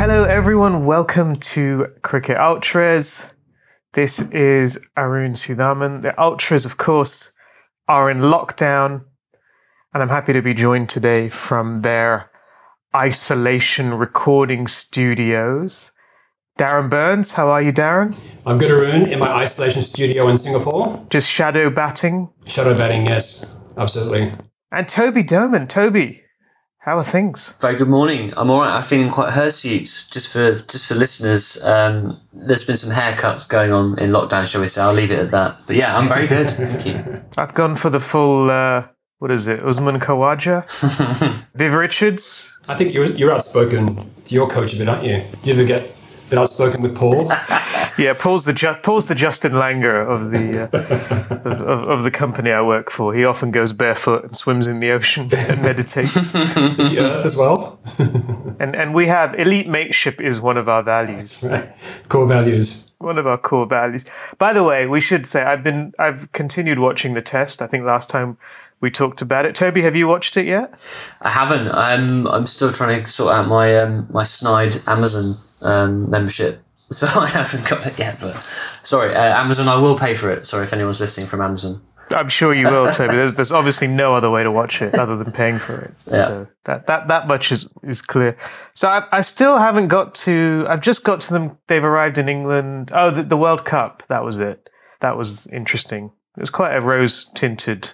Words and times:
Hello, 0.00 0.24
everyone. 0.24 0.86
Welcome 0.86 1.36
to 1.36 1.88
Cricket 2.00 2.38
Ultras. 2.38 3.34
This 3.92 4.18
is 4.32 4.78
Arun 4.96 5.34
Sudhaman. 5.34 6.00
The 6.00 6.18
Ultras, 6.18 6.64
of 6.64 6.78
course, 6.78 7.32
are 7.86 8.10
in 8.10 8.20
lockdown, 8.20 9.02
and 9.92 10.02
I'm 10.02 10.08
happy 10.08 10.32
to 10.32 10.40
be 10.40 10.54
joined 10.54 10.88
today 10.88 11.28
from 11.28 11.82
their 11.82 12.30
isolation 12.96 13.92
recording 13.92 14.68
studios. 14.68 15.90
Darren 16.58 16.88
Burns, 16.88 17.32
how 17.32 17.50
are 17.50 17.60
you, 17.60 17.70
Darren? 17.70 18.16
I'm 18.46 18.56
good, 18.56 18.70
Arun, 18.70 19.04
in 19.04 19.18
my 19.18 19.28
isolation 19.28 19.82
studio 19.82 20.28
in 20.28 20.38
Singapore. 20.38 21.06
Just 21.10 21.28
shadow 21.28 21.68
batting. 21.68 22.30
Shadow 22.46 22.74
batting, 22.74 23.04
yes, 23.04 23.54
absolutely. 23.76 24.32
And 24.72 24.88
Toby 24.88 25.22
Doman. 25.22 25.66
Toby, 25.66 26.22
how 26.80 26.96
are 26.96 27.04
things? 27.04 27.52
Very 27.60 27.76
good 27.76 27.88
morning. 27.88 28.32
I'm 28.38 28.50
all 28.50 28.60
right. 28.60 28.74
I'm 28.74 28.82
feeling 28.82 29.10
quite 29.10 29.34
hirsute. 29.34 30.06
Just 30.10 30.28
for 30.28 30.54
just 30.54 30.86
for 30.86 30.94
listeners, 30.94 31.62
um, 31.62 32.18
there's 32.32 32.64
been 32.64 32.76
some 32.76 32.90
haircuts 32.90 33.46
going 33.46 33.70
on 33.70 33.98
in 33.98 34.10
lockdown, 34.10 34.46
shall 34.46 34.62
we 34.62 34.68
say? 34.68 34.80
I'll 34.80 34.94
leave 34.94 35.10
it 35.10 35.18
at 35.18 35.30
that. 35.30 35.58
But 35.66 35.76
yeah, 35.76 35.96
I'm 35.96 36.08
very 36.08 36.26
good. 36.26 36.50
Thank 36.50 36.86
you. 36.86 37.22
I've 37.36 37.52
gone 37.52 37.76
for 37.76 37.90
the 37.90 38.00
full. 38.00 38.50
Uh, 38.50 38.86
what 39.18 39.30
is 39.30 39.46
it? 39.46 39.62
Usman 39.62 40.00
Khawaja, 40.00 40.64
Viv 41.54 41.74
Richards. 41.74 42.50
I 42.66 42.74
think 42.74 42.94
you're, 42.94 43.06
you're 43.06 43.32
outspoken 43.32 44.10
to 44.24 44.34
your 44.34 44.48
coach 44.48 44.72
a 44.72 44.78
bit, 44.78 44.88
aren't 44.88 45.04
you? 45.04 45.22
Do 45.42 45.50
you 45.50 45.52
ever 45.52 45.64
get 45.64 45.94
a 46.30 46.36
bit 46.36 46.38
outspoken 46.38 46.80
with 46.80 46.96
Paul? 46.96 47.32
Yeah, 47.98 48.14
Paul's 48.14 48.44
the 48.46 48.54
Ju- 48.54 48.76
Paul's 48.82 49.08
the 49.08 49.14
Justin 49.14 49.52
Langer 49.52 50.06
of 50.08 50.30
the 50.30 50.62
uh, 50.62 51.44
of, 51.50 51.60
of, 51.60 51.88
of 51.88 52.02
the 52.04 52.10
company 52.10 52.50
I 52.50 52.62
work 52.62 52.90
for. 52.90 53.12
He 53.12 53.26
often 53.26 53.50
goes 53.50 53.74
barefoot 53.74 54.24
and 54.24 54.34
swims 54.34 54.66
in 54.68 54.80
the 54.80 54.90
ocean 54.92 55.28
and 55.34 55.60
meditates. 55.70 56.14
the 56.14 56.96
Earth 56.98 57.26
as 57.26 57.36
well? 57.36 57.78
and 58.58 58.74
and 58.74 58.94
we 58.94 59.06
have 59.06 59.34
elite 59.38 59.68
mateship 59.68 60.18
is 60.20 60.40
one 60.40 60.56
of 60.56 60.66
our 60.68 60.82
values. 60.82 61.42
Right. 61.42 61.74
Core 62.08 62.26
values. 62.26 62.90
one 62.98 63.18
of 63.18 63.26
our 63.26 63.36
core 63.36 63.66
values. 63.66 64.06
By 64.38 64.54
the 64.54 64.62
way, 64.62 64.86
we 64.86 65.00
should 65.00 65.26
say 65.26 65.42
I've 65.42 65.64
been 65.64 65.92
I've 65.98 66.30
continued 66.32 66.78
watching 66.78 67.12
the 67.14 67.22
test. 67.22 67.60
I 67.60 67.66
think 67.66 67.84
last 67.84 68.08
time 68.08 68.38
we 68.80 68.90
talked 68.90 69.20
about 69.20 69.44
it. 69.44 69.54
Toby, 69.54 69.82
have 69.82 69.96
you 69.96 70.06
watched 70.08 70.38
it 70.38 70.46
yet? 70.46 70.72
I 71.20 71.30
haven't. 71.30 71.68
I'm 71.72 72.26
I'm 72.28 72.46
still 72.46 72.72
trying 72.72 73.02
to 73.02 73.10
sort 73.10 73.34
out 73.34 73.46
my 73.48 73.76
um, 73.76 74.06
my 74.10 74.22
snide 74.22 74.80
Amazon 74.86 75.36
um, 75.62 76.10
membership, 76.10 76.62
so 76.90 77.06
I 77.06 77.26
haven't 77.28 77.68
got 77.68 77.86
it 77.86 77.98
yet. 77.98 78.18
But 78.20 78.44
sorry, 78.82 79.14
uh, 79.14 79.40
Amazon. 79.40 79.68
I 79.68 79.76
will 79.76 79.98
pay 79.98 80.14
for 80.14 80.30
it. 80.30 80.46
Sorry 80.46 80.64
if 80.64 80.72
anyone's 80.72 81.00
listening 81.00 81.26
from 81.26 81.40
Amazon. 81.40 81.82
I'm 82.12 82.28
sure 82.28 82.52
you 82.52 82.66
will, 82.66 82.92
Toby. 82.92 83.14
There's, 83.14 83.34
there's 83.34 83.52
obviously 83.60 83.86
no 83.86 84.14
other 84.14 84.30
way 84.30 84.42
to 84.42 84.50
watch 84.50 84.82
it 84.82 84.96
other 84.96 85.16
than 85.16 85.32
paying 85.32 85.58
for 85.58 85.78
it. 85.80 85.94
Yeah. 86.06 86.26
So 86.26 86.46
that, 86.64 86.86
that 86.86 87.08
that 87.08 87.28
much 87.28 87.52
is 87.52 87.68
is 87.82 88.02
clear. 88.02 88.36
So 88.74 88.88
I, 88.88 89.06
I 89.12 89.20
still 89.20 89.58
haven't 89.58 89.88
got 89.88 90.14
to. 90.16 90.66
I've 90.68 90.80
just 90.80 91.04
got 91.04 91.20
to 91.22 91.32
them. 91.32 91.56
They've 91.68 91.84
arrived 91.84 92.18
in 92.18 92.28
England. 92.28 92.90
Oh, 92.92 93.10
the, 93.10 93.22
the 93.22 93.36
World 93.36 93.64
Cup. 93.64 94.02
That 94.08 94.24
was 94.24 94.38
it. 94.38 94.68
That 95.00 95.16
was 95.16 95.46
interesting. 95.48 96.10
It 96.36 96.40
was 96.40 96.50
quite 96.50 96.74
a 96.74 96.80
rose 96.80 97.30
tinted 97.34 97.92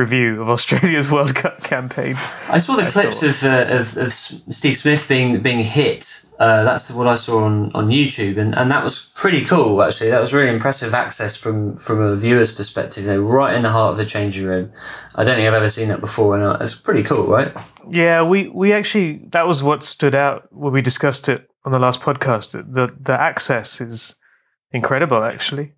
review 0.00 0.40
of 0.42 0.48
Australia's 0.48 1.10
World 1.14 1.34
Cup 1.34 1.62
campaign. 1.62 2.16
I 2.48 2.58
saw 2.58 2.76
the 2.76 2.90
clips 2.90 3.22
of, 3.22 3.44
uh, 3.44 3.66
of 3.68 3.96
of 3.96 4.12
Steve 4.12 4.76
Smith 4.76 5.06
being 5.08 5.40
being 5.40 5.60
hit. 5.60 6.24
Uh, 6.38 6.64
that's 6.64 6.90
what 6.90 7.06
I 7.06 7.16
saw 7.16 7.44
on, 7.44 7.70
on 7.74 7.88
YouTube, 7.88 8.38
and, 8.38 8.54
and 8.54 8.70
that 8.70 8.82
was 8.82 9.10
pretty 9.14 9.44
cool. 9.44 9.82
Actually, 9.82 10.08
that 10.08 10.22
was 10.22 10.32
really 10.32 10.48
impressive 10.48 10.94
access 10.94 11.36
from 11.36 11.76
from 11.76 12.00
a 12.00 12.16
viewer's 12.16 12.50
perspective. 12.50 13.04
You 13.04 13.12
know, 13.12 13.22
right 13.22 13.54
in 13.54 13.62
the 13.62 13.70
heart 13.70 13.92
of 13.92 13.98
the 13.98 14.06
changing 14.06 14.46
room. 14.46 14.72
I 15.16 15.24
don't 15.24 15.36
think 15.36 15.46
I've 15.46 15.54
ever 15.54 15.68
seen 15.68 15.88
that 15.88 16.00
before, 16.00 16.34
and 16.34 16.44
uh, 16.44 16.56
it's 16.60 16.74
pretty 16.74 17.02
cool, 17.02 17.26
right? 17.26 17.52
Yeah, 17.90 18.22
we 18.22 18.48
we 18.48 18.72
actually 18.72 19.26
that 19.32 19.46
was 19.46 19.62
what 19.62 19.84
stood 19.84 20.14
out 20.14 20.48
when 20.50 20.72
we 20.72 20.80
discussed 20.80 21.28
it 21.28 21.50
on 21.64 21.72
the 21.72 21.78
last 21.78 22.00
podcast. 22.00 22.52
The 22.52 22.88
the 22.98 23.20
access 23.20 23.80
is 23.80 24.16
incredible, 24.72 25.22
actually. 25.22 25.72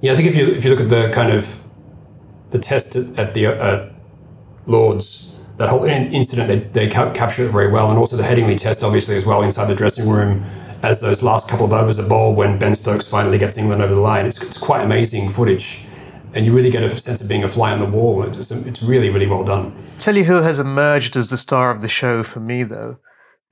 Yeah, 0.00 0.12
I 0.12 0.16
think 0.16 0.28
if 0.28 0.36
you 0.36 0.48
if 0.48 0.64
you 0.64 0.70
look 0.70 0.80
at 0.80 0.88
the 0.88 1.10
kind 1.12 1.30
of 1.30 1.62
the 2.50 2.58
test 2.58 2.96
at 2.96 3.34
the 3.34 3.46
uh, 3.46 3.88
Lords, 4.66 5.38
that 5.56 5.68
whole 5.68 5.84
in- 5.84 6.12
incident, 6.12 6.48
they, 6.48 6.86
they 6.86 6.92
ca- 6.92 7.12
capture 7.12 7.44
it 7.44 7.50
very 7.50 7.70
well, 7.70 7.90
and 7.90 7.98
also 7.98 8.16
the 8.16 8.22
Headingley 8.22 8.58
test, 8.58 8.82
obviously, 8.82 9.16
as 9.16 9.26
well, 9.26 9.42
inside 9.42 9.66
the 9.66 9.74
dressing 9.74 10.08
room, 10.08 10.44
as 10.82 11.00
those 11.00 11.22
last 11.22 11.48
couple 11.48 11.66
of 11.66 11.72
overs 11.72 11.98
are 11.98 12.08
bowled 12.08 12.36
when 12.36 12.58
Ben 12.58 12.74
Stokes 12.74 13.06
finally 13.06 13.38
gets 13.38 13.58
England 13.58 13.82
over 13.82 13.94
the 13.94 14.00
line. 14.00 14.26
It's, 14.26 14.42
it's 14.42 14.58
quite 14.58 14.82
amazing 14.82 15.28
footage, 15.30 15.84
and 16.34 16.46
you 16.46 16.54
really 16.54 16.70
get 16.70 16.82
a 16.82 16.98
sense 16.98 17.20
of 17.20 17.28
being 17.28 17.44
a 17.44 17.48
fly 17.48 17.72
on 17.72 17.78
the 17.78 17.86
wall. 17.86 18.22
It's, 18.22 18.50
it's 18.50 18.82
really, 18.82 19.10
really 19.10 19.26
well 19.26 19.44
done. 19.44 19.74
Tell 19.98 20.16
you 20.16 20.24
who 20.24 20.42
has 20.42 20.58
emerged 20.58 21.16
as 21.16 21.30
the 21.30 21.36
star 21.36 21.70
of 21.70 21.82
the 21.82 21.88
show 21.88 22.22
for 22.22 22.40
me, 22.40 22.64
though. 22.64 22.96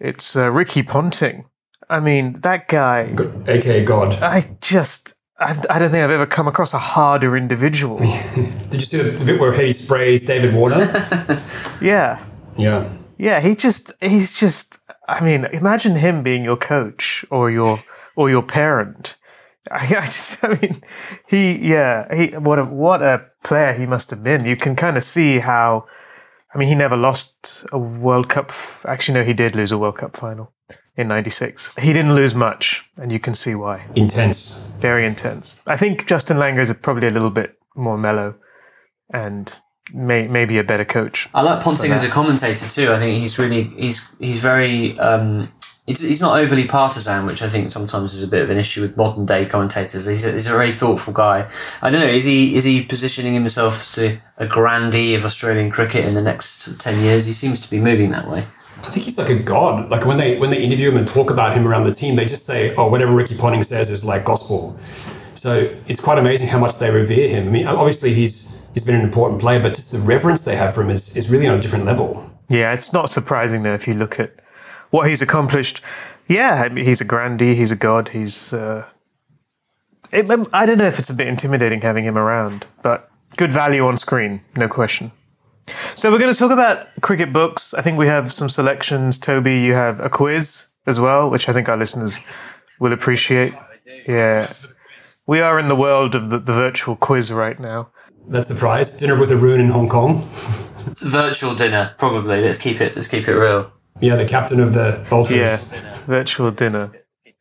It's 0.01 0.37
uh, 0.37 0.51
Ricky 0.51 0.83
Ponting. 0.83 1.45
I 1.91 2.01
mean, 2.01 2.41
that 2.41 2.69
guy. 2.69 3.15
AKA 3.47 3.85
God. 3.85 4.23
I 4.23 4.57
just. 4.61 5.15
I, 5.41 5.51
I 5.71 5.79
don't 5.79 5.91
think 5.91 6.03
I've 6.03 6.11
ever 6.11 6.27
come 6.27 6.49
across 6.49 6.75
a 6.75 6.79
harder 6.79 7.37
individual. 7.37 7.99
Did 8.35 8.75
you 8.75 8.81
see 8.81 8.99
the 8.99 9.25
bit 9.25 9.41
where 9.41 9.53
he 9.53 9.73
sprays 9.73 10.27
David 10.27 10.55
Warner? 10.55 10.79
yeah. 11.81 12.23
yeah. 12.57 12.91
Yeah, 13.19 13.41
he 13.41 13.55
just. 13.55 13.93
He's 14.01 14.33
just. 14.33 14.79
I 15.07 15.21
mean, 15.21 15.45
imagine 15.47 15.97
him 15.97 16.23
being 16.23 16.45
your 16.45 16.57
coach 16.57 17.25
or 17.31 17.51
your 17.51 17.83
or 18.17 18.31
your 18.31 18.43
parent. 18.43 19.17
I, 19.71 19.85
I 19.97 20.07
just. 20.07 20.43
I 20.45 20.59
mean, 20.61 20.83
he. 21.29 21.71
Yeah. 21.71 22.15
He. 22.15 22.37
What 22.37 22.59
a 22.59 22.65
what 22.65 23.03
a 23.03 23.25
player 23.45 23.73
he 23.75 23.87
must 23.87 24.11
have 24.11 24.23
been. 24.23 24.45
You 24.45 24.57
can 24.57 24.75
kind 24.77 24.97
of 24.97 25.05
see 25.05 25.39
how. 25.39 25.87
I 26.55 26.59
mean, 26.59 26.69
he 26.69 26.75
never 26.75 26.97
lost 26.97 27.65
a 27.73 27.79
World 27.79 28.29
Cup. 28.29 28.47
f- 28.49 28.85
Actually, 28.89 29.21
no, 29.21 29.25
he 29.25 29.35
did 29.35 29.55
lose 29.55 29.71
a 29.71 29.79
World 29.79 29.99
Cup 29.99 30.17
final 30.17 30.53
in 30.97 31.09
'96. 31.09 31.73
He 31.79 31.93
didn't 31.93 32.15
lose 32.15 32.35
much, 32.35 32.85
and 32.97 33.13
you 33.13 33.21
can 33.21 33.35
see 33.35 33.55
why. 33.55 33.87
Intense. 33.95 34.71
Very 34.81 35.07
intense. 35.07 35.57
I 35.67 35.77
think 35.77 36.07
Justin 36.07 36.37
Langer 36.37 36.61
is 36.61 36.73
probably 36.83 37.09
a 37.09 37.13
little 37.13 37.31
bit 37.31 37.59
more 37.77 37.97
mellow, 37.97 38.35
and 39.13 39.53
may, 39.93 40.27
maybe 40.27 40.59
a 40.59 40.65
better 40.65 40.85
coach. 40.85 41.29
I 41.35 41.43
like 41.43 41.63
Ponting 41.63 41.93
as 41.93 42.03
a 42.03 42.09
commentator 42.09 42.69
too. 42.69 42.93
I 42.93 42.99
think 42.99 43.21
he's 43.21 43.39
really 43.39 43.65
he's 43.65 44.03
he's 44.19 44.41
very 44.41 44.99
um, 44.99 45.49
he's, 45.87 46.01
he's 46.01 46.21
not 46.21 46.39
overly 46.39 46.67
partisan, 46.67 47.27
which 47.27 47.43
I 47.43 47.49
think 47.49 47.71
sometimes 47.71 48.15
is 48.15 48.23
a 48.23 48.29
bit 48.29 48.43
of 48.43 48.51
an 48.51 48.59
issue 48.59 48.83
with 48.83 48.97
modern 48.97 49.27
day 49.27 49.47
commentators. 49.47 50.07
He's 50.07 50.25
a, 50.25 50.33
he's 50.33 50.47
a 50.47 50.51
very 50.51 50.73
thoughtful 50.73 51.13
guy. 51.13 51.49
I 51.83 51.91
don't 51.91 52.01
know. 52.01 52.07
Is 52.07 52.25
he 52.25 52.57
is 52.57 52.65
he 52.65 52.85
positioning 52.85 53.35
himself 53.35 53.81
as 53.81 53.93
to 53.93 54.19
a 54.37 54.47
grandee 54.47 55.15
of 55.15 55.25
Australian 55.25 55.71
cricket 55.71 56.05
in 56.05 56.15
the 56.15 56.23
next 56.23 56.79
ten 56.81 57.03
years? 57.03 57.25
He 57.25 57.33
seems 57.33 57.59
to 57.61 57.71
be 57.71 57.81
moving 57.81 58.11
that 58.11 58.29
way. 58.29 58.45
I 58.83 58.91
think 58.91 59.05
he's 59.05 59.19
like 59.19 59.29
a 59.31 59.39
god. 59.39 59.91
Like 59.91 60.05
when 60.07 60.17
they 60.17 60.39
when 60.39 60.51
they 60.51 60.63
interview 60.63 60.91
him 60.91 60.97
and 60.97 61.07
talk 61.07 61.31
about 61.31 61.57
him 61.57 61.67
around 61.67 61.85
the 61.85 61.95
team, 61.95 62.17
they 62.17 62.25
just 62.25 62.47
say, 62.47 62.75
"Oh, 62.77 62.89
whatever 62.89 63.13
Ricky 63.13 63.37
Ponting 63.37 63.65
says 63.65 63.91
is 63.91 64.05
like 64.05 64.25
gospel." 64.25 64.79
So 65.35 65.73
it's 65.87 66.01
quite 66.01 66.19
amazing 66.19 66.49
how 66.49 66.59
much 66.59 66.79
they 66.79 66.91
revere 66.91 67.29
him. 67.29 67.49
I 67.49 67.51
mean, 67.51 67.67
obviously 67.67 68.15
he's 68.15 68.61
he's 68.75 68.85
been 68.85 68.97
an 68.97 69.03
important 69.03 69.41
player, 69.41 69.61
but 69.61 69.75
just 69.75 69.93
the 69.93 69.99
reverence 69.99 70.45
they 70.45 70.57
have 70.57 70.75
for 70.75 70.83
him 70.83 70.91
is, 70.91 71.17
is 71.17 71.29
really 71.29 71.49
on 71.49 71.59
a 71.59 71.61
different 71.61 71.85
level. 71.85 72.29
Yeah, 72.49 72.73
it's 72.73 72.93
not 72.93 73.11
surprising 73.11 73.63
though 73.63 73.75
if 73.75 73.87
you 73.87 73.95
look 73.95 74.19
at 74.19 74.33
what 74.91 75.09
he's 75.09 75.23
accomplished. 75.23 75.81
Yeah, 76.29 76.69
he's 76.75 77.01
a 77.01 77.05
grandee. 77.05 77.55
He's 77.55 77.71
a 77.71 77.77
god. 77.77 78.09
He's. 78.09 78.53
Uh, 78.53 78.85
it, 80.13 80.31
I 80.53 80.67
don't 80.67 80.79
know 80.79 80.87
if 80.87 80.99
it's 80.99 81.11
a 81.11 81.15
bit 81.15 81.27
intimidating 81.27 81.81
having 81.83 82.05
him 82.05 82.17
around, 82.17 82.67
but 82.83 83.11
good 83.37 83.53
value 83.53 83.87
on 83.87 83.97
screen, 83.97 84.41
no 84.57 84.69
question. 84.69 85.13
So 85.95 86.11
we're 86.11 86.19
going 86.19 86.33
to 86.33 86.39
talk 86.39 86.51
about 86.51 86.89
cricket 87.01 87.33
books. 87.33 87.75
I 87.75 87.83
think 87.83 87.99
we 87.99 88.07
have 88.07 88.33
some 88.33 88.49
selections. 88.49 89.19
Toby, 89.19 89.59
you 89.61 89.75
have 89.75 90.01
a 90.01 90.09
quiz 90.09 90.67
as 90.87 90.99
well, 90.99 91.31
which 91.31 91.49
I 91.49 91.53
think 91.53 91.69
our 91.69 91.77
listeners 91.77 92.19
will 92.81 92.93
appreciate. 92.93 93.55
Yeah, 94.07 94.51
we 95.27 95.41
are 95.41 95.59
in 95.59 95.69
the 95.69 95.77
world 95.77 96.15
of 96.15 96.31
the, 96.31 96.39
the 96.39 96.53
virtual 96.53 96.97
quiz 96.97 97.31
right 97.31 97.59
now. 97.61 97.91
That's 98.27 98.49
the 98.49 98.55
prize. 98.55 98.97
Dinner 98.97 99.19
with 99.19 99.31
Arun 99.31 99.61
in 99.61 99.69
Hong 99.69 99.89
Kong. 99.89 100.29
Virtual 101.01 101.55
dinner, 101.55 101.95
probably. 101.99 102.41
Let's 102.41 102.59
keep 102.59 102.81
it. 102.81 102.97
Let's 102.97 103.09
keep 103.09 103.29
it 103.29 103.35
real. 103.35 103.73
Yeah, 104.01 104.17
the 104.17 104.27
captain 104.27 104.61
of 104.61 104.75
the 104.75 105.05
Ultras. 105.11 105.39
Yeah, 105.39 105.57
virtual 106.07 106.51
dinner. 106.51 106.93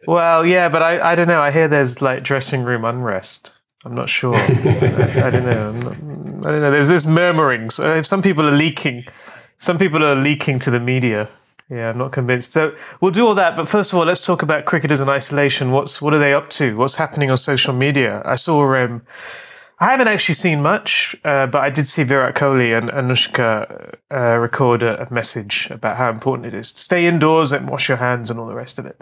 Well, 0.07 0.45
yeah, 0.45 0.69
but 0.69 0.81
I, 0.81 1.11
I 1.11 1.15
don't 1.15 1.27
know. 1.27 1.41
I 1.41 1.51
hear 1.51 1.67
there's 1.67 2.01
like 2.01 2.23
dressing 2.23 2.63
room 2.63 2.85
unrest. 2.85 3.51
I'm 3.85 3.93
not 3.93 4.09
sure. 4.09 4.35
I, 4.37 5.27
I 5.27 5.29
don't 5.29 5.45
know. 5.45 5.69
I'm 5.69 5.79
not, 5.81 6.16
I 6.45 6.51
don't 6.51 6.61
know. 6.61 6.71
There's 6.71 6.87
this 6.87 7.05
murmurings. 7.05 7.79
Uh, 7.79 8.03
some 8.03 8.21
people 8.21 8.47
are 8.47 8.55
leaking. 8.55 9.05
Some 9.59 9.77
people 9.77 10.03
are 10.03 10.15
leaking 10.15 10.59
to 10.59 10.71
the 10.71 10.79
media. 10.79 11.29
Yeah, 11.69 11.89
I'm 11.89 11.97
not 11.97 12.13
convinced. 12.13 12.53
So 12.53 12.73
we'll 13.01 13.11
do 13.11 13.27
all 13.27 13.35
that. 13.35 13.57
But 13.57 13.67
first 13.67 13.91
of 13.91 13.99
all, 13.99 14.05
let's 14.05 14.25
talk 14.25 14.41
about 14.41 14.65
cricketers 14.65 15.01
in 15.01 15.09
isolation. 15.09 15.71
What's 15.71 16.01
what 16.01 16.13
are 16.13 16.19
they 16.19 16.33
up 16.33 16.49
to? 16.51 16.77
What's 16.77 16.95
happening 16.95 17.29
on 17.29 17.37
social 17.37 17.73
media? 17.73 18.21
I 18.25 18.35
saw. 18.35 18.73
Um, 18.75 19.01
I 19.79 19.91
haven't 19.91 20.07
actually 20.07 20.33
seen 20.35 20.63
much, 20.63 21.15
uh, 21.23 21.45
but 21.45 21.61
I 21.61 21.69
did 21.69 21.85
see 21.85 22.01
Virat 22.01 22.33
Kohli 22.33 22.75
and 22.75 22.89
Anushka 22.89 23.95
uh, 24.11 24.37
record 24.37 24.81
a, 24.81 25.05
a 25.05 25.13
message 25.13 25.67
about 25.69 25.97
how 25.97 26.09
important 26.09 26.47
it 26.47 26.55
is 26.55 26.71
to 26.71 26.81
stay 26.81 27.05
indoors 27.05 27.51
and 27.51 27.69
wash 27.69 27.87
your 27.87 27.97
hands 27.97 28.31
and 28.31 28.39
all 28.39 28.47
the 28.47 28.55
rest 28.55 28.79
of 28.79 28.87
it, 28.87 28.99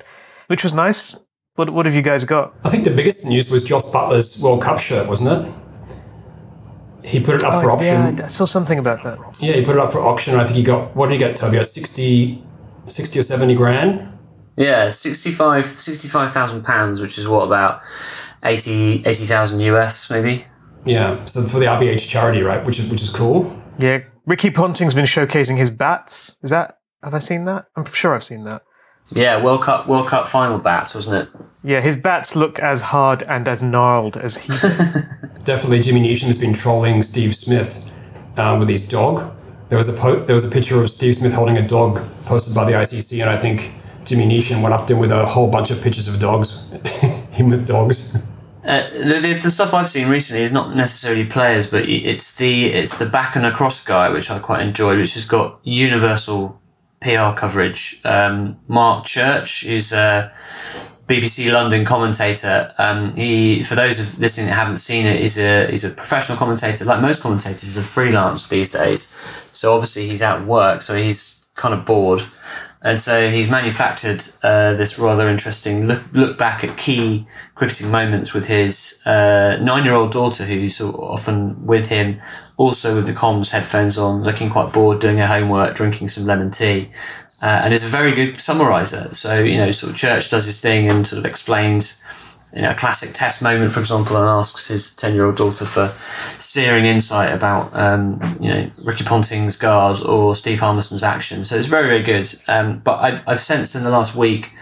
which 0.47 0.63
was 0.63 0.73
nice. 0.73 1.15
What 1.55 1.69
what 1.69 1.85
have 1.85 1.95
you 1.95 2.01
guys 2.01 2.25
got? 2.25 2.53
I 2.65 2.69
think 2.69 2.83
the 2.83 2.91
biggest 2.91 3.25
news 3.25 3.49
was 3.49 3.63
Jos 3.63 3.89
Buttler's 3.91 4.41
World 4.41 4.61
Cup 4.61 4.79
shirt, 4.79 5.07
wasn't 5.07 5.29
it? 5.29 5.53
He 7.05 7.19
put 7.19 7.35
it 7.35 7.43
up 7.43 7.53
oh, 7.53 7.61
for 7.61 7.71
Oh, 7.71 7.81
yeah, 7.81 8.07
auction. 8.07 8.21
I 8.21 8.27
saw 8.27 8.45
something 8.45 8.79
about 8.79 9.03
that. 9.03 9.19
Yeah, 9.39 9.53
he 9.53 9.63
put 9.63 9.75
it 9.75 9.79
up 9.79 9.91
for 9.91 9.99
auction. 9.99 10.35
I 10.35 10.43
think 10.43 10.55
he 10.55 10.63
got 10.63 10.95
what 10.95 11.07
did 11.07 11.13
he 11.13 11.19
get, 11.19 11.35
Toby? 11.35 11.57
A 11.57 11.65
60, 11.65 12.43
60 12.87 13.19
or 13.19 13.23
seventy 13.23 13.55
grand. 13.55 14.11
Yeah, 14.57 14.89
65 14.89 15.65
65,000 15.65 16.63
pounds, 16.63 17.01
which 17.01 17.17
is 17.17 17.27
what 17.27 17.43
about 17.43 17.81
80 18.43 19.05
80,000 19.05 19.59
US 19.59 20.09
maybe. 20.09 20.45
Yeah, 20.85 21.23
so 21.25 21.43
for 21.43 21.59
the 21.59 21.65
RBH 21.65 22.07
charity, 22.07 22.41
right, 22.41 22.65
which 22.65 22.79
is 22.79 22.89
which 22.89 23.01
is 23.01 23.09
cool. 23.09 23.61
Yeah, 23.77 23.99
Ricky 24.25 24.49
Ponting's 24.49 24.93
been 24.93 25.05
showcasing 25.05 25.57
his 25.57 25.69
bats. 25.69 26.35
Is 26.43 26.51
that? 26.51 26.79
Have 27.03 27.13
I 27.13 27.19
seen 27.19 27.45
that? 27.45 27.65
I'm 27.75 27.85
sure 27.85 28.15
I've 28.15 28.23
seen 28.23 28.45
that. 28.45 28.63
Yeah, 29.11 29.41
World 29.41 29.61
Cup 29.63 29.87
World 29.87 30.07
Cup 30.07 30.27
final 30.27 30.57
bats, 30.59 30.95
wasn't 30.95 31.27
it? 31.27 31.41
Yeah, 31.63 31.81
his 31.81 31.95
bats 31.95 32.35
look 32.35 32.59
as 32.59 32.81
hard 32.81 33.23
and 33.23 33.47
as 33.47 33.61
gnarled 33.63 34.17
as 34.17 34.37
he. 34.37 34.47
Definitely, 35.43 35.81
Jimmy 35.81 36.01
Neesham 36.01 36.27
has 36.27 36.39
been 36.39 36.53
trolling 36.53 37.03
Steve 37.03 37.35
Smith 37.35 37.91
uh, 38.37 38.55
with 38.59 38.69
his 38.69 38.87
dog. 38.87 39.31
There 39.69 39.77
was 39.77 39.87
a 39.87 39.93
po- 39.93 40.23
there 40.25 40.35
was 40.35 40.43
a 40.43 40.49
picture 40.49 40.81
of 40.81 40.89
Steve 40.89 41.15
Smith 41.15 41.33
holding 41.33 41.57
a 41.57 41.67
dog 41.67 42.01
posted 42.25 42.55
by 42.55 42.65
the 42.65 42.71
ICC, 42.71 43.21
and 43.21 43.29
I 43.29 43.37
think 43.37 43.73
Jimmy 44.05 44.25
Neesham 44.25 44.61
went 44.61 44.73
up 44.73 44.87
to 44.87 44.93
him 44.93 44.99
with 44.99 45.11
a 45.11 45.25
whole 45.25 45.49
bunch 45.49 45.71
of 45.71 45.81
pictures 45.81 46.07
of 46.07 46.19
dogs, 46.19 46.69
him 47.31 47.49
with 47.49 47.67
dogs. 47.67 48.15
Uh, 48.63 48.89
the, 48.89 49.19
the, 49.21 49.33
the 49.33 49.51
stuff 49.51 49.75
I've 49.75 49.89
seen 49.89 50.07
recently 50.07 50.41
is 50.41 50.51
not 50.51 50.75
necessarily 50.75 51.25
players, 51.25 51.67
but 51.67 51.87
it's 51.87 52.35
the 52.35 52.65
it's 52.65 52.97
the 52.97 53.05
back 53.05 53.35
and 53.35 53.45
across 53.45 53.83
guy, 53.83 54.09
which 54.09 54.31
I 54.31 54.39
quite 54.39 54.61
enjoyed, 54.61 54.97
which 54.97 55.13
has 55.13 55.25
got 55.25 55.59
universal 55.63 56.59
PR 57.01 57.35
coverage. 57.35 57.99
Um, 58.03 58.59
Mark 58.67 59.05
Church 59.05 59.63
is 59.63 59.91
a 59.91 60.31
BBC 61.07 61.51
London 61.51 61.85
commentator. 61.85 62.73
Um, 62.77 63.13
he, 63.13 63.61
for 63.61 63.75
those 63.75 63.99
of 63.99 64.17
listening 64.19 64.47
that 64.47 64.53
haven't 64.53 64.77
seen 64.77 65.05
it, 65.05 65.21
is 65.21 65.37
a 65.37 65.67
he's 65.69 65.83
a 65.83 65.89
professional 65.89 66.37
commentator. 66.37 66.85
Like 66.85 67.01
most 67.01 67.21
commentators, 67.21 67.61
he's 67.61 67.77
a 67.77 67.83
freelance 67.83 68.47
these 68.47 68.69
days. 68.69 69.07
So 69.51 69.73
obviously 69.73 70.07
he's 70.07 70.21
of 70.41 70.47
work, 70.47 70.81
so 70.81 70.95
he's 70.95 71.45
kind 71.55 71.73
of 71.73 71.85
bored. 71.85 72.23
And 72.81 73.01
so 73.01 73.31
he's 73.31 73.49
manufactured 73.49 74.23
uh, 74.43 74.73
this 74.73 74.99
rather 74.99 75.27
interesting 75.27 75.87
look, 75.87 76.03
look 76.13 76.37
back 76.37 76.63
at 76.63 76.77
key 76.77 77.25
cricketing 77.55 77.89
moments 77.89 78.31
with 78.31 78.45
his 78.45 79.01
uh, 79.07 79.57
nine 79.59 79.85
year 79.85 79.95
old 79.95 80.11
daughter, 80.11 80.45
who's 80.45 80.79
often 80.79 81.65
with 81.65 81.87
him, 81.87 82.21
also 82.57 82.95
with 82.95 83.05
the 83.05 83.13
comms 83.13 83.49
headphones 83.49 83.97
on, 83.97 84.23
looking 84.23 84.49
quite 84.49 84.71
bored, 84.71 84.99
doing 84.99 85.17
her 85.17 85.27
homework, 85.27 85.75
drinking 85.75 86.07
some 86.07 86.25
lemon 86.25 86.51
tea. 86.51 86.89
Uh, 87.41 87.61
and 87.63 87.73
is 87.73 87.83
a 87.83 87.87
very 87.87 88.13
good 88.13 88.35
summariser. 88.35 89.13
So, 89.13 89.39
you 89.39 89.57
know, 89.57 89.69
sort 89.69 89.91
of 89.91 89.97
Church 89.97 90.29
does 90.29 90.45
his 90.45 90.61
thing 90.61 90.89
and 90.89 91.05
sort 91.05 91.19
of 91.19 91.25
explains 91.25 91.99
you 92.55 92.61
know, 92.61 92.71
a 92.71 92.75
classic 92.75 93.13
test 93.13 93.41
moment, 93.41 93.71
for 93.71 93.81
example, 93.81 94.15
and 94.15 94.25
asks 94.25 94.69
his 94.69 94.95
10 94.95 95.13
year 95.13 95.25
old 95.25 95.35
daughter 95.35 95.65
for 95.65 95.93
searing 96.37 96.85
insight 96.85 97.33
about, 97.33 97.75
um, 97.75 98.19
you 98.39 98.49
know, 98.49 98.71
Ricky 98.77 99.03
Ponting's 99.03 99.57
guards 99.57 100.01
or 100.01 100.35
Steve 100.35 100.61
Harmison's 100.61 101.03
action. 101.03 101.43
So 101.43 101.57
it's 101.57 101.67
very, 101.67 101.87
very 101.87 102.01
good. 102.01 102.33
Um, 102.47 102.79
but 102.79 102.99
I've, 102.99 103.27
I've 103.27 103.39
sensed 103.41 103.75
in 103.75 103.83
the 103.83 103.89
last 103.89 104.15
week 104.15 104.53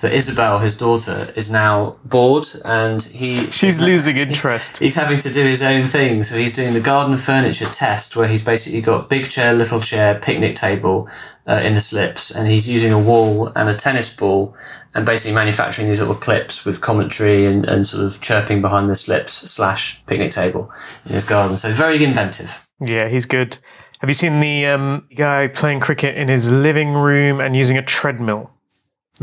that 0.00 0.12
Isabel, 0.14 0.58
his 0.58 0.76
daughter, 0.76 1.32
is 1.36 1.50
now 1.50 1.96
bored 2.04 2.46
and 2.64 3.02
he. 3.02 3.50
She's 3.50 3.78
losing 3.78 4.16
interest. 4.16 4.78
He's 4.80 4.94
having 4.94 5.18
to 5.20 5.32
do 5.32 5.44
his 5.44 5.62
own 5.62 5.88
thing. 5.88 6.22
So 6.22 6.36
he's 6.36 6.52
doing 6.52 6.74
the 6.74 6.80
garden 6.80 7.16
furniture 7.16 7.66
test 7.66 8.16
where 8.16 8.26
he's 8.26 8.42
basically 8.42 8.80
got 8.80 9.08
big 9.08 9.28
chair, 9.28 9.52
little 9.52 9.80
chair, 9.80 10.18
picnic 10.18 10.56
table 10.56 11.08
uh, 11.46 11.60
in 11.62 11.74
the 11.74 11.80
slips, 11.80 12.30
and 12.30 12.48
he's 12.48 12.68
using 12.68 12.92
a 12.92 12.98
wall 12.98 13.48
and 13.56 13.68
a 13.68 13.74
tennis 13.74 14.14
ball 14.14 14.54
and 14.94 15.06
basically 15.06 15.34
manufacturing 15.34 15.88
these 15.88 16.00
little 16.00 16.14
clips 16.14 16.64
with 16.64 16.80
commentary 16.80 17.46
and, 17.46 17.64
and 17.66 17.86
sort 17.86 18.04
of 18.04 18.20
chirping 18.20 18.60
behind 18.60 18.88
the 18.88 18.96
slips 18.96 19.32
slash 19.32 20.04
picnic 20.06 20.30
table 20.30 20.72
in 21.06 21.12
his 21.12 21.24
garden. 21.24 21.56
So 21.56 21.72
very 21.72 22.02
inventive. 22.02 22.66
Yeah, 22.80 23.08
he's 23.08 23.26
good. 23.26 23.58
Have 24.00 24.08
you 24.08 24.14
seen 24.14 24.40
the 24.40 24.66
um, 24.66 25.06
guy 25.14 25.46
playing 25.48 25.80
cricket 25.80 26.16
in 26.16 26.28
his 26.28 26.50
living 26.50 26.94
room 26.94 27.40
and 27.40 27.54
using 27.54 27.76
a 27.76 27.82
treadmill 27.82 28.50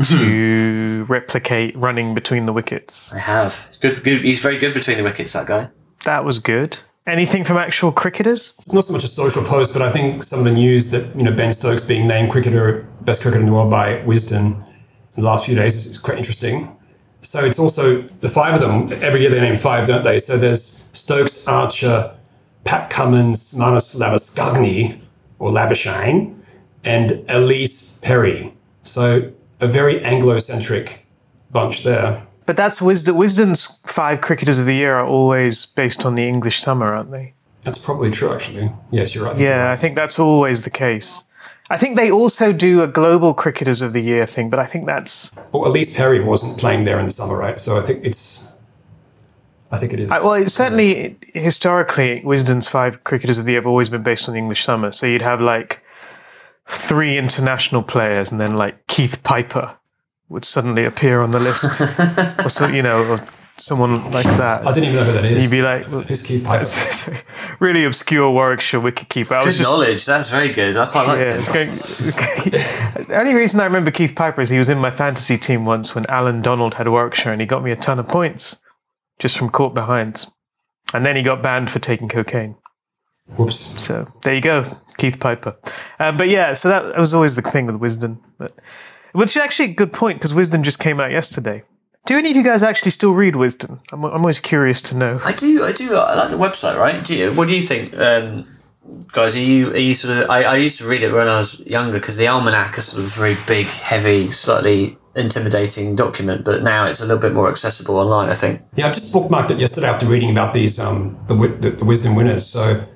Hmm. 0.00 0.16
to 0.16 1.06
replicate 1.08 1.76
running 1.76 2.14
between 2.14 2.46
the 2.46 2.52
wickets? 2.52 3.12
I 3.12 3.18
have. 3.18 3.66
Good, 3.80 4.04
good. 4.04 4.22
He's 4.22 4.40
very 4.40 4.58
good 4.58 4.72
between 4.72 4.96
the 4.96 5.02
wickets. 5.02 5.32
That 5.32 5.46
guy. 5.46 5.68
That 6.04 6.24
was 6.24 6.38
good. 6.38 6.78
Anything 7.06 7.42
from 7.42 7.56
actual 7.56 7.90
cricketers? 7.90 8.54
Not 8.68 8.84
so 8.84 8.92
much 8.92 9.02
a 9.02 9.08
social 9.08 9.42
post, 9.42 9.72
but 9.72 9.82
I 9.82 9.90
think 9.90 10.22
some 10.22 10.38
of 10.38 10.44
the 10.44 10.52
news 10.52 10.90
that 10.92 11.16
you 11.16 11.24
know 11.24 11.34
Ben 11.34 11.52
Stokes 11.52 11.82
being 11.82 12.06
named 12.06 12.30
cricketer, 12.30 12.86
best 13.00 13.22
cricketer 13.22 13.40
in 13.40 13.46
the 13.46 13.52
world 13.52 13.70
by 13.70 13.96
Wisden 14.02 14.64
in 15.16 15.22
the 15.22 15.22
last 15.22 15.46
few 15.46 15.56
days 15.56 15.86
is 15.86 15.98
quite 15.98 16.18
interesting. 16.18 16.76
So 17.22 17.44
it's 17.44 17.58
also 17.58 18.02
the 18.02 18.28
five 18.28 18.54
of 18.54 18.60
them. 18.60 18.92
Every 19.02 19.22
year 19.22 19.30
they 19.30 19.40
name 19.40 19.56
five, 19.56 19.88
don't 19.88 20.04
they? 20.04 20.20
So 20.20 20.36
there's 20.36 20.90
Stokes, 20.92 21.48
Archer, 21.48 22.14
Pat 22.64 22.90
Cummins, 22.90 23.54
Marnus 23.54 23.96
Labuschagne 23.96 25.00
or 25.40 25.50
Labuschagne, 25.50 26.38
and 26.84 27.10
Ellyse 27.28 28.00
Perry. 28.02 28.54
So 28.84 29.32
a 29.60 29.68
very 29.68 30.02
Anglo-centric 30.04 31.06
bunch 31.50 31.84
there. 31.84 32.26
But 32.46 32.56
that's 32.56 32.80
Wisden. 32.80 33.16
Wisden's 33.16 33.78
five 33.86 34.20
cricketers 34.20 34.58
of 34.58 34.66
the 34.66 34.74
year 34.74 34.94
are 34.94 35.06
always 35.06 35.66
based 35.66 36.04
on 36.06 36.14
the 36.14 36.26
English 36.26 36.62
summer, 36.62 36.94
aren't 36.94 37.10
they? 37.10 37.34
That's 37.64 37.78
probably 37.78 38.10
true, 38.10 38.32
actually. 38.32 38.72
Yes, 38.90 39.14
you're 39.14 39.24
right. 39.24 39.38
Yeah, 39.38 39.70
I 39.70 39.76
think 39.76 39.96
that's 39.96 40.18
always 40.18 40.62
the 40.62 40.70
case. 40.70 41.24
I 41.70 41.76
think 41.76 41.96
they 41.96 42.10
also 42.10 42.52
do 42.52 42.82
a 42.82 42.86
global 42.86 43.34
cricketers 43.34 43.82
of 43.82 43.92
the 43.92 44.00
year 44.00 44.26
thing, 44.26 44.48
but 44.48 44.58
I 44.58 44.66
think 44.66 44.86
that's 44.86 45.30
Well, 45.52 45.66
at 45.66 45.72
least 45.72 45.96
Perry 45.96 46.20
wasn't 46.20 46.58
playing 46.58 46.84
there 46.84 46.98
in 46.98 47.04
the 47.04 47.12
summer, 47.12 47.36
right? 47.36 47.60
So 47.60 47.76
I 47.76 47.82
think 47.82 48.04
it's. 48.04 48.54
I 49.70 49.78
think 49.78 49.92
it 49.92 50.00
is. 50.00 50.10
I, 50.10 50.20
well, 50.20 50.32
it 50.32 50.48
certainly 50.50 51.18
historically, 51.34 52.22
Wisden's 52.22 52.66
five 52.66 53.04
cricketers 53.04 53.36
of 53.36 53.44
the 53.44 53.52
year 53.52 53.60
have 53.60 53.66
always 53.66 53.90
been 53.90 54.02
based 54.02 54.26
on 54.26 54.32
the 54.32 54.38
English 54.38 54.64
summer. 54.64 54.92
So 54.92 55.04
you'd 55.04 55.20
have 55.20 55.42
like 55.42 55.82
three 56.68 57.16
international 57.18 57.82
players, 57.82 58.30
and 58.30 58.40
then 58.40 58.56
like 58.56 58.86
Keith 58.86 59.22
Piper 59.22 59.74
would 60.28 60.44
suddenly 60.44 60.84
appear 60.84 61.20
on 61.22 61.30
the 61.30 61.38
list, 61.38 61.80
or 62.44 62.50
so, 62.50 62.66
you 62.66 62.82
know, 62.82 63.02
or 63.12 63.24
someone 63.56 64.10
like 64.12 64.26
that. 64.36 64.66
I 64.66 64.72
didn't 64.72 64.90
even 64.90 64.96
know 64.96 65.04
who 65.04 65.12
that 65.12 65.24
is. 65.24 65.42
You'd 65.44 65.50
be 65.50 65.62
like, 65.62 65.90
well, 65.90 66.02
Who's 66.02 66.22
Keith 66.22 66.44
Piper? 66.44 67.22
really 67.60 67.84
obscure 67.84 68.30
Warwickshire 68.30 68.80
wicketkeeper. 68.80 69.32
I 69.32 69.38
was 69.44 69.56
Good 69.56 69.62
just 69.62 69.68
knowledge. 69.68 70.04
That's 70.04 70.30
very 70.30 70.52
good. 70.52 70.76
I 70.76 70.86
quite 70.86 71.06
liked 71.08 71.22
Yeah, 71.26 71.34
it. 71.34 71.38
it's 71.38 71.48
going, 71.48 73.04
the 73.08 73.18
only 73.18 73.34
reason 73.34 73.58
I 73.60 73.64
remember 73.64 73.90
Keith 73.90 74.14
Piper 74.14 74.40
is 74.42 74.48
he 74.48 74.58
was 74.58 74.68
in 74.68 74.78
my 74.78 74.90
fantasy 74.90 75.38
team 75.38 75.64
once 75.64 75.94
when 75.94 76.06
Allan 76.06 76.42
Donald 76.42 76.74
had 76.74 76.88
Warwickshire 76.88 77.32
and 77.32 77.40
he 77.40 77.46
got 77.46 77.64
me 77.64 77.72
a 77.72 77.76
ton 77.76 77.98
of 77.98 78.06
points 78.06 78.58
just 79.18 79.36
from 79.36 79.48
caught 79.50 79.74
behind, 79.74 80.26
And 80.94 81.04
then 81.04 81.16
he 81.16 81.22
got 81.22 81.42
banned 81.42 81.70
for 81.72 81.80
taking 81.80 82.08
cocaine. 82.08 82.54
Whoops. 83.36 83.56
So 83.82 84.06
there 84.22 84.34
you 84.34 84.40
go, 84.40 84.78
Keith 84.98 85.18
Piper. 85.18 85.56
Um, 85.98 86.16
but 86.16 86.28
yeah, 86.28 86.54
so 86.54 86.68
that 86.68 86.98
was 86.98 87.14
always 87.14 87.36
the 87.36 87.42
thing 87.42 87.66
with 87.66 87.80
Wisden. 87.80 88.18
But, 88.36 88.52
which 89.12 89.30
is 89.30 89.36
actually 89.38 89.70
a 89.70 89.74
good 89.74 89.92
point 89.92 90.18
because 90.18 90.32
Wisden 90.32 90.62
just 90.62 90.78
came 90.78 91.00
out 91.00 91.10
yesterday. 91.10 91.62
Do 92.06 92.16
any 92.16 92.30
of 92.30 92.36
you 92.36 92.42
guys 92.42 92.62
actually 92.62 92.90
still 92.90 93.12
read 93.12 93.34
Wisden? 93.34 93.80
I'm, 93.92 94.04
I'm 94.04 94.20
always 94.20 94.40
curious 94.40 94.82
to 94.82 94.96
know. 94.96 95.20
I 95.24 95.32
do. 95.32 95.64
I 95.64 95.72
do. 95.72 95.96
I 95.96 96.14
like 96.14 96.30
the 96.30 96.38
website. 96.38 96.78
Right? 96.78 97.04
Do 97.04 97.14
you, 97.14 97.32
what 97.32 97.48
do 97.48 97.54
you 97.54 97.62
think, 97.62 97.96
um, 97.98 98.46
guys? 99.12 99.36
Are 99.36 99.40
you 99.40 99.70
are 99.72 99.78
you 99.78 99.94
sort 99.94 100.18
of? 100.18 100.30
I, 100.30 100.42
I 100.42 100.56
used 100.56 100.78
to 100.78 100.86
read 100.86 101.02
it 101.02 101.12
when 101.12 101.28
I 101.28 101.38
was 101.38 101.60
younger 101.60 101.98
because 101.98 102.16
the 102.16 102.28
almanac 102.28 102.78
is 102.78 102.86
sort 102.86 103.00
of 103.00 103.06
a 103.06 103.08
very 103.08 103.36
big, 103.46 103.66
heavy, 103.66 104.30
slightly 104.30 104.96
intimidating 105.16 105.96
document. 105.96 106.44
But 106.44 106.62
now 106.62 106.86
it's 106.86 107.00
a 107.00 107.04
little 107.04 107.20
bit 107.20 107.34
more 107.34 107.50
accessible 107.50 107.96
online. 107.98 108.30
I 108.30 108.34
think. 108.34 108.62
Yeah, 108.76 108.88
I've 108.88 108.94
just 108.94 109.12
bookmarked 109.12 109.50
it 109.50 109.58
yesterday 109.58 109.88
after 109.88 110.06
reading 110.06 110.30
about 110.30 110.54
these 110.54 110.78
um 110.78 111.18
the 111.26 111.34
the, 111.34 111.70
the 111.70 111.84
Wisden 111.84 112.16
winners. 112.16 112.46
So 112.46 112.86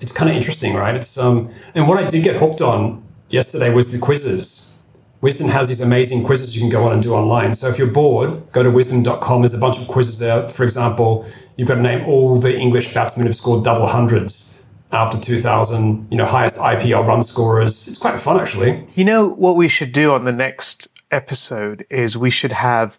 it's 0.00 0.12
kind 0.12 0.30
of 0.30 0.36
interesting, 0.36 0.74
right? 0.74 0.94
It's 0.94 1.16
um 1.18 1.52
and 1.74 1.88
what 1.88 2.02
I 2.02 2.08
did 2.08 2.24
get 2.24 2.36
hooked 2.36 2.60
on 2.60 3.02
yesterday 3.28 3.72
was 3.72 3.92
the 3.92 3.98
quizzes. 3.98 4.82
Wisden 5.22 5.50
has 5.50 5.68
these 5.68 5.80
amazing 5.80 6.24
quizzes 6.24 6.54
you 6.56 6.62
can 6.62 6.70
go 6.70 6.84
on 6.84 6.94
and 6.94 7.02
do 7.02 7.12
online. 7.12 7.54
So 7.54 7.68
if 7.68 7.76
you're 7.76 7.88
bored, 7.88 8.50
go 8.52 8.62
to 8.62 8.70
wisden.com. 8.70 9.42
There's 9.42 9.52
a 9.52 9.58
bunch 9.58 9.78
of 9.78 9.86
quizzes 9.86 10.18
there. 10.18 10.48
For 10.48 10.64
example, 10.64 11.26
you've 11.56 11.68
got 11.68 11.74
to 11.74 11.82
name 11.82 12.08
all 12.08 12.40
the 12.40 12.56
English 12.56 12.94
batsmen 12.94 13.26
who've 13.26 13.36
scored 13.36 13.62
double 13.62 13.86
hundreds 13.86 14.64
after 14.92 15.20
2000, 15.20 16.08
you 16.10 16.16
know, 16.16 16.24
highest 16.24 16.56
IPL 16.56 17.06
run 17.06 17.22
scorers. 17.22 17.86
It's 17.86 17.98
quite 17.98 18.18
fun, 18.18 18.40
actually. 18.40 18.88
You 18.94 19.04
know 19.04 19.28
what 19.28 19.56
we 19.56 19.68
should 19.68 19.92
do 19.92 20.12
on 20.12 20.24
the 20.24 20.32
next 20.32 20.88
episode 21.10 21.84
is 21.90 22.16
we 22.16 22.30
should 22.30 22.52
have 22.52 22.98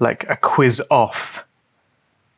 like 0.00 0.28
a 0.28 0.36
quiz 0.36 0.82
off, 0.90 1.44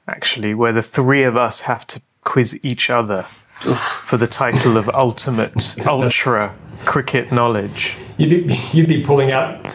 actually, 0.07 0.53
where 0.53 0.73
the 0.73 0.83
three 0.83 1.23
of 1.23 1.39
us 1.39 1.63
have 1.63 1.87
to 1.89 2.03
quiz 2.23 2.59
each 2.63 2.91
other 2.91 3.27
for 3.61 4.17
the 4.17 4.27
title 4.27 4.77
of 4.77 4.89
ultimate 4.91 5.75
ultra 5.87 6.55
cricket 6.85 7.31
knowledge. 7.33 7.97
You'd 8.19 8.49
be, 8.49 8.61
you'd 8.73 8.89
be 8.89 9.03
pulling 9.03 9.31
out 9.31 9.67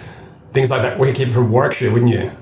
things 0.54 0.70
like 0.70 0.82
that 0.82 1.00
wicket 1.00 1.30
from 1.30 1.52
Warwickshire, 1.52 1.92
wouldn't 1.92 2.12
you? 2.12 2.32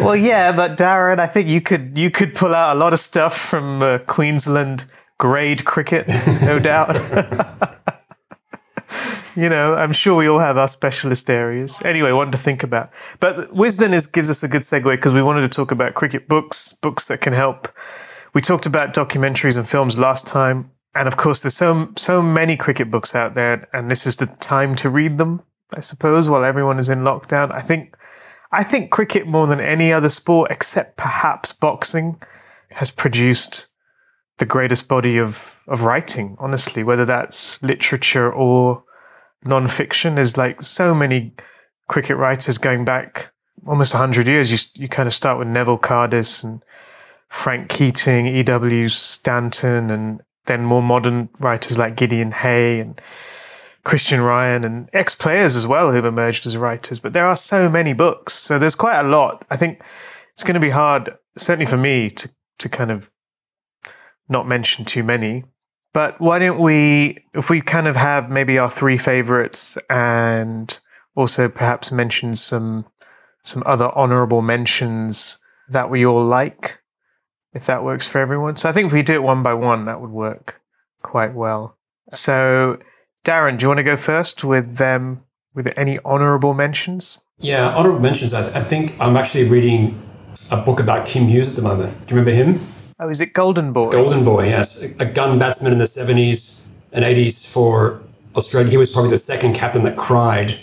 Well, 0.00 0.14
yeah, 0.14 0.52
but 0.54 0.76
Darren, 0.78 1.18
I 1.18 1.26
think 1.26 1.48
you 1.48 1.60
could 1.60 1.98
you 1.98 2.10
could 2.12 2.34
pull 2.34 2.54
out 2.54 2.76
a 2.76 2.78
lot 2.78 2.92
of 2.92 3.00
stuff 3.00 3.36
from 3.36 3.82
uh, 3.82 3.98
Queensland 4.06 4.84
grade 5.18 5.64
cricket, 5.64 6.06
no 6.42 6.58
doubt. 6.70 6.94
you 9.34 9.48
know, 9.48 9.74
I'm 9.74 9.92
sure 9.92 10.14
we 10.14 10.28
all 10.28 10.38
have 10.38 10.56
our 10.56 10.68
specialist 10.68 11.28
areas. 11.28 11.76
Anyway, 11.84 12.12
one 12.12 12.30
to 12.30 12.38
think 12.38 12.62
about. 12.62 12.90
But 13.18 13.52
Wisden 13.52 13.92
is 13.92 14.06
gives 14.06 14.30
us 14.30 14.42
a 14.44 14.48
good 14.48 14.60
segue 14.60 14.84
because 14.94 15.14
we 15.14 15.22
wanted 15.22 15.40
to 15.40 15.48
talk 15.48 15.72
about 15.72 15.94
cricket 15.94 16.28
books, 16.28 16.72
books 16.74 17.08
that 17.08 17.20
can 17.20 17.32
help. 17.32 17.68
We 18.34 18.42
talked 18.42 18.66
about 18.66 18.94
documentaries 18.94 19.56
and 19.56 19.68
films 19.68 19.98
last 19.98 20.26
time, 20.26 20.70
and 20.94 21.08
of 21.08 21.16
course, 21.16 21.42
there's 21.42 21.56
so 21.56 21.88
so 21.96 22.22
many 22.22 22.56
cricket 22.56 22.90
books 22.90 23.14
out 23.14 23.34
there, 23.34 23.68
and 23.72 23.90
this 23.90 24.06
is 24.06 24.16
the 24.16 24.26
time 24.26 24.76
to 24.76 24.90
read 24.90 25.18
them. 25.18 25.42
I 25.74 25.80
suppose, 25.80 26.28
while 26.28 26.44
everyone 26.44 26.78
is 26.78 26.88
in 26.88 27.00
lockdown. 27.00 27.52
I 27.52 27.60
think, 27.60 27.96
I 28.52 28.62
think 28.62 28.90
cricket 28.90 29.26
more 29.26 29.46
than 29.46 29.60
any 29.60 29.92
other 29.92 30.08
sport, 30.08 30.50
except 30.50 30.96
perhaps 30.96 31.52
boxing, 31.52 32.20
has 32.70 32.90
produced 32.90 33.66
the 34.38 34.44
greatest 34.44 34.86
body 34.86 35.18
of, 35.18 35.60
of 35.66 35.82
writing, 35.82 36.36
honestly, 36.38 36.84
whether 36.84 37.04
that's 37.04 37.60
literature 37.62 38.32
or 38.32 38.84
non-fiction. 39.44 40.14
There's 40.14 40.36
like 40.36 40.62
so 40.62 40.94
many 40.94 41.34
cricket 41.88 42.16
writers 42.16 42.58
going 42.58 42.84
back 42.84 43.32
almost 43.66 43.94
100 43.94 44.28
years. 44.28 44.52
You, 44.52 44.58
you 44.82 44.88
kind 44.88 45.06
of 45.06 45.14
start 45.14 45.38
with 45.38 45.48
Neville 45.48 45.78
Cardus 45.78 46.44
and 46.44 46.62
Frank 47.28 47.68
Keating, 47.68 48.26
E.W. 48.26 48.88
Swanton, 48.88 49.90
and 49.90 50.20
then 50.46 50.64
more 50.64 50.82
modern 50.82 51.28
writers 51.40 51.76
like 51.76 51.96
Gideon 51.96 52.32
Haigh 52.32 52.80
and 52.80 53.00
Christian 53.84 54.20
Ryan 54.20 54.64
and 54.64 54.88
ex 54.92 55.14
players 55.14 55.54
as 55.54 55.66
well 55.66 55.92
who've 55.92 56.04
emerged 56.04 56.46
as 56.46 56.56
writers. 56.56 56.98
But 56.98 57.12
there 57.12 57.26
are 57.26 57.36
so 57.36 57.68
many 57.68 57.92
books. 57.92 58.34
So 58.34 58.58
there's 58.58 58.74
quite 58.74 59.00
a 59.00 59.08
lot. 59.08 59.44
I 59.50 59.56
think 59.56 59.80
it's 60.34 60.42
going 60.42 60.54
to 60.54 60.60
be 60.60 60.70
hard, 60.70 61.14
certainly 61.36 61.66
for 61.66 61.76
me, 61.76 62.10
to, 62.10 62.30
to 62.58 62.68
kind 62.68 62.90
of 62.90 63.10
not 64.28 64.48
mention 64.48 64.84
too 64.84 65.02
many. 65.02 65.44
But 65.92 66.20
why 66.20 66.38
don't 66.38 66.58
we, 66.58 67.24
if 67.32 67.48
we 67.48 67.60
kind 67.60 67.88
of 67.88 67.96
have 67.96 68.28
maybe 68.28 68.58
our 68.58 68.70
three 68.70 68.98
favorites 68.98 69.78
and 69.88 70.78
also 71.14 71.48
perhaps 71.48 71.90
mention 71.90 72.34
some 72.34 72.86
some 73.46 73.62
other 73.64 73.90
honorable 73.96 74.42
mentions 74.42 75.38
that 75.68 75.88
we 75.88 76.04
all 76.04 76.24
like, 76.24 76.78
if 77.56 77.66
that 77.66 77.82
works 77.82 78.06
for 78.06 78.20
everyone. 78.20 78.56
So 78.56 78.68
I 78.68 78.72
think 78.72 78.86
if 78.88 78.92
we 78.92 79.02
do 79.02 79.14
it 79.14 79.22
one 79.22 79.42
by 79.42 79.54
one, 79.54 79.86
that 79.86 80.00
would 80.00 80.10
work 80.10 80.60
quite 81.02 81.34
well. 81.34 81.76
So 82.12 82.78
Darren, 83.24 83.58
do 83.58 83.64
you 83.64 83.68
want 83.68 83.78
to 83.78 83.84
go 83.84 83.96
first 83.96 84.44
with 84.44 84.80
um, 84.80 85.22
with 85.54 85.72
any 85.76 85.98
honorable 86.04 86.54
mentions? 86.54 87.18
Yeah, 87.38 87.74
honorable 87.74 88.00
mentions. 88.00 88.32
I, 88.32 88.42
th- 88.42 88.54
I 88.54 88.62
think 88.62 88.94
I'm 89.00 89.16
actually 89.16 89.44
reading 89.44 90.00
a 90.50 90.56
book 90.56 90.80
about 90.80 91.06
Kim 91.06 91.26
Hughes 91.26 91.48
at 91.48 91.56
the 91.56 91.62
moment. 91.62 92.06
Do 92.06 92.14
you 92.14 92.20
remember 92.20 92.30
him? 92.30 92.66
Oh, 92.98 93.08
is 93.08 93.20
it 93.20 93.32
Golden 93.32 93.72
Boy? 93.72 93.90
Golden 93.90 94.24
Boy, 94.24 94.48
yes. 94.48 94.82
A 95.00 95.04
gun 95.04 95.38
batsman 95.38 95.72
in 95.72 95.78
the 95.78 95.84
70s 95.84 96.68
and 96.92 97.04
80s 97.04 97.46
for 97.46 98.00
Australia. 98.36 98.70
He 98.70 98.76
was 98.76 98.88
probably 98.88 99.10
the 99.10 99.18
second 99.18 99.54
captain 99.54 99.82
that 99.82 99.98
cried 99.98 100.58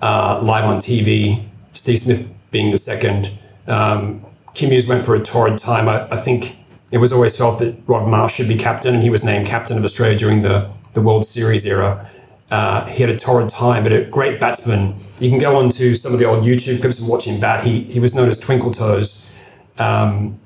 uh, 0.00 0.40
live 0.42 0.64
on 0.64 0.78
TV. 0.78 1.46
Steve 1.72 2.00
Smith 2.00 2.30
being 2.50 2.70
the 2.70 2.78
second. 2.78 3.30
Um, 3.66 4.24
Kim 4.56 4.70
Hughes 4.70 4.86
went 4.86 5.04
for 5.04 5.14
a 5.14 5.20
torrid 5.20 5.58
time. 5.58 5.86
I, 5.86 6.08
I, 6.10 6.16
think 6.16 6.56
it 6.90 6.96
was 6.96 7.12
always 7.12 7.36
felt 7.36 7.58
that 7.58 7.76
Rod 7.86 8.08
Marsh 8.08 8.34
should 8.34 8.48
be 8.48 8.56
captain, 8.56 8.94
and 8.94 9.02
he 9.02 9.10
was 9.10 9.22
named 9.22 9.46
captain 9.46 9.76
of 9.76 9.84
Australia 9.84 10.16
during 10.16 10.40
the, 10.40 10.70
the 10.94 11.02
World 11.02 11.26
Series 11.26 11.66
era. 11.66 12.10
Uh, 12.50 12.86
he 12.86 13.02
had 13.02 13.10
a 13.10 13.18
torrid 13.18 13.50
time, 13.50 13.82
but 13.82 13.92
a 13.92 14.06
great 14.06 14.40
batsman. 14.40 14.98
You 15.20 15.28
can 15.28 15.38
go 15.38 15.56
on 15.56 15.68
to 15.72 15.94
some 15.94 16.14
of 16.14 16.18
the 16.18 16.24
old 16.24 16.42
YouTube 16.42 16.80
clips 16.80 16.98
and 16.98 17.06
watch 17.06 17.26
him 17.26 17.38
bat. 17.38 17.64
He, 17.64 17.82
he 17.82 18.00
was 18.00 18.14
known 18.14 18.30
as 18.30 18.40
Twinkle 18.40 18.72
Toes. 18.72 19.30
Um, 19.78 20.40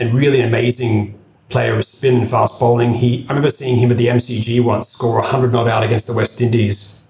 and 0.00 0.12
really 0.12 0.40
an 0.40 0.48
amazing 0.48 1.16
player 1.48 1.78
of 1.78 1.84
spin 1.84 2.16
and 2.16 2.28
fast 2.28 2.58
bowling. 2.58 2.94
He, 2.94 3.24
I 3.28 3.28
remember 3.28 3.52
seeing 3.52 3.76
him 3.76 3.92
at 3.92 3.98
the 3.98 4.08
MCG 4.08 4.64
once 4.64 4.88
score 4.88 5.20
100 5.20 5.52
not 5.52 5.68
out 5.68 5.84
against 5.84 6.08
the 6.08 6.12
West 6.12 6.40
Indies. 6.40 7.02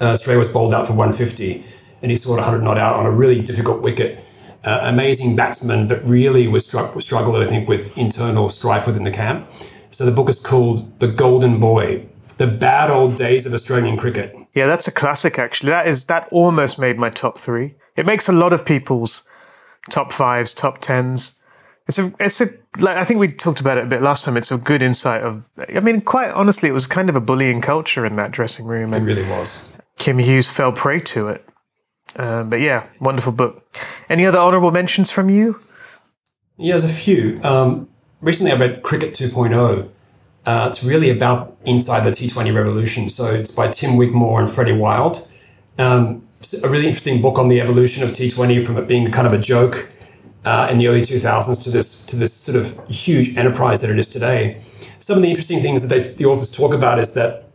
Uh, 0.00 0.12
Australia 0.12 0.38
was 0.38 0.48
bowled 0.48 0.72
out 0.72 0.86
for 0.86 0.94
150, 0.94 1.62
and 2.00 2.10
he 2.10 2.16
scored 2.16 2.38
100 2.38 2.64
not 2.64 2.78
out 2.78 2.96
on 2.96 3.04
a 3.04 3.10
really 3.10 3.42
difficult 3.42 3.82
wicket. 3.82 4.24
Uh, 4.64 4.80
amazing 4.82 5.34
batsman, 5.34 5.88
but 5.88 6.06
really 6.06 6.46
was, 6.46 6.70
stru- 6.70 7.02
struggled, 7.02 7.42
I 7.42 7.46
think, 7.46 7.66
with 7.66 7.96
internal 7.96 8.50
strife 8.50 8.86
within 8.86 9.04
the 9.04 9.10
camp. 9.10 9.48
So 9.90 10.04
the 10.04 10.12
book 10.12 10.28
is 10.28 10.38
called 10.38 11.00
The 11.00 11.08
Golden 11.08 11.58
Boy, 11.58 12.06
The 12.36 12.46
Bad 12.46 12.90
Old 12.90 13.16
Days 13.16 13.46
of 13.46 13.54
Australian 13.54 13.96
Cricket. 13.96 14.36
Yeah, 14.54 14.66
that's 14.66 14.86
a 14.88 14.92
classic 14.92 15.38
actually. 15.38 15.70
That 15.70 15.88
is 15.88 16.04
that 16.04 16.28
almost 16.30 16.78
made 16.78 16.98
my 16.98 17.10
top 17.10 17.38
3. 17.38 17.74
It 17.96 18.06
makes 18.06 18.28
a 18.28 18.32
lot 18.32 18.52
of 18.52 18.64
people's 18.64 19.24
top 19.90 20.12
5s, 20.12 20.54
top 20.54 20.82
10s. 20.82 21.32
It's 21.88 21.98
a, 21.98 22.12
it's 22.20 22.40
a, 22.40 22.48
like 22.78 22.96
I 22.96 23.04
think 23.04 23.18
we 23.18 23.28
talked 23.28 23.60
about 23.60 23.78
it 23.78 23.84
a 23.84 23.86
bit 23.86 24.02
last 24.02 24.24
time. 24.24 24.36
It's 24.36 24.50
a 24.50 24.58
good 24.58 24.82
insight 24.82 25.22
of, 25.22 25.48
I 25.74 25.80
mean, 25.80 26.00
quite 26.00 26.30
honestly, 26.30 26.68
it 26.68 26.72
was 26.72 26.86
kind 26.86 27.08
of 27.08 27.16
a 27.16 27.20
bullying 27.20 27.60
culture 27.60 28.06
in 28.06 28.16
that 28.16 28.30
dressing 28.30 28.66
room. 28.66 28.92
And 28.92 29.08
it 29.08 29.14
really 29.14 29.28
was. 29.28 29.72
Kim 29.96 30.18
Hughes 30.18 30.48
fell 30.48 30.72
prey 30.72 31.00
to 31.00 31.28
it. 31.28 31.46
Uh, 32.16 32.42
but 32.42 32.60
yeah, 32.60 32.86
wonderful 33.00 33.32
book. 33.32 33.64
Any 34.08 34.26
other 34.26 34.38
honorable 34.38 34.70
mentions 34.70 35.10
from 35.10 35.30
you? 35.30 35.60
Yeah, 36.56 36.72
there's 36.72 36.84
a 36.84 36.88
few. 36.88 37.38
Um, 37.42 37.88
recently, 38.20 38.52
I 38.52 38.56
read 38.56 38.82
Cricket 38.82 39.14
2.0. 39.14 39.88
Uh, 40.46 40.68
it's 40.70 40.82
really 40.82 41.10
about 41.10 41.56
inside 41.64 42.00
the 42.00 42.10
T20 42.10 42.54
revolution. 42.54 43.08
So 43.08 43.26
it's 43.26 43.50
by 43.50 43.68
Tim 43.68 43.96
Wigmore 43.96 44.40
and 44.40 44.50
Freddie 44.50 44.76
Wilde. 44.76 45.28
Um, 45.78 46.26
a 46.64 46.68
really 46.68 46.86
interesting 46.86 47.20
book 47.20 47.38
on 47.38 47.48
the 47.48 47.60
evolution 47.60 48.02
of 48.02 48.10
T20 48.10 48.64
from 48.64 48.78
it 48.78 48.88
being 48.88 49.10
kind 49.10 49.26
of 49.26 49.32
a 49.32 49.38
joke 49.38 49.90
uh, 50.44 50.68
in 50.70 50.78
the 50.78 50.88
early 50.88 51.02
2000s 51.02 51.62
to 51.64 51.70
this 51.70 52.04
to 52.06 52.16
this 52.16 52.32
sort 52.32 52.56
of 52.56 52.88
huge 52.88 53.36
enterprise 53.36 53.80
that 53.82 53.90
it 53.90 53.98
is 53.98 54.08
today. 54.08 54.62
Some 55.00 55.16
of 55.16 55.22
the 55.22 55.30
interesting 55.30 55.60
things 55.60 55.82
that 55.82 55.88
they, 55.88 56.12
the 56.14 56.24
authors 56.26 56.50
talk 56.50 56.72
about 56.72 56.98
is 56.98 57.14
that 57.14 57.50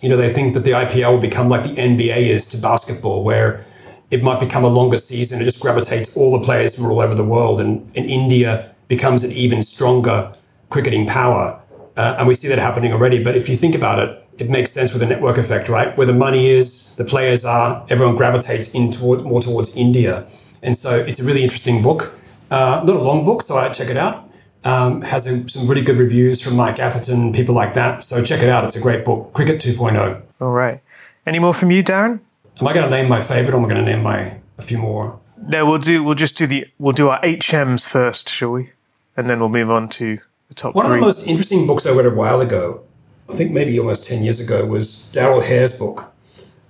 you 0.00 0.08
know 0.08 0.16
they 0.16 0.32
think 0.32 0.54
that 0.54 0.64
the 0.64 0.72
IPL 0.72 1.12
will 1.12 1.20
become 1.20 1.48
like 1.48 1.62
the 1.62 1.76
NBA 1.76 2.28
is 2.28 2.46
to 2.50 2.58
basketball, 2.58 3.24
where 3.24 3.64
it 4.10 4.22
might 4.22 4.40
become 4.40 4.64
a 4.64 4.68
longer 4.68 4.98
season. 4.98 5.40
It 5.40 5.44
just 5.44 5.60
gravitates 5.60 6.16
all 6.16 6.38
the 6.38 6.44
players 6.44 6.74
from 6.74 6.86
all 6.86 7.00
over 7.00 7.14
the 7.14 7.24
world, 7.24 7.60
and, 7.60 7.90
and 7.96 8.06
India 8.06 8.74
becomes 8.88 9.24
an 9.24 9.32
even 9.32 9.62
stronger 9.62 10.32
cricketing 10.70 11.06
power. 11.06 11.60
Uh, 11.96 12.16
and 12.18 12.28
we 12.28 12.34
see 12.34 12.48
that 12.48 12.58
happening 12.58 12.92
already. 12.92 13.22
But 13.22 13.36
if 13.36 13.48
you 13.48 13.56
think 13.56 13.74
about 13.74 13.98
it, 13.98 14.22
it 14.38 14.50
makes 14.50 14.70
sense 14.70 14.92
with 14.92 15.00
the 15.00 15.06
network 15.06 15.38
effect, 15.38 15.68
right? 15.68 15.96
Where 15.96 16.06
the 16.06 16.12
money 16.12 16.50
is, 16.50 16.94
the 16.96 17.04
players 17.04 17.44
are, 17.44 17.84
everyone 17.88 18.16
gravitates 18.16 18.68
in 18.70 18.92
toward, 18.92 19.22
more 19.22 19.40
towards 19.40 19.76
India. 19.76 20.26
And 20.62 20.76
so 20.76 20.96
it's 20.98 21.18
a 21.18 21.24
really 21.24 21.42
interesting 21.42 21.82
book. 21.82 22.12
Uh, 22.50 22.82
not 22.84 22.96
a 22.96 23.02
long 23.02 23.24
book, 23.24 23.42
so 23.42 23.56
I 23.56 23.70
check 23.70 23.88
it 23.88 23.96
out. 23.96 24.28
Um, 24.64 25.02
has 25.02 25.26
a, 25.26 25.48
some 25.48 25.66
really 25.68 25.82
good 25.82 25.96
reviews 25.96 26.40
from 26.40 26.56
Mike 26.56 26.78
Atherton, 26.78 27.32
people 27.32 27.54
like 27.54 27.74
that. 27.74 28.02
So 28.02 28.22
check 28.22 28.42
it 28.42 28.48
out. 28.48 28.64
It's 28.64 28.76
a 28.76 28.80
great 28.80 29.04
book, 29.04 29.32
Cricket 29.32 29.60
2.0. 29.60 30.22
All 30.40 30.50
right. 30.50 30.82
Any 31.24 31.38
more 31.38 31.54
from 31.54 31.70
you, 31.70 31.82
Darren? 31.82 32.20
Am 32.60 32.66
I 32.66 32.72
going 32.72 32.88
to 32.88 32.90
name 32.90 33.08
my 33.08 33.20
favorite, 33.20 33.54
or 33.54 33.58
am 33.58 33.64
I 33.64 33.68
going 33.68 33.84
to 33.84 33.90
name 33.92 34.02
my 34.02 34.38
a 34.58 34.62
few 34.62 34.78
more? 34.78 35.20
No, 35.46 35.66
we'll 35.66 35.78
do. 35.78 36.02
We'll 36.02 36.14
just 36.14 36.36
do 36.36 36.46
the. 36.46 36.66
We'll 36.78 36.92
do 36.92 37.08
our 37.08 37.20
HMs 37.22 37.86
first, 37.86 38.28
shall 38.28 38.50
we? 38.50 38.70
And 39.16 39.28
then 39.28 39.40
we'll 39.40 39.48
move 39.48 39.70
on 39.70 39.88
to 39.90 40.18
the 40.48 40.54
top. 40.54 40.74
One 40.74 40.86
three. 40.86 40.94
of 40.94 41.00
the 41.00 41.06
most 41.06 41.26
interesting 41.26 41.66
books 41.66 41.86
I 41.86 41.92
read 41.92 42.06
a 42.06 42.10
while 42.10 42.40
ago, 42.40 42.82
I 43.28 43.34
think 43.34 43.52
maybe 43.52 43.78
almost 43.78 44.04
ten 44.04 44.22
years 44.22 44.40
ago, 44.40 44.64
was 44.64 45.10
Darrell 45.12 45.40
Hair's 45.40 45.78
book. 45.78 46.12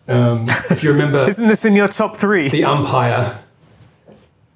Um, 0.08 0.46
if 0.70 0.82
you 0.82 0.90
remember, 0.92 1.18
isn't 1.28 1.48
this 1.48 1.64
in 1.64 1.74
your 1.74 1.88
top 1.88 2.16
three? 2.16 2.48
The 2.48 2.64
Umpire 2.64 3.38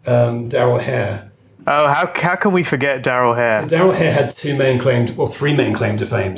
um, 0.07 0.49
Darrell 0.49 0.79
Hair. 0.79 1.31
Oh, 1.67 1.89
how, 1.89 2.11
how 2.15 2.37
can 2.37 2.53
we 2.53 2.63
forget 2.63 3.03
Darrell 3.03 3.35
Hair? 3.35 3.63
So 3.63 3.69
Darrell 3.69 3.93
Hair 3.93 4.13
had 4.13 4.31
two 4.31 4.57
main 4.57 4.79
claims, 4.79 5.13
well, 5.13 5.27
three 5.27 5.55
main 5.55 5.73
claim 5.75 5.99
to 5.99 6.07
fame. 6.07 6.37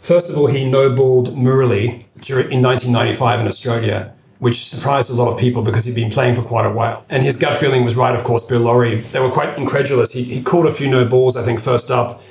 First 0.00 0.30
of 0.30 0.38
all, 0.38 0.46
he 0.46 0.68
no-balled 0.68 1.36
Murali 1.36 2.04
in 2.28 2.62
1995 2.62 3.40
in 3.40 3.48
Australia, 3.48 4.14
which 4.38 4.68
surprised 4.68 5.10
a 5.10 5.14
lot 5.14 5.32
of 5.32 5.38
people 5.38 5.62
because 5.62 5.84
he'd 5.84 5.94
been 5.94 6.10
playing 6.10 6.34
for 6.34 6.42
quite 6.42 6.66
a 6.66 6.70
while. 6.70 7.04
And 7.08 7.22
his 7.22 7.36
gut 7.36 7.58
feeling 7.58 7.84
was 7.84 7.96
right, 7.96 8.14
of 8.14 8.24
course, 8.24 8.46
Bill 8.46 8.60
Lawry. 8.60 8.96
They 8.96 9.20
were 9.20 9.30
quite 9.30 9.56
incredulous. 9.58 10.12
He, 10.12 10.22
he 10.22 10.42
called 10.42 10.66
a 10.66 10.72
few 10.72 10.88
no 10.88 11.04
balls, 11.04 11.36
I 11.36 11.44
think, 11.44 11.60
first 11.60 11.90
up. 11.90 12.22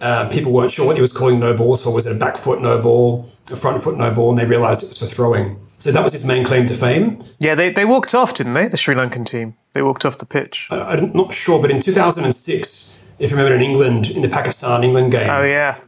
Uh, 0.00 0.28
people 0.28 0.52
weren't 0.52 0.72
sure 0.72 0.86
what 0.86 0.96
he 0.96 1.02
was 1.02 1.12
calling 1.12 1.38
no 1.38 1.54
balls 1.56 1.82
for. 1.82 1.90
Was 1.90 2.06
it 2.06 2.16
a 2.16 2.18
back 2.18 2.38
foot 2.38 2.62
no 2.62 2.80
ball, 2.80 3.30
a 3.50 3.56
front 3.56 3.82
foot 3.82 3.98
no 3.98 4.12
ball? 4.12 4.30
And 4.30 4.38
they 4.38 4.46
realized 4.46 4.82
it 4.82 4.88
was 4.88 4.98
for 4.98 5.06
throwing. 5.06 5.60
So 5.78 5.92
that 5.92 6.04
was 6.04 6.12
his 6.12 6.24
main 6.24 6.44
claim 6.44 6.66
to 6.66 6.74
fame. 6.74 7.24
Yeah, 7.38 7.54
they, 7.54 7.72
they 7.72 7.84
walked 7.86 8.14
off, 8.14 8.34
didn't 8.34 8.54
they? 8.54 8.68
The 8.68 8.76
Sri 8.76 8.94
Lankan 8.94 9.26
team. 9.26 9.56
They 9.72 9.82
walked 9.82 10.04
off 10.04 10.18
the 10.18 10.26
pitch. 10.26 10.66
I, 10.70 10.96
am 10.96 11.12
not 11.12 11.32
sure, 11.32 11.60
but 11.60 11.70
in 11.70 11.80
2006, 11.80 13.04
if 13.18 13.30
you 13.30 13.36
remember 13.36 13.54
in 13.54 13.62
England, 13.62 14.10
in 14.10 14.22
the 14.22 14.28
Pakistan 14.28 14.84
England 14.84 15.12
game. 15.12 15.30
Oh, 15.30 15.42
yeah. 15.42 15.78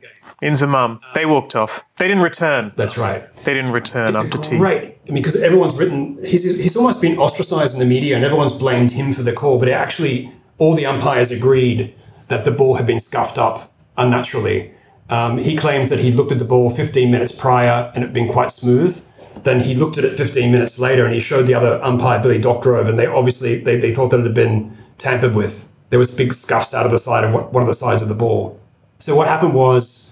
Inzamam. 0.43 1.01
They 1.15 1.25
walked 1.25 1.55
off. 1.55 1.83
They 1.99 2.09
didn't 2.09 2.23
return. 2.23 2.73
That's 2.77 2.99
right. 2.99 3.35
They 3.45 3.55
didn't 3.55 3.73
return 3.73 4.09
it's 4.09 4.17
after 4.17 4.39
tea. 4.39 4.59
Right. 4.59 4.99
I 5.09 5.13
mean, 5.13 5.23
because 5.23 5.37
everyone's 5.37 5.75
written, 5.77 6.23
he's, 6.25 6.43
he's 6.43 6.77
almost 6.77 7.01
been 7.01 7.17
ostracized 7.19 7.75
in 7.75 7.81
the 7.81 7.87
media 7.87 8.17
and 8.17 8.25
everyone's 8.25 8.53
blamed 8.53 8.93
him 8.93 9.13
for 9.13 9.23
the 9.23 9.33
call, 9.33 9.59
but 9.59 9.69
actually, 9.69 10.33
all 10.59 10.75
the 10.75 10.87
umpires 10.87 11.31
agreed 11.31 11.95
that 12.29 12.45
the 12.45 12.51
ball 12.51 12.75
had 12.75 12.87
been 12.87 13.01
scuffed 13.01 13.39
up 13.39 13.73
unnaturally. 13.97 14.75
Um, 15.11 15.39
he 15.39 15.57
claims 15.57 15.89
that 15.91 15.99
he 15.99 16.13
looked 16.13 16.33
at 16.33 16.39
the 16.39 16.45
ball 16.45 16.71
15 16.71 17.11
minutes 17.11 17.33
prior 17.33 17.93
and 17.95 18.03
it 18.03 18.09
had 18.09 18.15
been 18.15 18.29
quite 18.29 18.51
smooth 18.51 19.05
then 19.45 19.61
he 19.61 19.75
looked 19.75 19.99
at 19.99 20.05
it 20.05 20.17
15 20.17 20.53
minutes 20.53 20.79
later 20.79 21.05
and 21.05 21.15
he 21.15 21.21
showed 21.21 21.47
the 21.47 21.55
other 21.55 21.83
umpire, 21.83 22.21
Billy 22.21 22.41
Doctrove, 22.41 22.89
and 22.89 22.99
they 22.99 23.07
obviously 23.07 23.59
they, 23.59 23.77
they 23.77 23.95
thought 23.95 24.11
that 24.11 24.21
it 24.21 24.25
had 24.25 24.35
been 24.35 24.77
tampered 24.99 25.35
with. 25.35 25.69
There 25.91 25.99
was 25.99 26.15
big 26.15 26.33
scuffs 26.33 26.75
out 26.75 26.87
of 26.87 26.93
the 26.93 26.99
side 26.99 27.25
of 27.25 27.53
one 27.53 27.63
of 27.63 27.69
the 27.69 27.75
sides 27.75 28.03
of 28.03 28.09
the 28.09 28.15
ball. 28.15 28.61
So 28.99 29.17
what 29.17 29.29
happened 29.29 29.55
was 29.55 30.12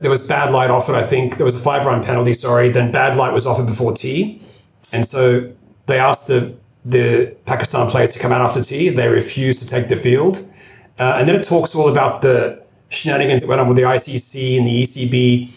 there 0.00 0.10
was 0.10 0.26
bad 0.26 0.52
light 0.52 0.70
offered, 0.70 0.94
I 0.94 1.06
think. 1.06 1.36
There 1.36 1.44
was 1.44 1.54
a 1.54 1.58
five 1.58 1.86
run 1.86 2.02
penalty, 2.04 2.34
sorry. 2.34 2.70
Then 2.70 2.92
bad 2.92 3.16
light 3.16 3.32
was 3.32 3.46
offered 3.46 3.66
before 3.66 3.92
tea. 3.92 4.40
And 4.92 5.06
so 5.06 5.52
they 5.86 5.98
asked 5.98 6.28
the, 6.28 6.56
the 6.84 7.34
Pakistan 7.46 7.90
players 7.90 8.10
to 8.10 8.18
come 8.18 8.32
out 8.32 8.40
after 8.40 8.62
tea. 8.62 8.88
They 8.90 9.08
refused 9.08 9.58
to 9.60 9.66
take 9.66 9.88
the 9.88 9.96
field. 9.96 10.48
Uh, 10.98 11.16
and 11.18 11.28
then 11.28 11.36
it 11.36 11.44
talks 11.44 11.74
all 11.74 11.88
about 11.88 12.22
the 12.22 12.62
shenanigans 12.90 13.42
that 13.42 13.48
went 13.48 13.60
on 13.60 13.68
with 13.68 13.76
the 13.76 13.82
ICC 13.82 14.58
and 14.58 14.66
the 14.66 14.82
ECB 14.82 15.50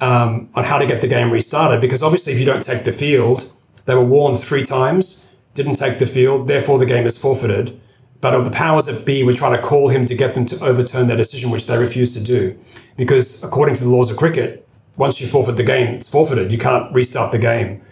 um, 0.00 0.48
on 0.54 0.64
how 0.64 0.78
to 0.78 0.86
get 0.86 1.00
the 1.00 1.08
game 1.08 1.30
restarted. 1.30 1.80
Because 1.80 2.02
obviously, 2.02 2.32
if 2.32 2.38
you 2.38 2.44
don't 2.44 2.62
take 2.62 2.84
the 2.84 2.92
field, 2.92 3.52
They 3.86 3.94
were 3.94 4.04
warned 4.04 4.38
three 4.38 4.64
times, 4.64 5.34
didn't 5.54 5.76
take 5.76 5.98
the 5.98 6.06
field, 6.06 6.48
therefore 6.48 6.78
the 6.78 6.86
game 6.86 7.06
is 7.06 7.18
forfeited. 7.18 7.78
But 8.24 8.42
the 8.42 8.50
powers 8.50 8.86
that 8.86 9.04
be 9.04 9.22
were 9.22 9.34
trying 9.34 9.54
to 9.54 9.60
call 9.60 9.90
him 9.90 10.06
to 10.06 10.14
get 10.14 10.34
them 10.34 10.46
to 10.46 10.58
overturn 10.64 11.08
their 11.08 11.16
decision, 11.18 11.50
which 11.50 11.66
they 11.66 11.76
refused 11.76 12.14
to 12.14 12.24
do. 12.24 12.58
Because 12.96 13.44
according 13.44 13.74
to 13.74 13.84
the 13.84 13.90
laws 13.90 14.10
of 14.10 14.16
cricket, 14.16 14.66
once 14.96 15.20
you 15.20 15.26
forfeit 15.26 15.58
the 15.58 15.62
game, 15.62 15.96
it's 15.96 16.08
forfeited. 16.08 16.50
You 16.50 16.56
can't 16.56 16.90
restart 16.90 17.32
the 17.32 17.38
game. 17.38 17.82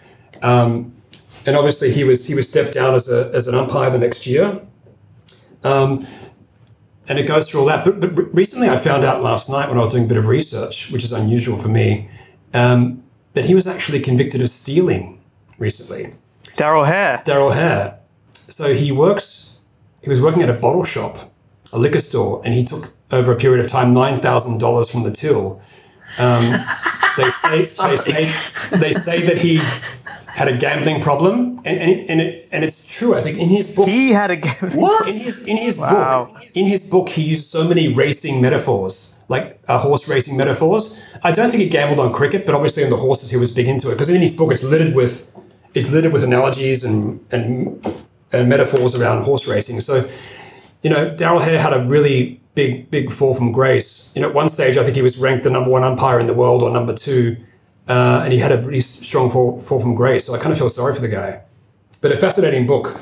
Um, 0.41 0.95
and 1.45 1.55
obviously, 1.55 1.91
he 1.91 2.03
was 2.03 2.25
he 2.25 2.33
was 2.33 2.49
stepped 2.49 2.73
down 2.73 2.95
as, 2.95 3.07
a, 3.11 3.29
as 3.31 3.47
an 3.47 3.53
umpire 3.53 3.91
the 3.91 3.99
next 3.99 4.25
year. 4.25 4.59
Um, 5.63 6.07
and 7.07 7.19
it 7.19 7.27
goes 7.27 7.47
through 7.47 7.59
all 7.59 7.65
that. 7.67 7.85
But, 7.85 7.99
but 7.99 8.33
recently, 8.33 8.69
I 8.69 8.77
found 8.77 9.03
out 9.05 9.21
last 9.21 9.51
night 9.51 9.69
when 9.69 9.77
I 9.77 9.81
was 9.81 9.91
doing 9.91 10.05
a 10.05 10.07
bit 10.07 10.17
of 10.17 10.25
research, 10.25 10.89
which 10.89 11.03
is 11.03 11.11
unusual 11.11 11.59
for 11.59 11.69
me, 11.69 12.09
um, 12.55 13.03
that 13.33 13.45
he 13.45 13.53
was 13.53 13.67
actually 13.67 13.99
convicted 13.99 14.41
of 14.41 14.49
stealing 14.49 15.21
recently. 15.59 16.13
Darrell 16.55 16.85
Hair. 16.85 17.21
Darrell 17.23 17.51
Hair. 17.51 17.99
So 18.47 18.73
he 18.73 18.91
works. 18.91 19.42
He 20.03 20.09
was 20.09 20.21
working 20.21 20.41
at 20.41 20.49
a 20.49 20.53
bottle 20.53 20.83
shop, 20.83 21.31
a 21.71 21.79
liquor 21.79 22.01
store, 22.01 22.41
and 22.45 22.53
he 22.53 22.63
took 22.63 22.93
over 23.11 23.31
a 23.31 23.35
period 23.35 23.63
of 23.63 23.71
time 23.71 23.93
nine 23.93 24.19
thousand 24.19 24.59
dollars 24.59 24.89
from 24.89 25.03
the 25.03 25.11
till. 25.11 25.61
Um, 26.19 26.51
they 27.17 27.29
say 27.31 27.57
they 27.59 27.97
say 27.97 28.31
they 28.77 28.93
say 28.93 29.25
that 29.27 29.37
he 29.37 29.59
had 30.27 30.47
a 30.47 30.57
gambling 30.57 31.01
problem, 31.01 31.57
and 31.63 31.79
and, 31.79 32.09
and, 32.09 32.21
it, 32.21 32.49
and 32.51 32.63
it's 32.65 32.87
true. 32.87 33.15
I 33.15 33.21
think 33.23 33.39
in 33.39 33.49
his 33.49 33.71
book, 33.71 33.87
He 33.87 34.11
had 34.11 34.29
a 34.31 34.35
game. 34.35 34.55
What? 34.73 35.07
in 35.07 35.13
his 35.13 35.47
in 35.47 35.57
his 35.57 35.77
Wow. 35.77 36.25
book, 36.33 36.43
in 36.53 36.65
his 36.65 36.89
book, 36.89 37.09
he 37.09 37.21
used 37.23 37.45
so 37.49 37.67
many 37.67 37.93
racing 37.93 38.41
metaphors, 38.41 39.19
like 39.29 39.59
uh, 39.69 39.77
horse 39.79 40.07
racing 40.09 40.35
metaphors. 40.37 40.99
I 41.23 41.31
don't 41.31 41.49
think 41.49 41.63
he 41.63 41.69
gambled 41.69 41.99
on 42.05 42.11
cricket, 42.13 42.45
but 42.45 42.55
obviously 42.55 42.83
on 42.83 42.89
the 42.89 42.97
horses, 42.97 43.29
he 43.31 43.37
was 43.37 43.51
big 43.51 43.67
into 43.67 43.89
it 43.89 43.93
because 43.93 44.09
in 44.09 44.21
his 44.21 44.35
book, 44.35 44.51
it's 44.51 44.63
littered 44.63 44.93
with 44.95 45.31
it's 45.73 45.89
littered 45.89 46.11
with 46.11 46.23
analogies 46.23 46.83
and 46.83 47.19
and, 47.31 47.79
and 48.33 48.49
metaphors 48.49 48.95
around 48.95 49.23
horse 49.23 49.47
racing. 49.47 49.79
So, 49.81 50.09
you 50.81 50.89
know, 50.89 51.15
Darrell 51.15 51.39
Hair 51.39 51.61
had 51.61 51.73
a 51.73 51.85
really 51.85 52.41
big 52.55 52.91
big 52.91 53.11
fall 53.11 53.33
from 53.33 53.51
grace. 53.51 54.11
You 54.15 54.21
know, 54.21 54.29
at 54.29 54.35
one 54.35 54.49
stage, 54.49 54.77
I 54.77 54.83
think 54.83 54.95
he 54.95 55.01
was 55.01 55.17
ranked 55.17 55.43
the 55.43 55.49
number 55.49 55.69
one 55.69 55.83
umpire 55.83 56.19
in 56.19 56.27
the 56.27 56.33
world 56.33 56.63
or 56.63 56.71
number 56.71 56.93
two, 56.93 57.37
uh, 57.87 58.21
and 58.23 58.33
he 58.33 58.39
had 58.39 58.51
a 58.51 58.61
really 58.61 58.81
strong 58.81 59.29
fall, 59.29 59.57
fall 59.57 59.79
from 59.79 59.95
grace. 59.95 60.25
So 60.25 60.33
I 60.33 60.39
kind 60.39 60.51
of 60.51 60.57
feel 60.57 60.69
sorry 60.69 60.93
for 60.93 61.01
the 61.01 61.07
guy. 61.07 61.41
But 62.01 62.11
a 62.11 62.17
fascinating 62.17 62.67
book. 62.67 62.99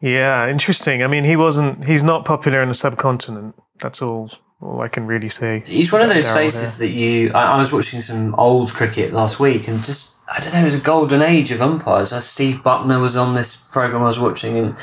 Yeah, 0.00 0.50
interesting. 0.50 1.02
I 1.02 1.06
mean, 1.06 1.24
he 1.24 1.36
wasn't. 1.36 1.84
He's 1.84 2.02
not 2.02 2.26
popular 2.26 2.62
in 2.62 2.68
the 2.68 2.74
subcontinent. 2.74 3.54
That's 3.80 4.02
all. 4.02 4.30
All 4.60 4.80
I 4.80 4.88
can 4.88 5.06
really 5.06 5.28
say. 5.28 5.62
He's 5.66 5.92
one 5.92 6.02
of 6.02 6.08
those 6.08 6.26
Daryl 6.26 6.34
faces 6.34 6.78
that 6.78 6.90
you. 6.90 7.30
I, 7.34 7.54
I 7.54 7.58
was 7.58 7.72
watching 7.72 8.00
some 8.00 8.34
old 8.36 8.72
cricket 8.72 9.12
last 9.12 9.40
week, 9.40 9.68
and 9.68 9.82
just 9.82 10.13
I 10.32 10.40
don't 10.40 10.52
know, 10.54 10.60
it 10.60 10.64
was 10.64 10.74
a 10.74 10.80
golden 10.80 11.22
age 11.22 11.50
of 11.50 11.60
umpires. 11.60 12.12
Uh, 12.12 12.20
Steve 12.20 12.56
Bucknor 12.62 13.00
was 13.00 13.16
on 13.16 13.34
this 13.34 13.56
program 13.56 14.02
I 14.02 14.06
was 14.06 14.18
watching, 14.18 14.56
and 14.58 14.76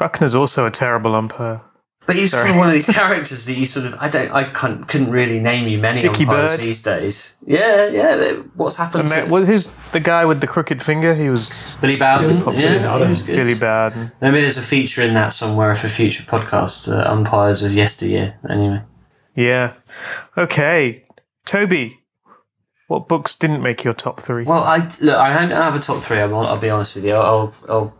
Bucknor's 0.00 0.34
also 0.34 0.66
a 0.66 0.70
terrible 0.70 1.14
umpire. 1.14 1.60
but 2.06 2.16
he 2.16 2.22
was 2.22 2.32
Sorry. 2.32 2.44
kind 2.44 2.56
of 2.56 2.58
one 2.58 2.68
of 2.68 2.74
these 2.74 2.86
characters 2.88 3.44
that 3.46 3.54
you 3.54 3.64
sort 3.64 3.86
of 3.86 3.94
I 4.00 4.08
don't 4.08 4.30
I 4.32 4.44
couldn't, 4.44 4.88
couldn't 4.88 5.10
really 5.10 5.38
name 5.38 5.68
you 5.68 5.78
many 5.78 6.00
Dickie 6.00 6.24
umpires 6.26 6.50
Bird. 6.50 6.60
these 6.60 6.82
days. 6.82 7.34
Yeah, 7.46 7.86
yeah. 7.86 8.34
What's 8.54 8.76
happened 8.76 9.10
And 9.12 9.26
to 9.26 9.30
well, 9.32 9.44
who's 9.44 9.68
the 9.92 10.00
guy 10.00 10.24
with 10.24 10.40
the 10.40 10.46
crooked 10.48 10.82
finger? 10.82 11.14
He 11.14 11.30
was 11.30 11.74
Billy 11.80 11.96
Bowden? 11.96 12.42
Billy- 12.44 12.56
yeah, 12.60 12.68
Billy 12.70 12.82
Bowden. 12.82 13.08
was 13.10 13.22
good. 13.22 13.36
Billy 13.36 13.54
Bowden. 13.54 14.12
Maybe 14.20 14.40
there's 14.40 14.56
a 14.58 14.62
feature 14.62 15.02
in 15.02 15.14
that 15.14 15.32
somewhere 15.32 15.74
for 15.76 15.88
future 15.88 16.24
podcasts. 16.24 16.90
Uh, 16.92 17.08
umpires 17.10 17.62
of 17.62 17.72
yesteryear. 17.72 18.34
Anyway. 18.50 18.82
Yeah. 19.36 19.74
Okay, 20.36 21.04
Toby. 21.46 22.00
What 22.92 23.08
books 23.08 23.34
didn't 23.34 23.62
make 23.62 23.84
your 23.84 23.94
top 23.94 24.20
three? 24.20 24.44
Well, 24.44 24.62
I 24.64 24.86
look. 25.00 25.16
I 25.16 25.32
don't 25.32 25.50
have 25.50 25.74
a 25.74 25.78
top 25.80 26.02
three. 26.02 26.18
I'll, 26.18 26.36
I'll 26.36 26.58
be 26.58 26.68
honest 26.68 26.94
with 26.94 27.06
you. 27.06 27.14
I'll, 27.14 27.54
I'll, 27.66 27.94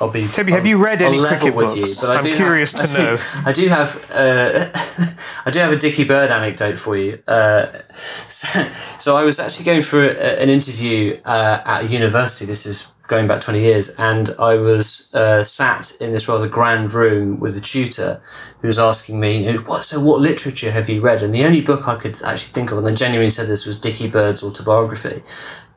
I'll 0.00 0.08
be. 0.08 0.28
Toby, 0.28 0.52
have 0.52 0.60
I'll- 0.60 0.66
you 0.68 0.76
read 0.78 1.02
any 1.02 1.18
cricket 1.18 1.52
with 1.52 1.74
books? 1.74 1.96
You, 1.96 1.96
but 2.00 2.10
I 2.10 2.18
I'm 2.18 2.22
do 2.22 2.28
have- 2.28 2.36
curious 2.38 2.72
to 2.74 2.86
know. 2.92 3.18
I 3.44 3.50
do 3.52 3.66
have. 3.68 4.08
Uh, 4.08 4.68
I 5.46 5.50
do 5.50 5.58
have 5.58 5.72
a 5.72 5.76
Dickie 5.76 6.04
Bird 6.04 6.30
anecdote 6.30 6.78
for 6.78 6.96
you. 6.96 7.20
Uh, 7.26 7.66
so, 8.28 8.68
so 9.00 9.16
I 9.16 9.24
was 9.24 9.40
actually 9.40 9.64
going 9.64 9.82
for 9.82 10.00
a, 10.00 10.40
an 10.40 10.48
interview 10.48 11.16
uh, 11.24 11.62
at 11.64 11.82
a 11.82 11.86
university. 11.88 12.44
This 12.46 12.66
is 12.66 12.86
going 13.08 13.26
back 13.26 13.42
20 13.42 13.60
years, 13.60 13.88
and 13.90 14.34
I 14.38 14.54
was 14.54 15.12
uh, 15.14 15.42
sat 15.42 15.92
in 16.00 16.12
this 16.12 16.28
rather 16.28 16.48
grand 16.48 16.92
room 16.92 17.38
with 17.38 17.56
a 17.56 17.60
tutor 17.60 18.20
who 18.60 18.68
was 18.68 18.78
asking 18.78 19.20
me, 19.20 19.56
what, 19.58 19.84
so 19.84 20.00
what 20.00 20.20
literature 20.20 20.70
have 20.70 20.88
you 20.88 21.00
read? 21.00 21.22
And 21.22 21.34
the 21.34 21.44
only 21.44 21.60
book 21.60 21.86
I 21.86 21.96
could 21.96 22.20
actually 22.22 22.52
think 22.52 22.72
of, 22.72 22.78
and 22.78 22.86
I 22.86 22.94
genuinely 22.94 23.30
said 23.30 23.46
this 23.46 23.66
was 23.66 23.78
Dickie 23.78 24.08
Bird's 24.08 24.42
autobiography. 24.42 25.22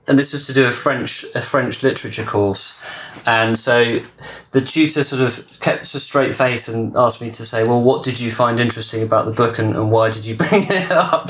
And 0.10 0.20
this 0.20 0.34
was 0.34 0.48
to 0.48 0.54
do 0.54 0.66
a 0.66 0.72
French 0.72 1.24
a 1.36 1.42
French 1.42 1.84
literature 1.84 2.26
course, 2.26 2.78
and 3.26 3.58
so 3.58 4.02
the 4.52 4.60
tutor 4.60 5.04
sort 5.04 5.22
of 5.22 5.48
kept 5.60 5.94
a 5.94 6.00
straight 6.00 6.34
face 6.34 6.68
and 6.68 6.98
asked 6.98 7.22
me 7.22 7.30
to 7.30 7.46
say, 7.46 7.64
"Well, 7.64 7.82
what 7.82 8.04
did 8.04 8.20
you 8.20 8.32
find 8.32 8.60
interesting 8.60 9.04
about 9.04 9.26
the 9.26 9.32
book, 9.32 9.60
and, 9.60 9.76
and 9.76 9.92
why 9.92 10.10
did 10.10 10.26
you 10.26 10.36
bring 10.44 10.64
it 10.64 10.92
up?" 10.92 11.30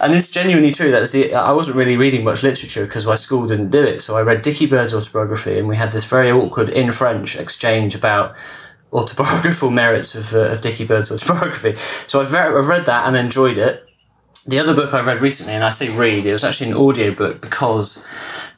And 0.00 0.14
it's 0.14 0.28
genuinely 0.28 0.70
true. 0.70 0.90
That's 0.90 1.10
the 1.10 1.34
I 1.34 1.52
wasn't 1.52 1.76
really 1.76 1.96
reading 1.96 2.22
much 2.22 2.42
literature 2.42 2.84
because 2.84 3.06
my 3.06 3.14
school 3.14 3.46
didn't 3.46 3.70
do 3.70 3.82
it. 3.82 4.02
So 4.02 4.16
I 4.16 4.22
read 4.22 4.42
Dickie 4.42 4.66
Bird's 4.66 4.92
autobiography, 4.92 5.58
and 5.58 5.66
we 5.66 5.76
had 5.76 5.92
this 5.92 6.04
very 6.04 6.30
awkward 6.30 6.68
in 6.68 6.92
French 6.92 7.36
exchange 7.36 7.94
about 7.94 8.36
autobiographical 8.92 9.70
merits 9.70 10.14
of, 10.14 10.34
uh, 10.34 10.40
of 10.40 10.60
Dickie 10.60 10.84
Bird's 10.84 11.10
autobiography. 11.10 11.76
So 12.06 12.20
I 12.20 12.24
very, 12.24 12.54
I 12.54 12.66
read 12.66 12.86
that 12.86 13.06
and 13.06 13.16
enjoyed 13.16 13.58
it. 13.58 13.89
The 14.46 14.58
other 14.58 14.74
book 14.74 14.92
I 14.94 15.00
read 15.02 15.20
recently, 15.20 15.52
and 15.52 15.62
I 15.62 15.70
say 15.70 15.90
read, 15.90 16.24
it 16.26 16.32
was 16.32 16.44
actually 16.44 16.70
an 16.70 16.76
audio 16.76 17.12
book 17.14 17.40
because 17.40 18.02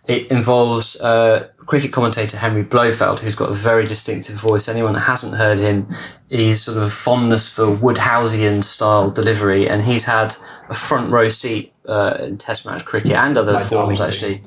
it 0.07 0.31
involves 0.31 0.97
uh, 1.01 1.49
cricket 1.57 1.93
commentator 1.93 2.37
Henry 2.39 2.63
Blofeld, 2.63 3.21
who's 3.21 3.35
got 3.35 3.51
a 3.51 3.55
very 3.55 3.85
distinctive 3.87 4.37
voice. 4.37 4.69
Anyone 4.69 4.93
that 4.95 5.01
hasn't 5.01 5.35
heard 5.35 5.59
him, 5.59 5.89
he's 6.29 6.63
sort 6.63 6.77
of 6.77 6.85
a 6.85 6.89
fondness 6.91 7.49
for 7.49 7.67
Woodhouseian 7.67 8.63
style 8.63 9.11
delivery, 9.11 9.69
and 9.69 9.83
he's 9.83 10.05
had 10.05 10.37
a 10.69 10.75
front 10.75 11.11
row 11.11 11.29
seat 11.29 11.73
uh, 11.89 12.17
in 12.21 12.39
Test 12.39 12.65
match 12.65 12.85
cricket 12.85 13.13
and 13.13 13.37
other 13.37 13.53
My 13.55 13.59
forms 13.59 13.71
darling 13.71 13.97
thing. 13.97 14.07
actually. 14.07 14.43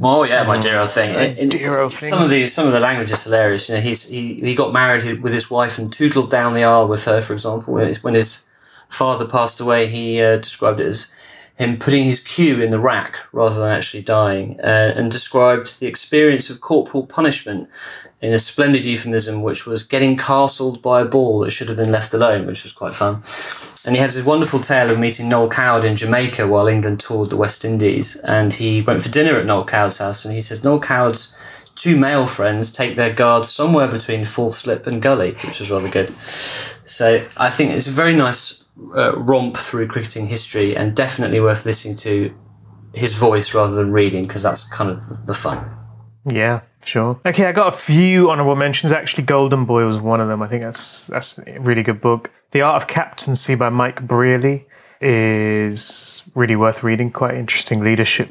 Oh 0.00 0.22
yeah, 0.24 0.44
my 0.44 0.60
dear 0.60 0.78
old 0.78 0.90
thing. 0.90 1.14
In- 1.14 1.36
in- 1.36 1.48
dear 1.48 1.78
old 1.78 1.94
thing. 1.94 2.10
Some 2.10 2.22
of 2.22 2.30
the 2.30 2.46
some 2.48 2.66
of 2.66 2.72
the 2.72 2.80
language 2.80 3.10
is 3.12 3.22
hilarious. 3.24 3.68
You 3.68 3.76
know, 3.76 3.80
he's 3.80 4.04
he, 4.08 4.34
he 4.34 4.54
got 4.54 4.72
married 4.72 5.22
with 5.22 5.32
his 5.32 5.48
wife 5.50 5.78
and 5.78 5.92
tootled 5.92 6.30
down 6.30 6.54
the 6.54 6.62
aisle 6.64 6.86
with 6.88 7.04
her. 7.04 7.20
For 7.20 7.32
example, 7.32 7.74
when, 7.74 7.88
his- 7.88 8.02
when 8.02 8.14
his 8.14 8.42
father 8.88 9.26
passed 9.26 9.60
away, 9.60 9.86
he 9.88 10.20
uh, 10.20 10.36
described 10.36 10.80
it 10.80 10.86
as 10.86 11.08
him 11.56 11.78
putting 11.78 12.04
his 12.04 12.20
cue 12.20 12.60
in 12.60 12.70
the 12.70 12.78
rack 12.78 13.16
rather 13.32 13.60
than 13.60 13.70
actually 13.70 14.02
dying, 14.02 14.60
uh, 14.60 14.92
and 14.94 15.10
described 15.10 15.80
the 15.80 15.86
experience 15.86 16.50
of 16.50 16.60
corporal 16.60 17.06
punishment 17.06 17.68
in 18.20 18.32
a 18.32 18.38
splendid 18.38 18.84
euphemism, 18.84 19.42
which 19.42 19.66
was 19.66 19.82
getting 19.82 20.16
castled 20.16 20.82
by 20.82 21.00
a 21.00 21.04
ball 21.04 21.40
that 21.40 21.50
should 21.50 21.68
have 21.68 21.76
been 21.76 21.90
left 21.90 22.12
alone, 22.12 22.46
which 22.46 22.62
was 22.62 22.72
quite 22.72 22.94
fun. 22.94 23.22
And 23.84 23.94
he 23.94 24.02
has 24.02 24.14
this 24.14 24.24
wonderful 24.24 24.60
tale 24.60 24.90
of 24.90 24.98
meeting 24.98 25.28
Noel 25.28 25.48
Coward 25.48 25.84
in 25.84 25.96
Jamaica 25.96 26.46
while 26.46 26.66
England 26.66 27.00
toured 27.00 27.30
the 27.30 27.36
West 27.36 27.64
Indies. 27.64 28.16
And 28.16 28.52
he 28.52 28.82
went 28.82 29.00
for 29.00 29.08
dinner 29.08 29.38
at 29.38 29.46
Noel 29.46 29.64
Coward's 29.64 29.98
house, 29.98 30.24
and 30.24 30.34
he 30.34 30.40
says 30.40 30.64
Noel 30.64 30.80
Coward's 30.80 31.32
two 31.76 31.96
male 31.96 32.26
friends 32.26 32.70
take 32.70 32.96
their 32.96 33.12
guards 33.12 33.50
somewhere 33.50 33.86
between 33.86 34.24
Fourth 34.24 34.54
Slip 34.54 34.86
and 34.86 35.00
Gully, 35.00 35.36
which 35.44 35.60
was 35.60 35.70
rather 35.70 35.88
good. 35.88 36.12
So 36.84 37.24
I 37.36 37.50
think 37.50 37.72
it's 37.72 37.86
a 37.86 37.92
very 37.92 38.16
nice 38.16 38.64
uh, 38.94 39.16
romp 39.18 39.56
through 39.56 39.88
cricketing 39.88 40.26
history, 40.26 40.76
and 40.76 40.94
definitely 40.94 41.40
worth 41.40 41.64
listening 41.64 41.96
to 41.96 42.32
his 42.94 43.14
voice 43.14 43.54
rather 43.54 43.74
than 43.74 43.92
reading, 43.92 44.22
because 44.22 44.42
that's 44.42 44.64
kind 44.64 44.90
of 44.90 45.26
the 45.26 45.34
fun. 45.34 45.70
Yeah, 46.28 46.62
sure. 46.84 47.20
Okay, 47.24 47.46
I 47.46 47.52
got 47.52 47.72
a 47.72 47.76
few 47.76 48.30
honorable 48.30 48.56
mentions. 48.56 48.92
Actually, 48.92 49.24
Golden 49.24 49.64
Boy 49.64 49.84
was 49.86 49.98
one 49.98 50.20
of 50.20 50.28
them. 50.28 50.42
I 50.42 50.48
think 50.48 50.62
that's 50.62 51.06
that's 51.06 51.38
a 51.38 51.58
really 51.60 51.82
good 51.82 52.00
book. 52.00 52.30
The 52.50 52.62
Art 52.62 52.82
of 52.82 52.88
Captaincy 52.88 53.54
by 53.54 53.68
Mike 53.68 54.06
Brearley 54.06 54.64
is 55.00 56.22
really 56.34 56.56
worth 56.56 56.82
reading. 56.82 57.10
Quite 57.10 57.34
interesting 57.34 57.80
leadership 57.80 58.30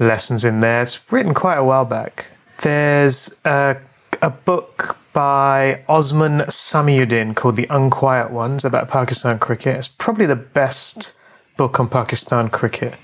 lessons 0.00 0.44
in 0.44 0.60
there. 0.60 0.82
It's 0.82 0.98
written 1.12 1.34
quite 1.34 1.56
a 1.56 1.64
while 1.64 1.84
back. 1.84 2.26
There's 2.62 3.34
a, 3.44 3.76
a 4.20 4.30
book 4.30 4.96
by 5.14 5.82
Osman 5.88 6.40
Samiuddin 6.50 7.34
called 7.34 7.56
The 7.56 7.68
Unquiet 7.70 8.30
Ones 8.30 8.64
about 8.64 8.88
Pakistan 8.88 9.38
cricket. 9.38 9.76
It's 9.76 9.88
probably 9.88 10.26
the 10.26 10.36
best 10.36 11.14
book 11.56 11.80
on 11.80 11.88
Pakistan 11.88 12.50
cricket 12.50 12.94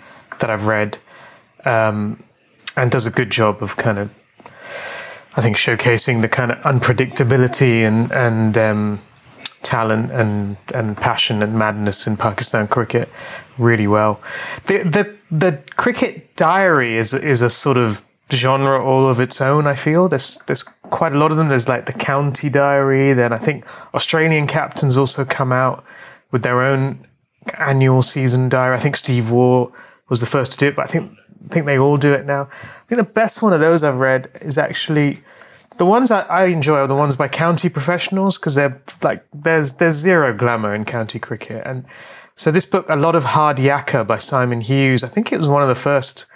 that 0.40 0.50
I've 0.50 0.66
read 0.66 0.98
um, 1.64 2.22
and 2.76 2.90
does 2.90 3.06
a 3.06 3.10
good 3.10 3.30
job 3.30 3.62
of 3.62 3.76
kind 3.76 3.98
of, 3.98 4.10
I 5.36 5.40
think, 5.40 5.56
showcasing 5.56 6.20
the 6.20 6.28
kind 6.28 6.50
of 6.50 6.58
unpredictability 6.58 7.82
and 7.82 8.10
and 8.12 8.58
um, 8.58 9.00
talent 9.62 10.10
and 10.10 10.56
and 10.74 10.96
passion 10.96 11.42
and 11.42 11.58
madness 11.58 12.06
in 12.06 12.16
Pakistan 12.16 12.66
cricket 12.66 13.08
really 13.56 13.86
well. 13.86 14.20
The 14.66 14.82
the 14.82 15.16
the 15.30 15.58
cricket 15.76 16.34
diary 16.34 16.98
is 16.98 17.14
is 17.14 17.40
a 17.40 17.50
sort 17.50 17.76
of 17.76 18.02
genre 18.32 18.84
all 18.84 19.08
of 19.08 19.20
its 19.20 19.40
own. 19.40 19.66
I 19.66 19.76
feel 19.76 20.08
there's 20.08 20.38
there's 20.46 20.64
quite 20.90 21.12
a 21.12 21.18
lot 21.18 21.30
of 21.30 21.36
them. 21.36 21.48
There's 21.48 21.68
like 21.68 21.86
the 21.86 21.92
county 21.92 22.48
diary. 22.48 23.12
Then 23.12 23.32
I 23.32 23.38
think 23.38 23.64
Australian 23.94 24.46
captains 24.46 24.96
also 24.96 25.24
come 25.24 25.52
out 25.52 25.84
with 26.30 26.42
their 26.42 26.62
own 26.62 27.06
annual 27.58 28.02
season 28.02 28.48
diary. 28.48 28.76
I 28.76 28.80
think 28.80 28.96
Steve 28.96 29.30
Waugh 29.30 29.70
was 30.08 30.20
the 30.20 30.26
first 30.26 30.52
to 30.52 30.58
do 30.58 30.68
it, 30.68 30.76
but 30.76 30.88
I 30.88 30.92
think 30.92 31.12
I 31.50 31.54
think 31.54 31.66
they 31.66 31.78
all 31.78 31.96
do 31.96 32.12
it 32.12 32.26
now. 32.26 32.42
I 32.52 32.86
think 32.88 32.98
the 32.98 33.12
best 33.12 33.42
one 33.42 33.52
of 33.52 33.60
those 33.60 33.82
I've 33.82 33.96
read 33.96 34.30
is 34.42 34.58
actually 34.58 35.22
the 35.78 35.86
ones 35.86 36.10
that 36.10 36.30
I 36.30 36.46
enjoy 36.46 36.78
are 36.78 36.86
the 36.86 36.94
ones 36.94 37.16
by 37.16 37.28
county 37.28 37.68
professionals 37.68 38.36
because 38.36 38.54
they're 38.54 38.82
like 39.02 39.24
there's 39.32 39.72
there's 39.72 39.94
zero 39.94 40.36
glamour 40.36 40.74
in 40.74 40.84
county 40.84 41.18
cricket, 41.18 41.62
and 41.64 41.84
so 42.36 42.50
this 42.50 42.64
book, 42.64 42.86
a 42.88 42.96
lot 42.96 43.16
of 43.16 43.24
hard 43.24 43.58
yakka 43.58 44.06
by 44.06 44.18
Simon 44.18 44.60
Hughes. 44.60 45.04
I 45.04 45.08
think 45.08 45.32
it 45.32 45.38
was 45.38 45.48
one 45.48 45.62
of 45.62 45.68
the 45.68 45.74
first 45.74 46.26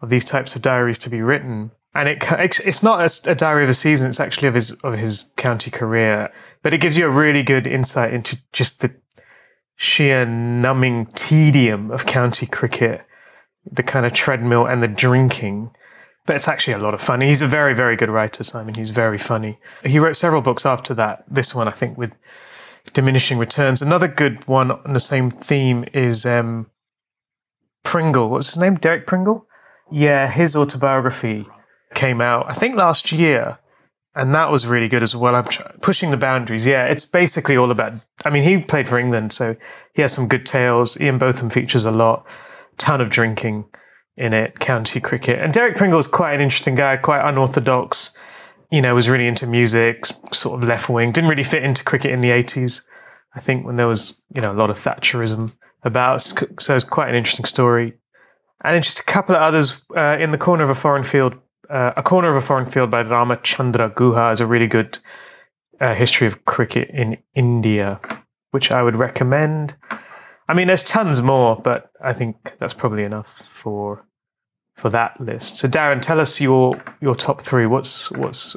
of 0.00 0.08
these 0.08 0.24
types 0.24 0.56
of 0.56 0.62
diaries 0.62 0.98
to 1.00 1.10
be 1.10 1.20
written, 1.20 1.70
and 1.94 2.08
it 2.08 2.22
it's 2.64 2.82
not 2.82 3.26
a, 3.26 3.34
diary 3.34 3.64
of 3.64 3.70
a 3.70 3.74
season; 3.74 4.08
it's 4.08 4.20
actually 4.20 4.48
of 4.48 4.54
his 4.54 4.72
of 4.84 4.94
his 4.94 5.30
county 5.36 5.70
career, 5.70 6.32
but 6.62 6.72
it 6.72 6.78
gives 6.78 6.96
you 6.96 7.06
a 7.06 7.10
really 7.10 7.42
good 7.42 7.66
insight 7.66 8.14
into 8.14 8.38
just 8.52 8.80
the 8.80 8.94
sheer 9.76 10.24
numbing 10.24 11.06
tedium 11.14 11.90
of 11.90 12.06
county 12.06 12.46
cricket, 12.46 13.02
the 13.70 13.82
kind 13.82 14.06
of 14.06 14.12
treadmill 14.12 14.66
and 14.66 14.82
the 14.82 14.88
drinking. 14.88 15.70
But 16.26 16.36
it's 16.36 16.46
actually 16.46 16.74
a 16.74 16.78
lot 16.78 16.94
of 16.94 17.00
fun. 17.00 17.22
He's 17.22 17.42
a 17.42 17.46
very, 17.48 17.74
very 17.74 17.96
good 17.96 18.10
writer, 18.10 18.44
Simon. 18.44 18.74
He's 18.74 18.90
very 18.90 19.18
funny. 19.18 19.58
He 19.84 19.98
wrote 19.98 20.16
several 20.16 20.42
books 20.42 20.64
after 20.64 20.94
that. 20.94 21.24
This 21.28 21.54
one, 21.54 21.66
I 21.66 21.72
think, 21.72 21.98
with 21.98 22.14
diminishing 22.92 23.38
returns. 23.38 23.82
Another 23.82 24.06
good 24.06 24.46
one 24.46 24.70
on 24.70 24.92
the 24.92 25.00
same 25.00 25.30
theme 25.30 25.86
is 25.92 26.24
um, 26.24 26.66
Pringle. 27.82 28.28
What's 28.28 28.48
his 28.48 28.58
name? 28.58 28.76
Derek 28.76 29.06
Pringle? 29.08 29.46
Yeah, 29.90 30.30
his 30.30 30.54
autobiography 30.54 31.48
came 32.00 32.20
out, 32.20 32.46
I 32.48 32.54
think, 32.54 32.76
last 32.76 33.12
year 33.12 33.58
and 34.14 34.34
that 34.34 34.50
was 34.50 34.66
really 34.66 34.88
good 34.88 35.02
as 35.02 35.14
well. 35.14 35.34
I'm 35.34 35.46
pushing 35.80 36.10
the 36.10 36.16
boundaries. 36.16 36.66
Yeah, 36.66 36.86
it's 36.86 37.04
basically 37.04 37.56
all 37.56 37.70
about. 37.70 37.94
I 38.24 38.30
mean, 38.30 38.42
he 38.42 38.58
played 38.58 38.88
for 38.88 38.98
England, 38.98 39.32
so 39.32 39.56
he 39.94 40.02
has 40.02 40.12
some 40.12 40.26
good 40.26 40.44
tales. 40.44 41.00
Ian 41.00 41.18
Botham 41.18 41.50
features 41.50 41.84
a 41.84 41.90
lot, 41.90 42.26
ton 42.78 43.00
of 43.00 43.08
drinking 43.08 43.66
in 44.16 44.32
it, 44.32 44.58
county 44.58 45.00
cricket, 45.00 45.38
and 45.38 45.52
Derek 45.52 45.76
Pringle 45.76 45.98
is 45.98 46.06
quite 46.06 46.34
an 46.34 46.40
interesting 46.40 46.74
guy, 46.74 46.96
quite 46.96 47.26
unorthodox. 47.26 48.10
You 48.70 48.82
know, 48.82 48.94
was 48.94 49.08
really 49.08 49.26
into 49.26 49.46
music, 49.46 50.06
sort 50.32 50.60
of 50.60 50.68
left 50.68 50.88
wing. 50.88 51.12
Didn't 51.12 51.30
really 51.30 51.44
fit 51.44 51.64
into 51.64 51.84
cricket 51.84 52.10
in 52.10 52.20
the 52.20 52.30
'80s. 52.30 52.82
I 53.34 53.40
think 53.40 53.64
when 53.64 53.76
there 53.76 53.86
was 53.86 54.20
you 54.34 54.40
know 54.40 54.52
a 54.52 54.54
lot 54.54 54.70
of 54.70 54.78
Thatcherism 54.78 55.54
about, 55.84 56.20
so 56.20 56.74
it's 56.74 56.84
quite 56.84 57.08
an 57.08 57.14
interesting 57.14 57.46
story. 57.46 57.94
And 58.62 58.74
then 58.74 58.82
just 58.82 59.00
a 59.00 59.04
couple 59.04 59.34
of 59.34 59.40
others 59.40 59.80
uh, 59.96 60.18
in 60.20 60.32
the 60.32 60.38
corner 60.38 60.62
of 60.62 60.68
a 60.68 60.74
foreign 60.74 61.04
field 61.04 61.34
uh, 61.70 61.92
A 61.96 62.02
Corner 62.02 62.30
of 62.30 62.42
a 62.42 62.46
Foreign 62.46 62.70
Field 62.70 62.90
by 62.90 63.02
Ramachandra 63.02 63.94
Guha 63.94 64.32
is 64.32 64.40
a 64.40 64.46
really 64.46 64.66
good 64.66 64.98
uh, 65.80 65.94
history 65.94 66.26
of 66.26 66.44
cricket 66.44 66.90
in 66.90 67.16
India, 67.34 68.00
which 68.50 68.70
I 68.70 68.82
would 68.82 68.96
recommend. 68.96 69.76
I 70.48 70.54
mean, 70.54 70.66
there's 70.66 70.84
tons 70.84 71.22
more, 71.22 71.56
but 71.56 71.90
I 72.04 72.12
think 72.12 72.54
that's 72.58 72.74
probably 72.74 73.04
enough 73.04 73.28
for 73.54 74.04
for 74.76 74.90
that 74.90 75.20
list. 75.20 75.58
So, 75.58 75.68
Darren, 75.68 76.00
tell 76.00 76.20
us 76.20 76.40
your 76.40 76.80
your 77.00 77.14
top 77.14 77.42
three. 77.42 77.66
What's 77.66 78.10
what's 78.12 78.56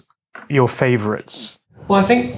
your 0.49 0.67
favourites? 0.67 1.59
Well, 1.87 1.99
I 1.99 2.03
think 2.03 2.35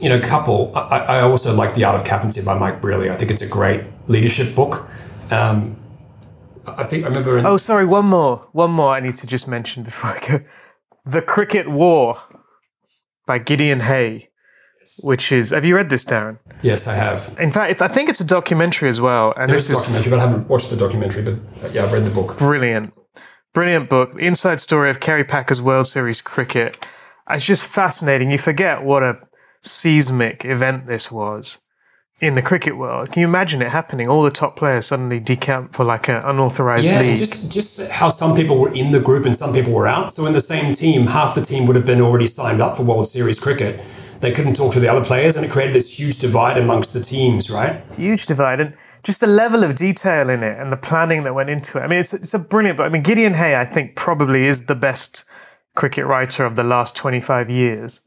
you 0.00 0.08
know, 0.08 0.18
a 0.18 0.20
couple. 0.20 0.72
I, 0.76 0.98
I 0.98 1.20
also 1.20 1.54
like 1.54 1.74
The 1.74 1.84
Art 1.84 2.00
of 2.00 2.06
Captaincy 2.06 2.44
by 2.44 2.58
Mike 2.58 2.80
Brearley. 2.80 3.10
I 3.10 3.16
think 3.16 3.30
it's 3.30 3.42
a 3.42 3.48
great 3.48 3.84
leadership 4.08 4.54
book. 4.54 4.88
Um, 5.30 5.76
I 6.66 6.84
think 6.84 7.04
I 7.04 7.08
remember. 7.08 7.38
In- 7.38 7.46
oh, 7.46 7.56
sorry. 7.56 7.86
One 7.86 8.06
more. 8.06 8.38
One 8.52 8.70
more. 8.70 8.94
I 8.94 9.00
need 9.00 9.16
to 9.16 9.26
just 9.26 9.48
mention 9.48 9.82
before 9.82 10.10
I 10.10 10.20
go. 10.26 10.40
The 11.04 11.22
Cricket 11.22 11.68
War 11.70 12.18
by 13.26 13.38
Gideon 13.38 13.80
Haigh, 13.80 14.30
which 15.00 15.32
is. 15.32 15.50
Have 15.50 15.64
you 15.64 15.76
read 15.76 15.90
this, 15.90 16.04
Darren? 16.04 16.38
Yes, 16.62 16.86
I 16.86 16.94
have. 16.94 17.36
In 17.38 17.52
fact, 17.52 17.82
I 17.82 17.88
think 17.88 18.08
it's 18.08 18.20
a 18.20 18.24
documentary 18.24 18.88
as 18.88 19.00
well. 19.00 19.34
And 19.36 19.50
this 19.50 19.64
is 19.64 19.70
a 19.70 19.72
documentary, 19.74 20.10
but 20.10 20.18
I 20.18 20.26
haven't 20.26 20.48
watched 20.48 20.70
the 20.70 20.76
documentary. 20.76 21.22
But 21.22 21.34
uh, 21.64 21.68
yeah, 21.72 21.84
I've 21.84 21.92
read 21.92 22.04
the 22.04 22.10
book. 22.10 22.38
Brilliant, 22.38 22.94
brilliant 23.52 23.90
book. 23.90 24.12
The 24.14 24.20
inside 24.20 24.60
story 24.60 24.90
of 24.90 25.00
Kerry 25.00 25.24
Packer's 25.24 25.60
World 25.60 25.86
Series 25.86 26.20
cricket. 26.20 26.86
It's 27.30 27.44
just 27.44 27.64
fascinating. 27.64 28.30
You 28.30 28.38
forget 28.38 28.82
what 28.82 29.02
a 29.02 29.18
seismic 29.62 30.44
event 30.44 30.86
this 30.86 31.10
was 31.10 31.58
in 32.20 32.34
the 32.36 32.42
cricket 32.42 32.76
world. 32.76 33.10
Can 33.10 33.20
you 33.20 33.26
imagine 33.26 33.60
it 33.60 33.70
happening? 33.70 34.08
All 34.08 34.22
the 34.22 34.30
top 34.30 34.56
players 34.56 34.86
suddenly 34.86 35.20
decamp 35.20 35.74
for 35.74 35.84
like 35.84 36.08
an 36.08 36.22
unauthorized 36.24 36.84
yeah, 36.84 37.00
league. 37.00 37.16
just 37.16 37.50
just 37.50 37.90
how 37.90 38.08
some 38.08 38.36
people 38.36 38.58
were 38.58 38.72
in 38.72 38.92
the 38.92 39.00
group 39.00 39.26
and 39.26 39.36
some 39.36 39.52
people 39.52 39.72
were 39.72 39.86
out. 39.86 40.12
So 40.12 40.26
in 40.26 40.32
the 40.32 40.40
same 40.40 40.74
team, 40.74 41.08
half 41.08 41.34
the 41.34 41.42
team 41.42 41.66
would 41.66 41.76
have 41.76 41.86
been 41.86 42.00
already 42.00 42.26
signed 42.26 42.60
up 42.60 42.76
for 42.76 42.84
World 42.84 43.08
Series 43.08 43.38
cricket. 43.38 43.84
They 44.20 44.32
couldn't 44.32 44.54
talk 44.54 44.72
to 44.72 44.80
the 44.80 44.88
other 44.88 45.04
players, 45.04 45.36
and 45.36 45.44
it 45.44 45.50
created 45.50 45.74
this 45.74 45.98
huge 45.98 46.18
divide 46.18 46.56
amongst 46.56 46.94
the 46.94 47.00
teams. 47.00 47.50
Right? 47.50 47.82
Huge 47.96 48.26
divide, 48.26 48.60
and 48.60 48.74
just 49.02 49.20
the 49.20 49.26
level 49.26 49.64
of 49.64 49.74
detail 49.74 50.30
in 50.30 50.42
it 50.42 50.58
and 50.58 50.72
the 50.72 50.76
planning 50.76 51.24
that 51.24 51.34
went 51.34 51.50
into 51.50 51.78
it. 51.78 51.82
I 51.82 51.88
mean, 51.88 51.98
it's 51.98 52.14
it's 52.14 52.32
a 52.32 52.38
brilliant 52.38 52.78
book. 52.78 52.86
I 52.86 52.90
mean, 52.90 53.02
Gideon 53.02 53.34
Haigh, 53.34 53.56
I 53.56 53.64
think, 53.64 53.96
probably 53.96 54.46
is 54.46 54.66
the 54.66 54.76
best 54.76 55.24
cricket 55.74 56.06
writer 56.06 56.44
of 56.44 56.54
the 56.54 56.62
last 56.62 56.94
twenty 56.94 57.20
five 57.20 57.50
years 57.50 58.02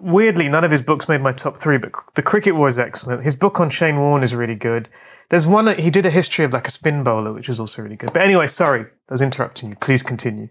weirdly, 0.00 0.48
none 0.48 0.64
of 0.64 0.70
his 0.70 0.82
books 0.82 1.08
made 1.08 1.20
my 1.20 1.32
top 1.32 1.58
three, 1.58 1.78
but 1.78 1.92
The 2.14 2.22
Cricket 2.22 2.54
War 2.54 2.68
is 2.68 2.78
excellent. 2.78 3.24
His 3.24 3.36
book 3.36 3.60
on 3.60 3.70
Shane 3.70 3.98
Warne 3.98 4.22
is 4.22 4.34
really 4.34 4.54
good. 4.54 4.88
There's 5.28 5.46
one 5.46 5.64
that 5.64 5.78
he 5.78 5.90
did 5.90 6.04
a 6.04 6.10
history 6.10 6.44
of 6.44 6.52
like 6.52 6.68
a 6.68 6.70
spin 6.70 7.02
bowler, 7.02 7.32
which 7.32 7.48
is 7.48 7.58
also 7.58 7.82
really 7.82 7.96
good. 7.96 8.12
But 8.12 8.22
anyway, 8.22 8.46
sorry, 8.46 8.82
I 8.82 9.12
was 9.12 9.22
interrupting 9.22 9.70
you. 9.70 9.76
Please 9.76 10.02
continue. 10.02 10.48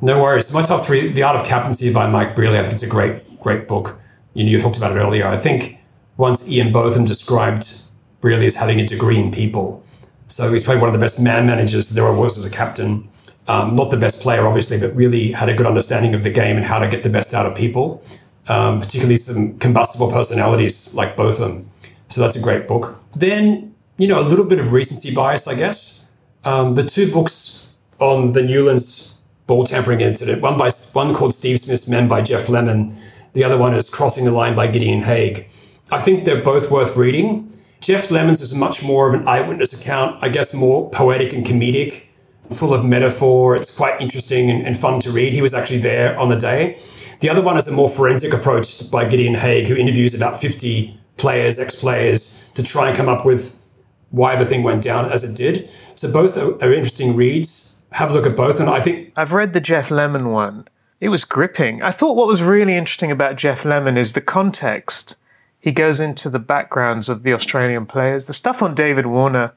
No 0.00 0.22
worries. 0.22 0.52
My 0.54 0.62
top 0.62 0.86
three: 0.86 1.08
The 1.08 1.22
Art 1.22 1.36
of 1.36 1.46
Captaincy 1.46 1.92
by 1.92 2.08
Mike 2.08 2.34
Brearley. 2.34 2.58
I 2.58 2.62
think 2.62 2.72
it's 2.72 2.82
a 2.82 2.88
great, 2.88 3.40
great 3.40 3.68
book. 3.68 4.00
You, 4.32 4.46
you 4.46 4.60
talked 4.60 4.78
about 4.78 4.92
it 4.92 4.94
earlier. 4.94 5.26
I 5.26 5.36
think 5.36 5.76
once 6.16 6.50
Ian 6.50 6.72
Botham 6.72 7.04
described 7.04 7.82
Brearley 8.22 8.46
as 8.46 8.56
having 8.56 8.80
a 8.80 8.86
degree 8.86 9.18
in 9.18 9.32
people. 9.32 9.84
So 10.28 10.50
he's 10.50 10.64
probably 10.64 10.80
one 10.80 10.88
of 10.88 10.94
the 10.94 11.04
best 11.04 11.20
man 11.20 11.46
managers 11.46 11.90
there 11.90 12.10
was 12.10 12.38
as 12.38 12.46
a 12.46 12.50
captain. 12.50 13.10
Um, 13.48 13.76
not 13.76 13.90
the 13.90 13.96
best 13.98 14.22
player, 14.22 14.46
obviously, 14.46 14.78
but 14.78 14.94
really 14.96 15.32
had 15.32 15.50
a 15.50 15.54
good 15.54 15.66
understanding 15.66 16.14
of 16.14 16.22
the 16.22 16.30
game 16.30 16.56
and 16.56 16.64
how 16.64 16.78
to 16.78 16.88
get 16.88 17.02
the 17.02 17.10
best 17.10 17.34
out 17.34 17.44
of 17.44 17.54
people 17.54 18.02
um, 18.48 18.80
particularly 18.80 19.16
some 19.16 19.58
combustible 19.58 20.10
personalities 20.10 20.94
like 20.94 21.16
Botham. 21.16 21.70
So 22.08 22.20
that's 22.20 22.36
a 22.36 22.40
great 22.40 22.68
book. 22.68 22.98
Then, 23.12 23.74
you 23.96 24.06
know, 24.06 24.20
a 24.20 24.26
little 24.26 24.44
bit 24.44 24.58
of 24.58 24.72
recency 24.72 25.14
bias, 25.14 25.46
I 25.46 25.54
guess. 25.54 26.10
Um, 26.44 26.74
the 26.74 26.84
two 26.84 27.10
books 27.10 27.70
on 27.98 28.32
the 28.32 28.42
Newlands 28.42 29.20
ball 29.46 29.64
tampering 29.64 30.00
incident, 30.00 30.42
one 30.42 30.58
by 30.58 30.70
one 30.92 31.14
called 31.14 31.34
Steve 31.34 31.60
Smith's 31.60 31.88
Men 31.88 32.08
by 32.08 32.22
Geoff 32.22 32.48
Lemon, 32.48 32.98
the 33.32 33.44
other 33.44 33.56
one 33.56 33.74
is 33.74 33.88
Crossing 33.88 34.24
the 34.24 34.30
Line 34.30 34.54
by 34.54 34.66
Gideon 34.66 35.02
Haigh. 35.02 35.48
I 35.90 36.00
think 36.00 36.24
they're 36.24 36.42
both 36.42 36.70
worth 36.70 36.96
reading. 36.96 37.52
Geoff 37.80 38.10
Lemon's 38.10 38.40
is 38.40 38.54
much 38.54 38.82
more 38.82 39.08
of 39.12 39.20
an 39.20 39.26
eyewitness 39.26 39.78
account, 39.78 40.22
I 40.22 40.28
guess 40.28 40.54
more 40.54 40.90
poetic 40.90 41.32
and 41.32 41.44
comedic, 41.44 42.04
full 42.50 42.74
of 42.74 42.84
metaphor. 42.84 43.56
It's 43.56 43.74
quite 43.74 44.00
interesting 44.00 44.50
and, 44.50 44.66
and 44.66 44.76
fun 44.76 45.00
to 45.00 45.10
read. 45.10 45.32
He 45.32 45.42
was 45.42 45.54
actually 45.54 45.78
there 45.78 46.18
on 46.18 46.28
the 46.28 46.36
day. 46.36 46.78
The 47.22 47.30
other 47.30 47.40
one 47.40 47.56
is 47.56 47.68
a 47.68 47.72
more 47.72 47.88
forensic 47.88 48.32
approach 48.32 48.90
by 48.90 49.04
Gideon 49.04 49.34
Haigh, 49.34 49.64
who 49.64 49.76
interviews 49.76 50.12
about 50.12 50.40
50 50.40 50.98
players, 51.18 51.56
ex 51.56 51.76
players, 51.76 52.50
to 52.56 52.64
try 52.64 52.88
and 52.88 52.96
come 52.96 53.08
up 53.08 53.24
with 53.24 53.56
why 54.10 54.34
the 54.34 54.44
thing 54.44 54.64
went 54.64 54.82
down 54.82 55.04
as 55.04 55.22
it 55.22 55.36
did. 55.36 55.70
So 55.94 56.12
both 56.12 56.36
are, 56.36 56.54
are 56.60 56.74
interesting 56.74 57.14
reads. 57.14 57.80
Have 57.92 58.10
a 58.10 58.12
look 58.12 58.26
at 58.26 58.34
both. 58.34 58.58
And 58.58 58.68
I 58.68 58.80
think. 58.80 59.12
I've 59.16 59.32
read 59.32 59.52
the 59.52 59.60
Geoff 59.60 59.92
Lemon 59.92 60.30
one. 60.32 60.66
It 60.98 61.10
was 61.10 61.24
gripping. 61.24 61.80
I 61.80 61.92
thought 61.92 62.16
what 62.16 62.26
was 62.26 62.42
really 62.42 62.74
interesting 62.74 63.12
about 63.12 63.36
Geoff 63.36 63.64
Lemon 63.64 63.96
is 63.96 64.14
the 64.14 64.20
context. 64.20 65.14
He 65.60 65.70
goes 65.70 66.00
into 66.00 66.28
the 66.28 66.40
backgrounds 66.40 67.08
of 67.08 67.22
the 67.22 67.34
Australian 67.34 67.86
players. 67.86 68.24
The 68.24 68.34
stuff 68.34 68.64
on 68.64 68.74
David 68.74 69.06
Warner 69.06 69.52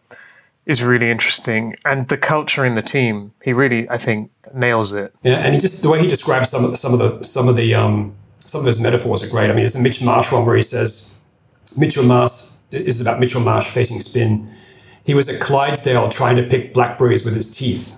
is 0.66 0.82
really 0.82 1.12
interesting, 1.12 1.76
and 1.86 2.08
the 2.08 2.18
culture 2.18 2.66
in 2.66 2.76
the 2.76 2.82
team. 2.82 3.32
He 3.44 3.54
really, 3.54 3.88
I 3.90 3.98
think, 3.98 4.32
nails 4.54 4.94
it. 4.94 5.14
Yeah, 5.24 5.36
and 5.36 5.54
he 5.54 5.60
just 5.60 5.82
the 5.82 5.90
way 5.90 6.02
he 6.02 6.08
describes 6.08 6.50
some 6.50 6.66
of 6.66 6.72
the, 6.72 6.78
some 6.78 6.94
of 6.94 7.00
the 7.00 7.24
some 7.24 7.48
of 7.48 7.56
the 7.56 7.76
um, 7.76 8.16
some 8.40 8.62
of 8.62 8.68
his 8.68 8.80
metaphors 8.80 9.24
are 9.24 9.30
great. 9.30 9.46
I 9.46 9.54
mean, 9.54 9.62
there's 9.62 9.76
a 9.76 9.82
Mitch 9.82 10.02
Marsh 10.02 10.32
one 10.32 10.46
where 10.46 10.56
he 10.56 10.64
says 10.64 11.20
Mitchell 11.78 12.04
Marsh 12.04 12.52
is 12.72 13.02
about 13.02 13.20
Mitchell 13.20 13.42
Marsh 13.42 13.68
facing 13.68 14.02
spin. 14.02 14.52
He 15.04 15.14
was 15.14 15.30
at 15.30 15.40
Clydesdale 15.40 16.10
trying 16.10 16.36
to 16.38 16.44
pick 16.44 16.74
blackberries 16.74 17.24
with 17.24 17.36
his 17.36 17.52
teeth. 17.52 17.96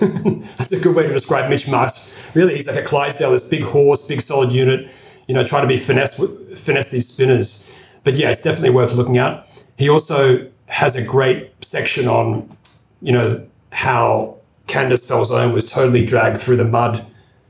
That's 0.00 0.72
a 0.72 0.80
good 0.80 0.96
way 0.96 1.06
to 1.06 1.12
describe 1.12 1.48
Mitch 1.48 1.68
Marsh. 1.68 2.10
Really, 2.34 2.56
he's 2.56 2.66
like 2.66 2.76
a 2.76 2.82
Clydesdale, 2.82 3.30
this 3.30 3.48
big 3.48 3.62
horse, 3.62 4.06
big 4.06 4.20
solid 4.20 4.50
unit, 4.50 4.90
you 5.28 5.34
know, 5.34 5.44
trying 5.44 5.62
to 5.62 5.68
be 5.68 5.76
finesse 5.76 6.16
finesse 6.58 6.90
these 6.90 7.08
spinners. 7.08 7.70
But 8.02 8.16
yeah, 8.16 8.30
it's 8.30 8.42
definitely 8.42 8.70
worth 8.70 8.94
looking 8.94 9.18
at. 9.18 9.46
He 9.78 9.88
also 9.88 10.50
has 10.70 10.94
a 10.94 11.02
great 11.02 11.52
section 11.60 12.08
on, 12.08 12.48
you 13.02 13.12
know, 13.12 13.46
how 13.72 14.36
Candice 14.68 15.10
Falzon 15.10 15.52
was 15.52 15.68
totally 15.68 16.04
dragged 16.04 16.38
through 16.38 16.56
the 16.56 16.64
mud 16.64 17.04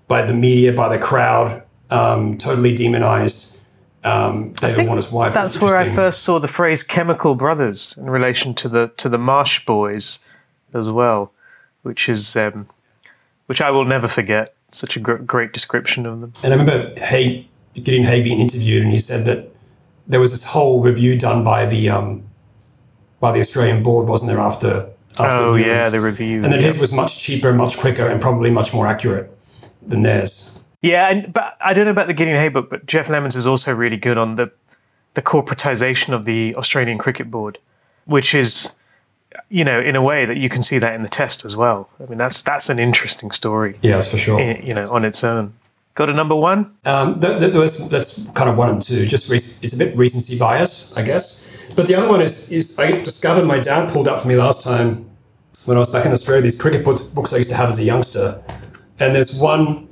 by 0.08 0.22
the 0.22 0.32
media, 0.32 0.72
by 0.72 0.88
the 0.88 1.02
crowd, 1.02 1.62
um, 1.90 2.38
totally 2.38 2.74
demonized. 2.74 3.58
Um, 4.02 4.54
David 4.54 4.86
Warner's 4.86 5.12
wife. 5.12 5.34
That's 5.34 5.60
where 5.60 5.76
I 5.76 5.86
first 5.90 6.22
saw 6.22 6.38
the 6.38 6.48
phrase 6.48 6.82
"chemical 6.82 7.34
brothers" 7.34 7.94
in 7.98 8.08
relation 8.08 8.54
to 8.54 8.68
the 8.68 8.90
to 8.96 9.10
the 9.10 9.18
Marsh 9.18 9.66
boys, 9.66 10.20
as 10.72 10.88
well, 10.88 11.32
which 11.82 12.08
is 12.08 12.34
um, 12.34 12.66
which 13.44 13.60
I 13.60 13.70
will 13.70 13.84
never 13.84 14.08
forget. 14.08 14.54
Such 14.72 14.96
a 14.96 15.00
gr- 15.00 15.16
great 15.16 15.52
description 15.52 16.06
of 16.06 16.22
them. 16.22 16.32
And 16.42 16.54
I 16.54 16.56
remember 16.56 16.98
Haigh 16.98 17.46
getting 17.74 18.04
Haigh 18.04 18.22
being 18.22 18.40
interviewed, 18.40 18.82
and 18.84 18.90
he 18.90 18.98
said 18.98 19.26
that 19.26 19.50
there 20.06 20.20
was 20.20 20.30
this 20.30 20.44
whole 20.44 20.80
review 20.80 21.18
done 21.18 21.44
by 21.44 21.66
the 21.66 21.90
um, 21.90 22.22
by 23.20 23.32
the 23.32 23.40
Australian 23.40 23.82
board, 23.82 24.08
wasn't 24.08 24.30
there, 24.30 24.40
after 24.40 24.88
after 25.18 25.42
Oh 25.44 25.54
yeah, 25.54 25.88
the 25.90 26.00
review. 26.00 26.36
and 26.42 26.52
then 26.52 26.60
yeah. 26.60 26.68
his 26.68 26.78
was 26.78 26.92
much 26.92 27.18
cheaper, 27.18 27.52
much 27.52 27.78
quicker, 27.78 28.06
and 28.08 28.20
probably 28.20 28.50
much 28.50 28.72
more 28.72 28.86
accurate 28.86 29.30
than 29.86 30.02
theirs. 30.02 30.64
Yeah, 30.82 31.08
and 31.10 31.32
but 31.32 31.56
I 31.60 31.74
don't 31.74 31.84
know 31.84 31.90
about 31.90 32.06
the 32.06 32.14
Gideon 32.14 32.36
Haigh 32.38 32.48
book, 32.48 32.70
but 32.70 32.86
Geoff 32.86 33.08
Lemons 33.08 33.36
is 33.36 33.46
also 33.46 33.72
really 33.74 33.96
good 33.98 34.16
on 34.18 34.36
the 34.36 34.50
the 35.14 35.22
corporatization 35.22 36.14
of 36.14 36.24
the 36.24 36.54
Australian 36.56 36.96
Cricket 36.96 37.30
Board, 37.30 37.58
which 38.04 38.32
is, 38.34 38.70
you 39.48 39.64
know, 39.64 39.80
in 39.80 39.96
a 39.96 40.00
way 40.02 40.24
that 40.24 40.36
you 40.36 40.48
can 40.48 40.62
see 40.62 40.78
that 40.78 40.94
in 40.94 41.02
the 41.02 41.08
test 41.08 41.44
as 41.44 41.56
well. 41.56 41.88
I 42.02 42.06
mean, 42.08 42.16
that's 42.16 42.40
that's 42.42 42.68
an 42.70 42.78
interesting 42.78 43.30
story, 43.32 43.76
Yes, 43.82 44.10
for 44.10 44.16
sure. 44.18 44.40
i- 44.40 44.62
you 44.62 44.72
know, 44.72 44.88
on 44.90 45.04
its 45.04 45.22
own. 45.24 45.52
Got 45.96 46.08
a 46.08 46.14
number 46.14 46.36
one? 46.36 46.72
Um, 46.86 47.18
that, 47.20 47.40
that, 47.40 47.52
that's, 47.52 47.88
that's 47.88 48.24
kind 48.30 48.48
of 48.48 48.56
one 48.56 48.70
and 48.70 48.80
two. 48.80 49.04
Just 49.06 49.28
rec- 49.28 49.40
it's 49.64 49.72
a 49.74 49.76
bit 49.76 49.94
recency 49.96 50.38
bias, 50.38 50.96
I 50.96 51.02
guess. 51.02 51.49
But 51.76 51.86
the 51.86 51.94
other 51.94 52.08
one 52.08 52.20
is 52.20 52.50
is 52.50 52.78
I 52.78 52.92
discovered 52.92 53.44
my 53.44 53.58
dad 53.58 53.90
pulled 53.90 54.08
up 54.08 54.22
for 54.22 54.28
me 54.28 54.36
last 54.36 54.62
time 54.62 55.10
when 55.66 55.76
I 55.76 55.80
was 55.80 55.90
back 55.90 56.06
in 56.06 56.12
Australia. 56.12 56.42
These 56.42 56.60
cricket 56.60 56.84
books, 56.84 57.32
I 57.32 57.38
used 57.38 57.50
to 57.50 57.56
have 57.56 57.68
as 57.68 57.78
a 57.78 57.84
youngster, 57.84 58.42
and 58.98 59.14
there's 59.14 59.38
one 59.38 59.88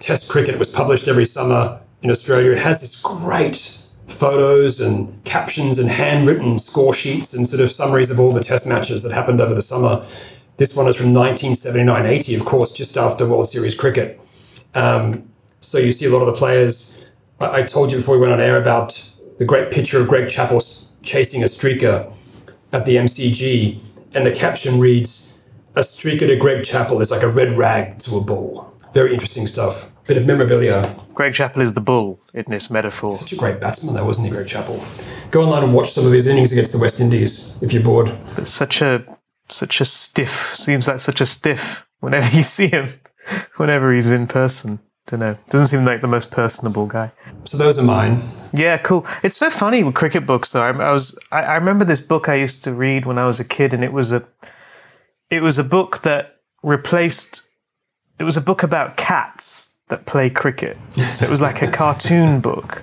Test 0.00 0.28
cricket 0.28 0.58
was 0.58 0.68
published 0.68 1.08
every 1.08 1.24
summer 1.24 1.80
in 2.02 2.10
Australia. 2.10 2.50
It 2.50 2.58
has 2.58 2.80
this 2.80 3.00
great 3.00 3.82
photos 4.06 4.80
and 4.80 5.22
captions 5.24 5.78
and 5.78 5.88
handwritten 5.88 6.58
score 6.58 6.92
sheets 6.92 7.32
and 7.32 7.48
sort 7.48 7.62
of 7.62 7.70
summaries 7.70 8.10
of 8.10 8.20
all 8.20 8.32
the 8.32 8.42
Test 8.42 8.66
matches 8.66 9.02
that 9.02 9.12
happened 9.12 9.40
over 9.40 9.54
the 9.54 9.62
summer. 9.62 10.04
This 10.58 10.76
one 10.76 10.88
is 10.88 10.96
from 10.96 11.14
1979-80, 11.14 12.38
of 12.38 12.44
course, 12.44 12.72
just 12.72 12.98
after 12.98 13.26
World 13.26 13.48
Series 13.48 13.74
cricket. 13.74 14.20
Um, 14.74 15.30
so 15.60 15.78
you 15.78 15.92
see 15.92 16.04
a 16.04 16.10
lot 16.10 16.20
of 16.20 16.26
the 16.26 16.34
players. 16.34 17.04
I, 17.40 17.60
I 17.60 17.62
told 17.62 17.90
you 17.90 17.98
before 17.98 18.16
we 18.16 18.20
went 18.20 18.32
on 18.32 18.40
air 18.40 18.60
about 18.60 19.10
the 19.38 19.44
great 19.44 19.70
picture 19.70 20.00
of 20.00 20.08
Greg 20.08 20.28
Chappell 20.28 20.60
chasing 21.04 21.42
a 21.42 21.46
streaker 21.46 22.12
at 22.72 22.84
the 22.84 22.96
MCG, 22.96 23.80
and 24.14 24.26
the 24.26 24.32
caption 24.32 24.78
reads, 24.80 25.42
"A 25.74 25.80
streaker 25.80 26.26
to 26.26 26.36
Greg 26.36 26.64
Chappell 26.64 27.00
is 27.00 27.10
like 27.10 27.22
a 27.22 27.28
red 27.28 27.56
rag 27.56 27.98
to 28.00 28.16
a 28.16 28.20
bull." 28.20 28.72
Very 28.92 29.12
interesting 29.12 29.46
stuff. 29.46 29.90
Bit 30.06 30.18
of 30.18 30.26
memorabilia. 30.26 30.94
Greg 31.14 31.34
Chappell 31.34 31.62
is 31.62 31.72
the 31.72 31.80
bull 31.80 32.20
in 32.34 32.44
this 32.48 32.70
metaphor. 32.70 33.16
Such 33.16 33.32
a 33.32 33.36
great 33.36 33.58
batsman, 33.60 33.94
though, 33.94 34.04
wasn't 34.04 34.26
he, 34.26 34.32
Greg 34.32 34.46
Chappell? 34.46 34.84
Go 35.30 35.42
online 35.42 35.64
and 35.64 35.74
watch 35.74 35.92
some 35.92 36.06
of 36.06 36.12
his 36.12 36.26
innings 36.26 36.52
against 36.52 36.72
the 36.72 36.78
West 36.78 37.00
Indies 37.00 37.58
if 37.62 37.72
you're 37.72 37.82
bored. 37.82 38.16
But 38.36 38.48
such 38.48 38.82
a 38.82 39.04
such 39.48 39.80
a 39.80 39.84
stiff 39.84 40.54
seems 40.54 40.88
like 40.88 41.00
such 41.00 41.20
a 41.20 41.26
stiff 41.26 41.84
whenever 42.00 42.34
you 42.36 42.42
see 42.42 42.68
him, 42.68 42.92
whenever 43.56 43.94
he's 43.94 44.10
in 44.10 44.26
person. 44.26 44.80
Don't 45.06 45.20
know. 45.20 45.36
Doesn't 45.48 45.68
seem 45.68 45.84
like 45.84 46.00
the 46.00 46.06
most 46.06 46.30
personable 46.30 46.86
guy. 46.86 47.12
So 47.44 47.58
those 47.58 47.78
are 47.78 47.82
mine. 47.82 48.26
Yeah, 48.54 48.78
cool. 48.78 49.06
It's 49.22 49.36
so 49.36 49.50
funny 49.50 49.82
with 49.82 49.94
cricket 49.94 50.24
books, 50.26 50.52
though. 50.52 50.62
I, 50.62 50.70
I 50.70 50.92
was 50.92 51.18
I, 51.30 51.42
I 51.42 51.54
remember 51.56 51.84
this 51.84 52.00
book 52.00 52.28
I 52.28 52.36
used 52.36 52.62
to 52.64 52.72
read 52.72 53.04
when 53.04 53.18
I 53.18 53.26
was 53.26 53.38
a 53.38 53.44
kid, 53.44 53.74
and 53.74 53.84
it 53.84 53.92
was 53.92 54.12
a 54.12 54.26
it 55.28 55.40
was 55.40 55.58
a 55.58 55.64
book 55.64 56.00
that 56.02 56.36
replaced. 56.62 57.42
It 58.18 58.24
was 58.24 58.36
a 58.36 58.40
book 58.40 58.62
about 58.62 58.96
cats 58.96 59.74
that 59.88 60.06
play 60.06 60.30
cricket. 60.30 60.78
So 61.14 61.26
it 61.26 61.30
was 61.30 61.40
like 61.40 61.60
a 61.60 61.70
cartoon 61.70 62.40
book, 62.40 62.82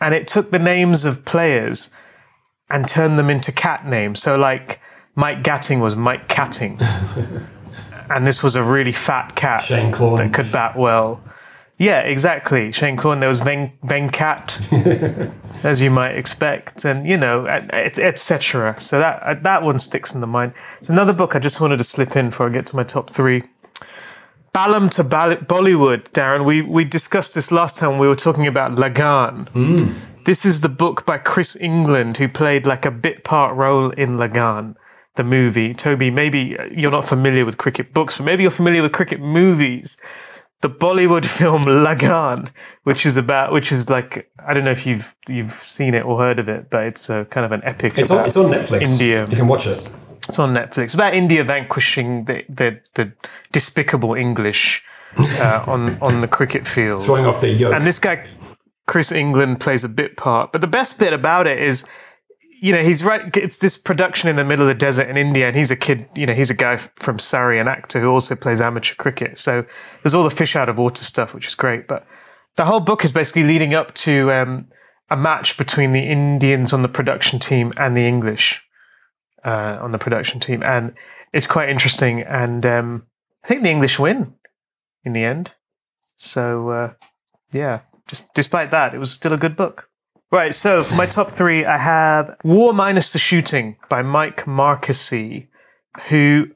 and 0.00 0.14
it 0.14 0.26
took 0.26 0.50
the 0.50 0.58
names 0.58 1.04
of 1.04 1.24
players 1.24 1.90
and 2.70 2.88
turned 2.88 3.20
them 3.20 3.30
into 3.30 3.52
cat 3.52 3.86
names. 3.86 4.20
So 4.20 4.36
like 4.36 4.80
Mike 5.14 5.44
Gatting 5.44 5.80
was 5.80 5.94
Mike 5.94 6.28
Catting, 6.28 6.80
and 8.10 8.26
this 8.26 8.42
was 8.42 8.56
a 8.56 8.64
really 8.64 8.92
fat 8.92 9.36
cat 9.36 9.62
Shane 9.62 9.92
that 9.92 10.30
could 10.34 10.50
bat 10.50 10.76
well. 10.76 11.22
Yeah, 11.82 11.98
exactly. 11.98 12.70
Shane 12.70 12.96
Clawn. 12.96 13.18
There 13.18 13.28
was 13.28 13.40
Ven- 13.40 13.72
Venkat, 13.84 15.32
as 15.64 15.80
you 15.80 15.90
might 15.90 16.12
expect, 16.12 16.84
and 16.84 17.04
you 17.04 17.16
know, 17.16 17.44
etc. 17.46 18.76
So 18.78 19.00
that 19.00 19.20
uh, 19.24 19.34
that 19.42 19.64
one 19.64 19.80
sticks 19.80 20.14
in 20.14 20.20
the 20.20 20.28
mind. 20.28 20.52
It's 20.78 20.90
another 20.90 21.12
book 21.12 21.34
I 21.34 21.40
just 21.40 21.60
wanted 21.60 21.78
to 21.78 21.84
slip 21.84 22.14
in 22.14 22.30
before 22.30 22.46
I 22.48 22.52
get 22.52 22.66
to 22.66 22.76
my 22.76 22.84
top 22.84 23.12
three. 23.12 23.42
Balham 24.54 24.90
to 24.90 25.02
Bal- 25.02 25.38
Bollywood, 25.38 26.08
Darren. 26.12 26.44
We 26.44 26.62
we 26.62 26.84
discussed 26.84 27.34
this 27.34 27.50
last 27.50 27.78
time. 27.78 27.98
We 27.98 28.06
were 28.06 28.14
talking 28.14 28.46
about 28.46 28.76
Lagan. 28.78 29.48
This 30.24 30.44
is 30.44 30.60
the 30.60 30.68
book 30.68 31.04
by 31.04 31.18
Chris 31.18 31.56
England, 31.56 32.16
who 32.16 32.28
played 32.28 32.64
like 32.64 32.84
a 32.86 32.92
bit 32.92 33.24
part 33.24 33.56
role 33.56 33.90
in 33.90 34.18
Lagan, 34.18 34.76
the 35.16 35.24
movie. 35.24 35.74
Toby, 35.74 36.12
maybe 36.12 36.56
uh, 36.56 36.66
you're 36.66 36.92
not 36.92 37.08
familiar 37.08 37.44
with 37.44 37.58
cricket 37.58 37.92
books, 37.92 38.18
but 38.18 38.24
maybe 38.24 38.44
you're 38.44 38.52
familiar 38.52 38.82
with 38.82 38.92
cricket 38.92 39.18
movies. 39.18 39.96
The 40.62 40.70
Bollywood 40.70 41.26
film 41.26 41.64
Lagan, 41.64 42.50
which 42.84 43.04
is 43.04 43.16
about, 43.16 43.52
which 43.52 43.70
is 43.72 43.90
like, 43.90 44.30
I 44.46 44.54
don't 44.54 44.64
know 44.64 44.70
if 44.70 44.86
you've 44.86 45.14
you've 45.28 45.52
seen 45.52 45.94
it 45.94 46.04
or 46.04 46.18
heard 46.18 46.38
of 46.38 46.48
it, 46.48 46.70
but 46.70 46.84
it's 46.84 47.10
a 47.10 47.26
kind 47.30 47.44
of 47.44 47.52
an 47.52 47.62
epic. 47.64 47.98
It's 47.98 48.10
on, 48.10 48.26
it's 48.26 48.36
on 48.36 48.50
Netflix. 48.50 48.82
India. 48.82 49.26
You 49.28 49.36
can 49.36 49.48
watch 49.48 49.66
it. 49.66 49.90
it's 50.28 50.38
on 50.38 50.54
Netflix. 50.54 50.84
It's 50.84 50.94
about 50.94 51.14
India 51.14 51.44
vanquishing 51.44 52.24
the 52.24 52.44
the, 52.48 52.80
the 52.94 53.12
despicable 53.52 54.14
English 54.14 54.82
uh, 55.18 55.64
on 55.66 55.98
on 56.00 56.20
the 56.20 56.28
cricket 56.28 56.66
field. 56.66 57.02
Throwing 57.02 57.26
off 57.26 57.40
their 57.40 57.52
yoke. 57.52 57.74
And 57.74 57.84
this 57.84 57.98
guy, 57.98 58.26
Chris 58.86 59.12
England, 59.12 59.60
plays 59.60 59.84
a 59.84 59.88
bit 59.88 60.16
part. 60.16 60.52
But 60.52 60.60
the 60.60 60.66
best 60.68 60.98
bit 60.98 61.12
about 61.12 61.46
it 61.46 61.60
is, 61.60 61.84
you 62.62 62.72
know, 62.72 62.78
he's 62.78 63.02
right. 63.02 63.36
It's 63.36 63.58
this 63.58 63.76
production 63.76 64.28
in 64.28 64.36
the 64.36 64.44
middle 64.44 64.64
of 64.64 64.68
the 64.68 64.78
desert 64.78 65.10
in 65.10 65.16
India, 65.16 65.48
and 65.48 65.56
he's 65.56 65.72
a 65.72 65.76
kid. 65.76 66.08
You 66.14 66.26
know, 66.26 66.32
he's 66.32 66.48
a 66.48 66.54
guy 66.54 66.76
from 66.76 67.18
Surrey, 67.18 67.58
an 67.58 67.66
actor 67.66 68.00
who 68.00 68.08
also 68.08 68.36
plays 68.36 68.60
amateur 68.60 68.94
cricket. 68.94 69.36
So 69.36 69.64
there's 70.02 70.14
all 70.14 70.22
the 70.22 70.30
fish 70.30 70.54
out 70.54 70.68
of 70.68 70.78
water 70.78 71.04
stuff, 71.04 71.34
which 71.34 71.48
is 71.48 71.56
great. 71.56 71.88
But 71.88 72.06
the 72.54 72.64
whole 72.64 72.78
book 72.78 73.04
is 73.04 73.10
basically 73.10 73.42
leading 73.42 73.74
up 73.74 73.92
to 74.06 74.30
um, 74.30 74.68
a 75.10 75.16
match 75.16 75.56
between 75.56 75.92
the 75.92 76.02
Indians 76.02 76.72
on 76.72 76.82
the 76.82 76.88
production 76.88 77.40
team 77.40 77.72
and 77.76 77.96
the 77.96 78.06
English 78.06 78.62
uh, 79.44 79.78
on 79.82 79.90
the 79.90 79.98
production 79.98 80.38
team, 80.38 80.62
and 80.62 80.94
it's 81.32 81.48
quite 81.48 81.68
interesting. 81.68 82.22
And 82.22 82.64
um, 82.64 83.06
I 83.42 83.48
think 83.48 83.64
the 83.64 83.70
English 83.70 83.98
win 83.98 84.34
in 85.02 85.14
the 85.14 85.24
end. 85.24 85.50
So 86.16 86.70
uh, 86.70 86.92
yeah, 87.50 87.80
just 88.06 88.32
despite 88.34 88.70
that, 88.70 88.94
it 88.94 88.98
was 88.98 89.10
still 89.10 89.32
a 89.32 89.36
good 89.36 89.56
book. 89.56 89.88
Right, 90.32 90.54
so 90.54 90.82
my 90.96 91.04
top 91.04 91.30
three, 91.30 91.66
I 91.66 91.76
have 91.76 92.38
War 92.42 92.72
Minus 92.72 93.12
the 93.12 93.18
Shooting 93.18 93.76
by 93.90 94.00
Mike 94.00 94.46
Marqusee, 94.46 95.48
who 96.08 96.46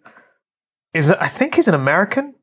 is, 0.95 1.11
I 1.11 1.29
think 1.29 1.57
he's 1.57 1.69
an 1.69 1.75
American, 1.75 2.35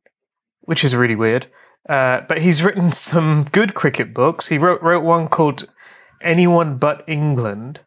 which 0.61 0.83
is 0.83 0.95
really 0.95 1.15
weird. 1.15 1.47
Uh, 1.89 2.21
but 2.29 2.43
he's 2.43 2.61
written 2.61 2.91
some 2.91 3.47
good 3.51 3.73
cricket 3.73 4.13
books. 4.13 4.47
He 4.47 4.59
wrote 4.59 4.83
wrote 4.83 5.03
one 5.03 5.27
called 5.27 5.67
Anyone 6.21 6.77
But 6.77 7.03
England, 7.07 7.79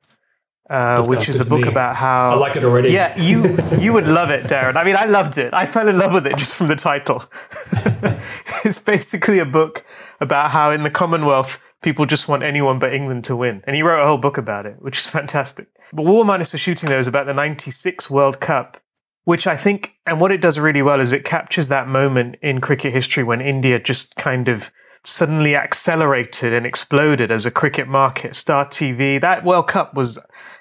uh, 0.68 1.06
which 1.06 1.28
is 1.28 1.38
a 1.38 1.44
book 1.44 1.62
me. 1.62 1.68
about 1.68 1.94
how 1.94 2.26
I 2.26 2.34
like 2.34 2.56
it 2.56 2.64
already. 2.64 2.90
yeah, 2.90 3.16
you 3.16 3.56
you 3.78 3.92
would 3.92 4.08
love 4.08 4.30
it, 4.30 4.46
Darren. 4.46 4.76
I 4.76 4.82
mean, 4.82 4.96
I 4.96 5.04
loved 5.04 5.38
it. 5.38 5.54
I 5.54 5.66
fell 5.66 5.86
in 5.86 5.96
love 5.98 6.12
with 6.12 6.26
it 6.26 6.36
just 6.36 6.56
from 6.56 6.66
the 6.66 6.74
title. 6.74 7.24
it's 8.64 8.80
basically 8.80 9.38
a 9.38 9.46
book 9.46 9.84
about 10.20 10.50
how 10.50 10.72
in 10.72 10.82
the 10.82 10.90
Commonwealth 10.90 11.60
people 11.82 12.06
just 12.06 12.28
want 12.28 12.42
anyone 12.42 12.78
but 12.78 12.94
England 12.94 13.24
to 13.24 13.36
win, 13.36 13.62
and 13.66 13.76
he 13.76 13.82
wrote 13.82 14.02
a 14.02 14.06
whole 14.06 14.18
book 14.18 14.38
about 14.38 14.66
it, 14.66 14.76
which 14.80 14.98
is 14.98 15.06
fantastic. 15.18 15.68
But 15.92 16.04
War 16.04 16.24
Minus 16.24 16.52
the 16.52 16.58
Shooting 16.58 16.88
though 16.88 16.98
is 16.98 17.06
about 17.06 17.26
the 17.26 17.34
'96 17.34 18.10
World 18.10 18.40
Cup, 18.40 18.82
which 19.24 19.46
I 19.46 19.56
think, 19.56 19.92
and 20.06 20.20
what 20.20 20.32
it 20.32 20.40
does 20.40 20.58
really 20.58 20.82
well 20.82 21.00
is 21.00 21.12
it 21.12 21.24
captures 21.24 21.68
that 21.68 21.88
moment 21.88 22.36
in 22.42 22.60
cricket 22.60 22.92
history 22.92 23.24
when 23.24 23.40
India 23.40 23.78
just 23.78 24.14
kind 24.16 24.48
of 24.48 24.70
suddenly 25.06 25.54
accelerated 25.54 26.52
and 26.52 26.66
exploded 26.66 27.30
as 27.30 27.46
a 27.46 27.50
cricket 27.50 27.86
market. 27.88 28.34
Star 28.34 28.66
TV, 28.66 29.20
that 29.20 29.44
World 29.44 29.68
Cup 29.68 29.94
was, 29.94 30.18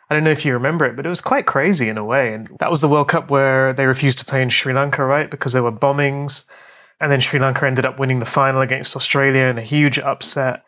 I 0.10 0.14
don't 0.14 0.24
know 0.24 0.32
if 0.32 0.46
you 0.46 0.54
remember 0.54 0.86
it, 0.86 0.96
but 0.96 1.06
it 1.06 1.10
was 1.10 1.22
quite 1.22 1.48
crazy 1.48 1.90
in 1.90 1.98
a 1.98 2.06
way. 2.06 2.34
And 2.34 2.50
that 2.60 2.70
was 2.70 2.82
the 2.82 2.88
World 2.88 3.10
Cup 3.10 3.32
where 3.32 3.74
they 3.74 3.88
refused 3.88 4.20
to 4.20 4.26
play 4.26 4.42
in 4.42 4.50
Sri 4.50 4.74
Lanka, 4.74 5.04
right? 5.04 5.30
Because 5.30 5.54
there 5.54 5.64
were 5.64 5.72
bombings. 5.72 6.46
And 7.02 7.12
then 7.12 7.20
Sri 7.20 7.40
Lanka 7.40 7.66
ended 7.66 7.86
up 7.86 8.00
winning 8.00 8.20
the 8.20 8.26
final 8.26 8.62
against 8.62 8.96
Australia 8.96 9.46
in 9.46 9.58
a 9.58 9.64
huge 9.64 9.98
upset. 10.00 10.64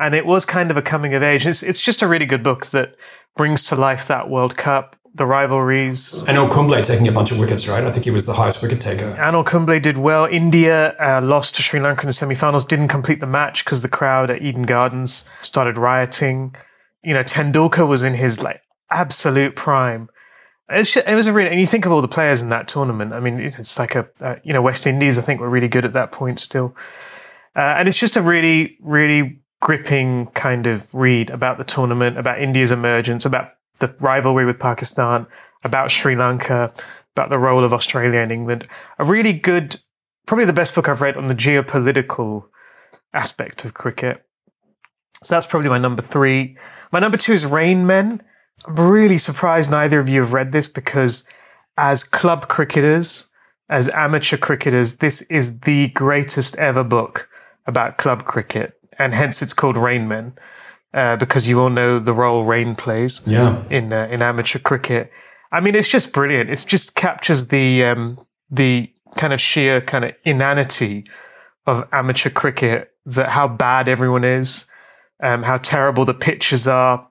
And 0.00 0.14
it 0.14 0.26
was 0.26 0.44
kind 0.44 0.70
of 0.70 0.76
a 0.76 0.82
coming 0.82 1.14
of 1.14 1.22
age. 1.22 1.46
It's, 1.46 1.62
it's 1.62 1.80
just 1.80 2.02
a 2.02 2.06
really 2.06 2.26
good 2.26 2.42
book 2.42 2.66
that 2.66 2.94
brings 3.36 3.64
to 3.64 3.76
life 3.76 4.06
that 4.08 4.30
World 4.30 4.56
Cup, 4.56 4.96
the 5.14 5.26
rivalries, 5.26 6.24
Anil 6.24 6.50
Kumble 6.50 6.80
taking 6.82 7.08
a 7.08 7.12
bunch 7.12 7.32
of 7.32 7.38
wickets, 7.38 7.66
right? 7.66 7.82
I 7.82 7.90
think 7.90 8.04
he 8.04 8.10
was 8.10 8.26
the 8.26 8.34
highest 8.34 8.62
wicket 8.62 8.80
taker. 8.80 9.16
Anil 9.18 9.44
Kumble 9.44 9.80
did 9.80 9.98
well. 9.98 10.26
India 10.26 10.94
uh, 11.00 11.20
lost 11.20 11.56
to 11.56 11.62
Sri 11.62 11.80
Lanka 11.80 12.02
in 12.02 12.06
the 12.06 12.12
semi-finals. 12.12 12.64
Didn't 12.64 12.88
complete 12.88 13.18
the 13.18 13.26
match 13.26 13.64
because 13.64 13.82
the 13.82 13.88
crowd 13.88 14.30
at 14.30 14.42
Eden 14.42 14.62
Gardens 14.62 15.24
started 15.42 15.76
rioting. 15.76 16.54
You 17.02 17.14
know, 17.14 17.24
Tendulkar 17.24 17.88
was 17.88 18.04
in 18.04 18.14
his 18.14 18.40
like 18.40 18.60
absolute 18.90 19.56
prime. 19.56 20.08
It's 20.68 20.92
ju- 20.92 21.02
it 21.06 21.14
was 21.14 21.26
a 21.26 21.32
really, 21.32 21.50
and 21.50 21.58
you 21.58 21.66
think 21.66 21.86
of 21.86 21.92
all 21.92 22.02
the 22.02 22.08
players 22.08 22.42
in 22.42 22.50
that 22.50 22.68
tournament. 22.68 23.12
I 23.12 23.20
mean, 23.20 23.40
it's 23.40 23.78
like 23.78 23.94
a, 23.94 24.06
uh, 24.20 24.36
you 24.44 24.52
know, 24.52 24.62
West 24.62 24.86
Indies. 24.86 25.18
I 25.18 25.22
think 25.22 25.40
were 25.40 25.48
really 25.48 25.68
good 25.68 25.86
at 25.86 25.94
that 25.94 26.12
point 26.12 26.38
still, 26.38 26.76
uh, 27.56 27.60
and 27.60 27.88
it's 27.88 27.98
just 27.98 28.16
a 28.16 28.22
really, 28.22 28.76
really 28.82 29.40
gripping 29.60 30.26
kind 30.34 30.66
of 30.66 30.92
read 30.94 31.30
about 31.30 31.58
the 31.58 31.64
tournament, 31.64 32.18
about 32.18 32.40
India's 32.40 32.72
emergence, 32.72 33.24
about 33.24 33.52
the 33.80 33.94
rivalry 34.00 34.44
with 34.44 34.58
Pakistan, 34.58 35.26
about 35.64 35.90
Sri 35.90 36.16
Lanka, 36.16 36.72
about 37.16 37.30
the 37.30 37.38
role 37.38 37.64
of 37.64 37.72
Australia 37.72 38.20
and 38.20 38.30
England. 38.30 38.66
A 38.98 39.04
really 39.04 39.32
good, 39.32 39.80
probably 40.26 40.44
the 40.44 40.52
best 40.52 40.74
book 40.74 40.88
I've 40.88 41.00
read 41.00 41.16
on 41.16 41.26
the 41.26 41.34
geopolitical 41.34 42.44
aspect 43.12 43.64
of 43.64 43.74
cricket. 43.74 44.24
So 45.22 45.34
that's 45.34 45.46
probably 45.46 45.68
my 45.68 45.78
number 45.78 46.02
three. 46.02 46.56
My 46.92 47.00
number 47.00 47.16
two 47.16 47.32
is 47.32 47.44
Rain 47.44 47.86
Men. 47.86 48.22
I'm 48.66 48.78
really 48.78 49.18
surprised 49.18 49.70
neither 49.70 49.98
of 49.98 50.08
you 50.08 50.20
have 50.20 50.32
read 50.32 50.52
this 50.52 50.68
because 50.68 51.24
as 51.76 52.04
club 52.04 52.48
cricketers, 52.48 53.26
as 53.68 53.88
amateur 53.90 54.36
cricketers, 54.36 54.96
this 54.96 55.22
is 55.22 55.60
the 55.60 55.88
greatest 55.88 56.56
ever 56.56 56.84
book 56.84 57.28
about 57.66 57.98
club 57.98 58.24
cricket, 58.24 58.77
and 58.98 59.14
hence 59.14 59.42
it's 59.42 59.52
called 59.52 59.76
Rainmen, 59.76 60.32
uh, 60.94 61.16
because 61.16 61.46
you 61.46 61.60
all 61.60 61.70
know 61.70 61.98
the 61.98 62.12
role 62.12 62.44
rain 62.44 62.74
plays 62.74 63.20
Yeah. 63.26 63.62
in 63.70 63.92
uh, 63.92 64.08
in 64.10 64.22
amateur 64.22 64.58
cricket. 64.58 65.10
I 65.52 65.60
mean, 65.60 65.74
it's 65.74 65.88
just 65.88 66.12
brilliant. 66.12 66.50
It 66.50 66.64
just 66.66 66.94
captures 66.94 67.48
the 67.48 67.84
um, 67.84 68.18
the 68.50 68.90
kind 69.16 69.32
of 69.32 69.40
sheer 69.40 69.80
kind 69.80 70.04
of 70.04 70.12
inanity 70.24 71.04
of 71.66 71.86
amateur 71.92 72.30
cricket. 72.30 72.90
That 73.06 73.30
how 73.30 73.48
bad 73.48 73.88
everyone 73.88 74.24
is, 74.24 74.66
um, 75.22 75.42
how 75.42 75.56
terrible 75.58 76.04
the 76.04 76.12
pitches 76.14 76.68
are, 76.68 77.06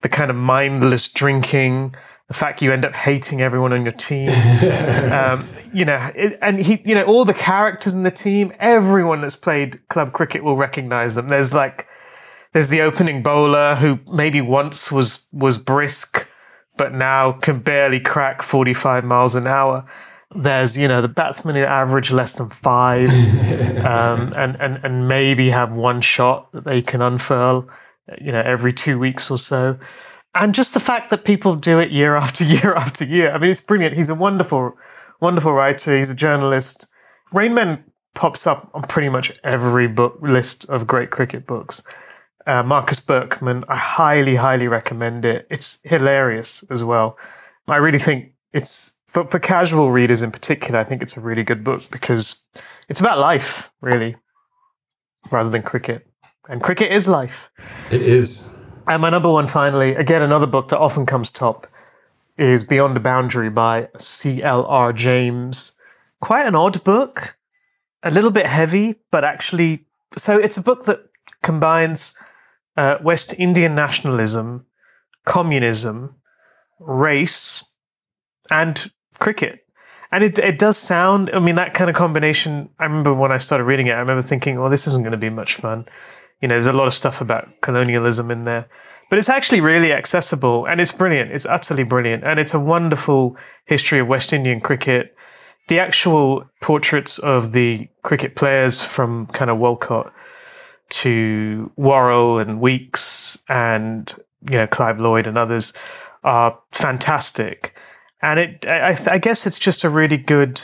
the 0.00 0.08
kind 0.08 0.30
of 0.30 0.36
mindless 0.36 1.06
drinking, 1.08 1.94
the 2.28 2.34
fact 2.34 2.62
you 2.62 2.72
end 2.72 2.86
up 2.86 2.94
hating 2.94 3.42
everyone 3.42 3.74
on 3.74 3.82
your 3.82 3.92
team. 3.92 4.28
um, 5.12 5.46
you 5.74 5.84
know, 5.84 6.12
it, 6.14 6.38
and 6.40 6.58
he, 6.58 6.80
you 6.84 6.94
know, 6.94 7.04
all 7.04 7.24
the 7.24 7.34
characters 7.34 7.94
in 7.94 8.02
the 8.02 8.10
team, 8.10 8.52
everyone 8.60 9.20
that's 9.20 9.36
played 9.36 9.86
club 9.88 10.12
cricket 10.12 10.44
will 10.44 10.56
recognize 10.56 11.14
them. 11.14 11.28
There's 11.28 11.52
like, 11.52 11.86
there's 12.52 12.68
the 12.68 12.80
opening 12.80 13.22
bowler 13.22 13.74
who 13.74 13.98
maybe 14.10 14.40
once 14.40 14.92
was 14.92 15.26
was 15.32 15.58
brisk, 15.58 16.26
but 16.76 16.94
now 16.94 17.32
can 17.32 17.58
barely 17.58 18.00
crack 18.00 18.42
45 18.42 19.04
miles 19.04 19.34
an 19.34 19.46
hour. 19.46 19.84
There's, 20.36 20.76
you 20.76 20.88
know, 20.88 21.02
the 21.02 21.08
batsmen 21.08 21.56
who 21.56 21.62
average 21.62 22.10
less 22.10 22.34
than 22.34 22.50
five, 22.50 23.08
um, 23.84 24.32
and, 24.34 24.56
and 24.60 24.84
and 24.84 25.08
maybe 25.08 25.50
have 25.50 25.72
one 25.72 26.00
shot 26.00 26.52
that 26.52 26.64
they 26.64 26.80
can 26.82 27.02
unfurl, 27.02 27.68
you 28.20 28.32
know, 28.32 28.40
every 28.40 28.72
two 28.72 28.98
weeks 28.98 29.30
or 29.30 29.38
so. 29.38 29.78
And 30.34 30.54
just 30.54 30.74
the 30.74 30.80
fact 30.80 31.10
that 31.10 31.24
people 31.24 31.54
do 31.54 31.78
it 31.78 31.90
year 31.90 32.16
after 32.16 32.44
year 32.56 32.74
after 32.74 33.04
year. 33.04 33.32
I 33.32 33.38
mean, 33.38 33.50
it's 33.50 33.60
brilliant. 33.60 33.96
He's 33.96 34.10
a 34.10 34.14
wonderful, 34.14 34.76
wonderful 35.24 35.54
writer. 35.54 35.96
He's 35.96 36.10
a 36.10 36.14
journalist. 36.14 36.86
Rain 37.32 37.54
Men 37.54 37.82
pops 38.14 38.46
up 38.46 38.70
on 38.74 38.82
pretty 38.82 39.08
much 39.08 39.32
every 39.42 39.88
book 39.88 40.18
list 40.20 40.66
of 40.66 40.86
great 40.86 41.10
cricket 41.10 41.46
books. 41.46 41.82
Uh, 42.46 42.62
Marcus 42.62 43.00
Berkmann, 43.00 43.64
I 43.68 43.76
highly, 43.76 44.36
highly 44.36 44.68
recommend 44.68 45.24
it. 45.24 45.46
It's 45.50 45.78
hilarious 45.82 46.62
as 46.70 46.84
well. 46.84 47.16
I 47.66 47.76
really 47.76 47.98
think 47.98 48.32
it's 48.52 48.92
for, 49.08 49.26
for 49.26 49.38
casual 49.38 49.90
readers 49.90 50.20
in 50.20 50.30
particular. 50.30 50.78
I 50.78 50.84
think 50.84 51.00
it's 51.00 51.16
a 51.16 51.20
really 51.20 51.42
good 51.42 51.64
book 51.64 51.82
because 51.90 52.36
it's 52.90 53.00
about 53.00 53.18
life, 53.18 53.70
really, 53.80 54.16
rather 55.30 55.48
than 55.48 55.62
cricket. 55.62 56.06
And 56.50 56.62
cricket 56.62 56.92
is 56.92 57.08
life. 57.08 57.48
It 57.90 58.02
is. 58.02 58.54
And 58.86 59.00
my 59.00 59.08
number 59.08 59.30
one, 59.30 59.46
finally, 59.46 59.94
again, 59.94 60.20
another 60.20 60.46
book 60.46 60.68
that 60.68 60.78
often 60.78 61.06
comes 61.06 61.32
top 61.32 61.66
is 62.36 62.64
Beyond 62.64 62.96
the 62.96 63.00
Boundary 63.00 63.50
by 63.50 63.88
C.L.R. 63.98 64.92
James. 64.92 65.72
Quite 66.20 66.46
an 66.46 66.54
odd 66.54 66.82
book, 66.84 67.36
a 68.02 68.10
little 68.10 68.30
bit 68.30 68.46
heavy, 68.46 68.96
but 69.10 69.24
actually, 69.24 69.86
so 70.16 70.38
it's 70.38 70.56
a 70.56 70.62
book 70.62 70.84
that 70.86 71.00
combines 71.42 72.14
uh, 72.76 72.96
West 73.02 73.34
Indian 73.38 73.74
nationalism, 73.74 74.66
communism, 75.24 76.16
race, 76.80 77.64
and 78.50 78.90
cricket. 79.18 79.66
And 80.10 80.22
it, 80.22 80.38
it 80.38 80.58
does 80.58 80.78
sound, 80.78 81.30
I 81.34 81.40
mean, 81.40 81.56
that 81.56 81.74
kind 81.74 81.90
of 81.90 81.96
combination. 81.96 82.68
I 82.78 82.84
remember 82.84 83.12
when 83.14 83.32
I 83.32 83.38
started 83.38 83.64
reading 83.64 83.88
it, 83.88 83.92
I 83.92 83.98
remember 83.98 84.22
thinking, 84.22 84.60
well, 84.60 84.70
this 84.70 84.86
isn't 84.86 85.02
going 85.02 85.12
to 85.12 85.18
be 85.18 85.30
much 85.30 85.56
fun. 85.56 85.86
You 86.40 86.48
know, 86.48 86.54
there's 86.54 86.66
a 86.66 86.72
lot 86.72 86.86
of 86.86 86.94
stuff 86.94 87.20
about 87.20 87.48
colonialism 87.62 88.30
in 88.30 88.44
there. 88.44 88.66
But 89.10 89.18
it's 89.18 89.28
actually 89.28 89.60
really 89.60 89.92
accessible 89.92 90.66
and 90.66 90.80
it's 90.80 90.92
brilliant. 90.92 91.30
It's 91.30 91.46
utterly 91.46 91.84
brilliant. 91.84 92.24
And 92.24 92.40
it's 92.40 92.54
a 92.54 92.60
wonderful 92.60 93.36
history 93.66 94.00
of 94.00 94.08
West 94.08 94.32
Indian 94.32 94.60
cricket. 94.60 95.14
The 95.68 95.78
actual 95.78 96.44
portraits 96.60 97.18
of 97.18 97.52
the 97.52 97.88
cricket 98.02 98.36
players 98.36 98.82
from 98.82 99.26
kind 99.28 99.50
of 99.50 99.58
Walcott 99.58 100.12
to 100.90 101.70
Worrell 101.76 102.38
and 102.38 102.60
Weekes 102.60 103.38
and, 103.48 104.14
you 104.48 104.56
know, 104.56 104.66
Clive 104.66 105.00
Lloyd 105.00 105.26
and 105.26 105.38
others 105.38 105.72
are 106.22 106.58
fantastic. 106.72 107.74
And 108.22 108.40
it, 108.40 108.64
I, 108.66 108.98
I 109.06 109.18
guess 109.18 109.46
it's 109.46 109.58
just 109.58 109.84
a 109.84 109.90
really 109.90 110.16
good 110.16 110.60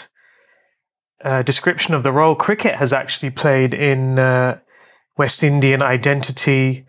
uh, 1.24 1.42
description 1.42 1.94
of 1.94 2.02
the 2.02 2.12
role 2.12 2.34
cricket 2.34 2.74
has 2.76 2.92
actually 2.92 3.30
played 3.30 3.74
in 3.74 4.18
uh, 4.18 4.58
West 5.18 5.42
Indian 5.42 5.82
identity, 5.82 6.86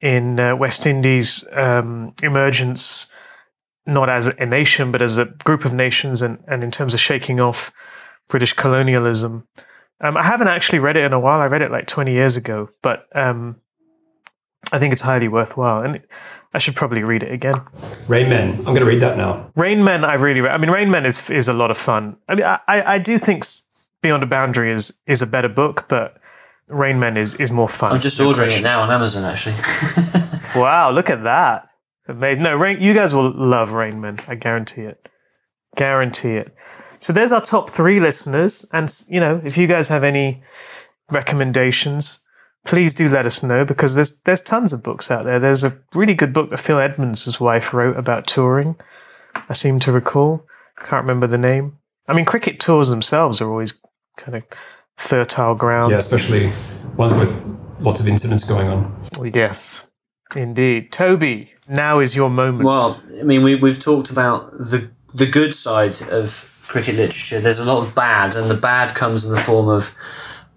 in 0.00 0.38
uh, 0.38 0.56
West 0.56 0.86
Indies' 0.86 1.44
um, 1.52 2.14
emergence, 2.22 3.08
not 3.86 4.10
as 4.10 4.26
a 4.26 4.46
nation, 4.46 4.92
but 4.92 5.02
as 5.02 5.18
a 5.18 5.24
group 5.24 5.64
of 5.64 5.72
nations, 5.72 6.22
and, 6.22 6.38
and 6.48 6.62
in 6.62 6.70
terms 6.70 6.94
of 6.94 7.00
shaking 7.00 7.40
off 7.40 7.72
British 8.28 8.52
colonialism. 8.52 9.46
Um, 10.00 10.16
I 10.16 10.22
haven't 10.22 10.48
actually 10.48 10.80
read 10.80 10.96
it 10.96 11.04
in 11.04 11.12
a 11.12 11.20
while. 11.20 11.40
I 11.40 11.46
read 11.46 11.62
it 11.62 11.70
like 11.70 11.86
20 11.86 12.12
years 12.12 12.36
ago, 12.36 12.68
but 12.82 13.06
um, 13.14 13.56
I 14.72 14.78
think 14.78 14.92
it's 14.92 15.02
highly 15.02 15.28
worthwhile. 15.28 15.82
And 15.82 16.02
I 16.52 16.58
should 16.58 16.76
probably 16.76 17.02
read 17.02 17.22
it 17.22 17.32
again. 17.32 17.54
Rain 18.08 18.28
Men. 18.28 18.56
I'm 18.58 18.64
going 18.64 18.80
to 18.80 18.84
read 18.84 19.00
that 19.00 19.16
now. 19.16 19.50
Rain 19.56 19.84
Men, 19.84 20.04
I 20.04 20.14
really, 20.14 20.46
I 20.46 20.58
mean, 20.58 20.70
Rain 20.70 20.90
Men 20.90 21.06
is 21.06 21.30
is 21.30 21.48
a 21.48 21.52
lot 21.52 21.70
of 21.70 21.78
fun. 21.78 22.16
I 22.28 22.34
mean, 22.34 22.44
I, 22.44 22.58
I 22.66 22.98
do 22.98 23.18
think 23.18 23.46
Beyond 24.02 24.22
a 24.22 24.26
Boundary 24.26 24.72
is 24.72 24.92
is 25.06 25.22
a 25.22 25.26
better 25.26 25.48
book, 25.48 25.86
but 25.88 26.18
Rain 26.68 26.98
Men 26.98 27.16
is 27.16 27.34
is 27.36 27.50
more 27.50 27.68
fun. 27.68 27.92
I'm 27.92 28.00
just 28.00 28.20
ordering 28.20 28.52
it 28.52 28.62
now 28.62 28.80
on 28.80 28.90
Amazon, 28.90 29.24
actually. 29.24 29.56
Wow, 30.56 30.90
look 30.90 31.10
at 31.10 31.22
that! 31.24 31.68
Amazing. 32.08 32.44
No, 32.44 32.56
Rain, 32.56 32.80
you 32.80 32.94
guys 32.94 33.14
will 33.14 33.30
love 33.36 33.72
Rain 33.72 34.00
Men. 34.00 34.20
I 34.26 34.36
guarantee 34.36 34.82
it. 34.82 35.06
Guarantee 35.76 36.36
it. 36.36 36.54
So 36.98 37.12
there's 37.12 37.32
our 37.32 37.42
top 37.42 37.68
three 37.68 38.00
listeners, 38.00 38.64
and 38.72 38.90
you 39.08 39.20
know, 39.20 39.40
if 39.44 39.58
you 39.58 39.66
guys 39.66 39.88
have 39.88 40.02
any 40.02 40.42
recommendations, 41.10 42.20
please 42.64 42.94
do 42.94 43.08
let 43.08 43.26
us 43.26 43.42
know 43.42 43.64
because 43.64 43.94
there's 43.94 44.18
there's 44.20 44.40
tons 44.40 44.72
of 44.72 44.82
books 44.82 45.10
out 45.10 45.24
there. 45.24 45.38
There's 45.38 45.64
a 45.64 45.76
really 45.94 46.14
good 46.14 46.32
book 46.32 46.50
that 46.50 46.60
Phil 46.60 46.78
Edmonds' 46.78 47.38
wife 47.38 47.74
wrote 47.74 47.98
about 47.98 48.26
touring. 48.26 48.76
I 49.48 49.52
seem 49.52 49.78
to 49.80 49.92
recall. 49.92 50.46
Can't 50.78 51.04
remember 51.04 51.26
the 51.26 51.38
name. 51.38 51.78
I 52.08 52.14
mean, 52.14 52.24
cricket 52.24 52.60
tours 52.60 52.88
themselves 52.88 53.40
are 53.40 53.50
always 53.50 53.74
kind 54.16 54.36
of 54.36 54.44
fertile 54.96 55.54
ground. 55.54 55.92
Yeah, 55.92 55.98
especially 55.98 56.52
ones 56.96 57.12
with 57.12 57.58
lots 57.80 58.00
of 58.00 58.08
incidents 58.08 58.44
going 58.44 58.68
on. 58.68 59.32
Yes, 59.34 59.86
indeed. 60.34 60.92
Toby, 60.92 61.52
now 61.68 61.98
is 61.98 62.14
your 62.14 62.30
moment. 62.30 62.64
Well, 62.64 63.00
I 63.18 63.22
mean, 63.22 63.42
we, 63.42 63.54
we've 63.54 63.80
talked 63.80 64.10
about 64.10 64.50
the 64.52 64.90
the 65.14 65.26
good 65.26 65.54
side 65.54 66.00
of 66.02 66.52
cricket 66.66 66.96
literature. 66.96 67.40
There's 67.40 67.58
a 67.58 67.64
lot 67.64 67.86
of 67.86 67.94
bad, 67.94 68.34
and 68.36 68.50
the 68.50 68.54
bad 68.54 68.94
comes 68.94 69.24
in 69.24 69.32
the 69.32 69.40
form 69.40 69.68
of 69.68 69.94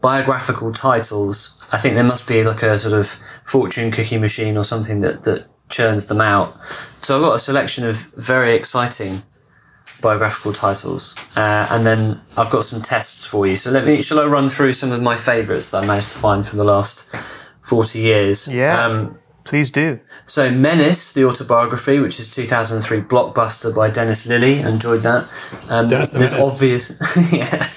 biographical 0.02 0.73
titles. 0.73 1.56
I 1.71 1.78
think 1.78 1.95
there 1.95 2.04
must 2.04 2.28
be 2.28 2.43
like 2.43 2.63
a 2.63 2.80
sort 2.80 2.93
of 2.93 3.15
fortune 3.45 3.91
cookie 3.91 4.17
machine 4.17 4.58
or 4.58 4.63
something 4.63 5.02
that, 5.02 5.23
that 5.23 5.45
churns 5.69 6.08
them 6.08 6.21
out. 6.21 6.56
So 7.02 7.15
I've 7.15 7.21
got 7.21 7.36
a 7.36 7.39
selection 7.39 7.86
of 7.86 7.97
very 8.15 8.56
exciting 8.56 9.23
biographical 10.01 10.53
titles, 10.53 11.15
uh, 11.35 11.67
and 11.69 11.85
then 11.85 12.21
I've 12.38 12.49
got 12.49 12.65
some 12.65 12.81
tests 12.81 13.25
for 13.25 13.45
you. 13.47 13.55
So 13.55 13.71
let 13.71 13.85
me, 13.85 14.01
shall 14.01 14.19
I 14.19 14.25
run 14.25 14.49
through 14.49 14.73
some 14.73 14.91
of 14.91 15.01
my 15.01 15.15
favourites 15.15 15.69
that 15.71 15.83
I 15.83 15.88
managed 15.88 16.09
to 16.09 16.13
find 16.15 16.45
from 16.47 16.57
the 16.57 16.63
last 16.65 17.05
forty 17.62 17.99
years? 17.99 18.47
Yeah. 18.47 18.85
Um, 18.85 19.19
Please 19.45 19.71
do. 19.71 19.99
so 20.27 20.51
Menace, 20.51 21.12
the 21.13 21.25
autobiography, 21.25 21.97
which 21.97 22.19
is 22.19 22.29
2003 22.29 23.01
blockbuster 23.01 23.73
by 23.73 23.89
Dennis 23.89 24.27
Lillee, 24.27 24.63
enjoyed 24.63 25.01
that. 25.01 25.27
Um, 25.69 25.88
Dennis 25.88 26.12
the 26.12 26.19
there's 26.19 26.31
Menace. 26.33 26.53
obvious, 26.53 27.31
yeah. 27.33 27.67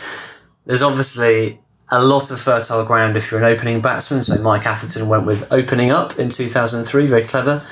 There's 0.66 0.82
obviously 0.82 1.60
a 1.90 2.02
lot 2.02 2.30
of 2.30 2.38
fertile 2.40 2.84
ground 2.84 3.16
if 3.16 3.30
you're 3.30 3.40
an 3.42 3.46
opening 3.46 3.80
batsman. 3.80 4.22
So 4.22 4.36
Mike 4.42 4.66
Atherton 4.66 5.08
went 5.08 5.24
with 5.24 5.46
opening 5.50 5.90
up 5.90 6.18
in 6.18 6.28
2003, 6.28 7.06
very 7.06 7.24
clever. 7.24 7.64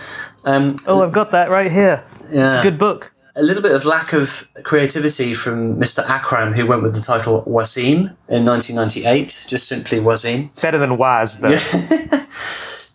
Um, 0.44 0.76
Oh, 0.86 1.02
I've 1.02 1.12
got 1.12 1.30
that 1.32 1.50
right 1.50 1.70
here. 1.70 2.02
It's 2.24 2.32
yeah. 2.34 2.60
a 2.60 2.62
good 2.62 2.78
book. 2.78 3.12
A 3.36 3.42
little 3.42 3.62
bit 3.62 3.72
of 3.72 3.84
lack 3.84 4.12
of 4.12 4.48
creativity 4.64 5.34
from 5.34 5.76
Mr. 5.76 6.06
Akram, 6.08 6.52
who 6.52 6.66
went 6.66 6.82
with 6.82 6.94
the 6.94 7.00
title 7.00 7.44
Wasim 7.44 8.16
in 8.28 8.44
1998, 8.44 9.46
just 9.48 9.68
simply 9.68 9.98
Wasim. 9.98 10.50
Better 10.60 10.78
than 10.78 10.96
Waz, 10.98 11.38
though. 11.38 11.58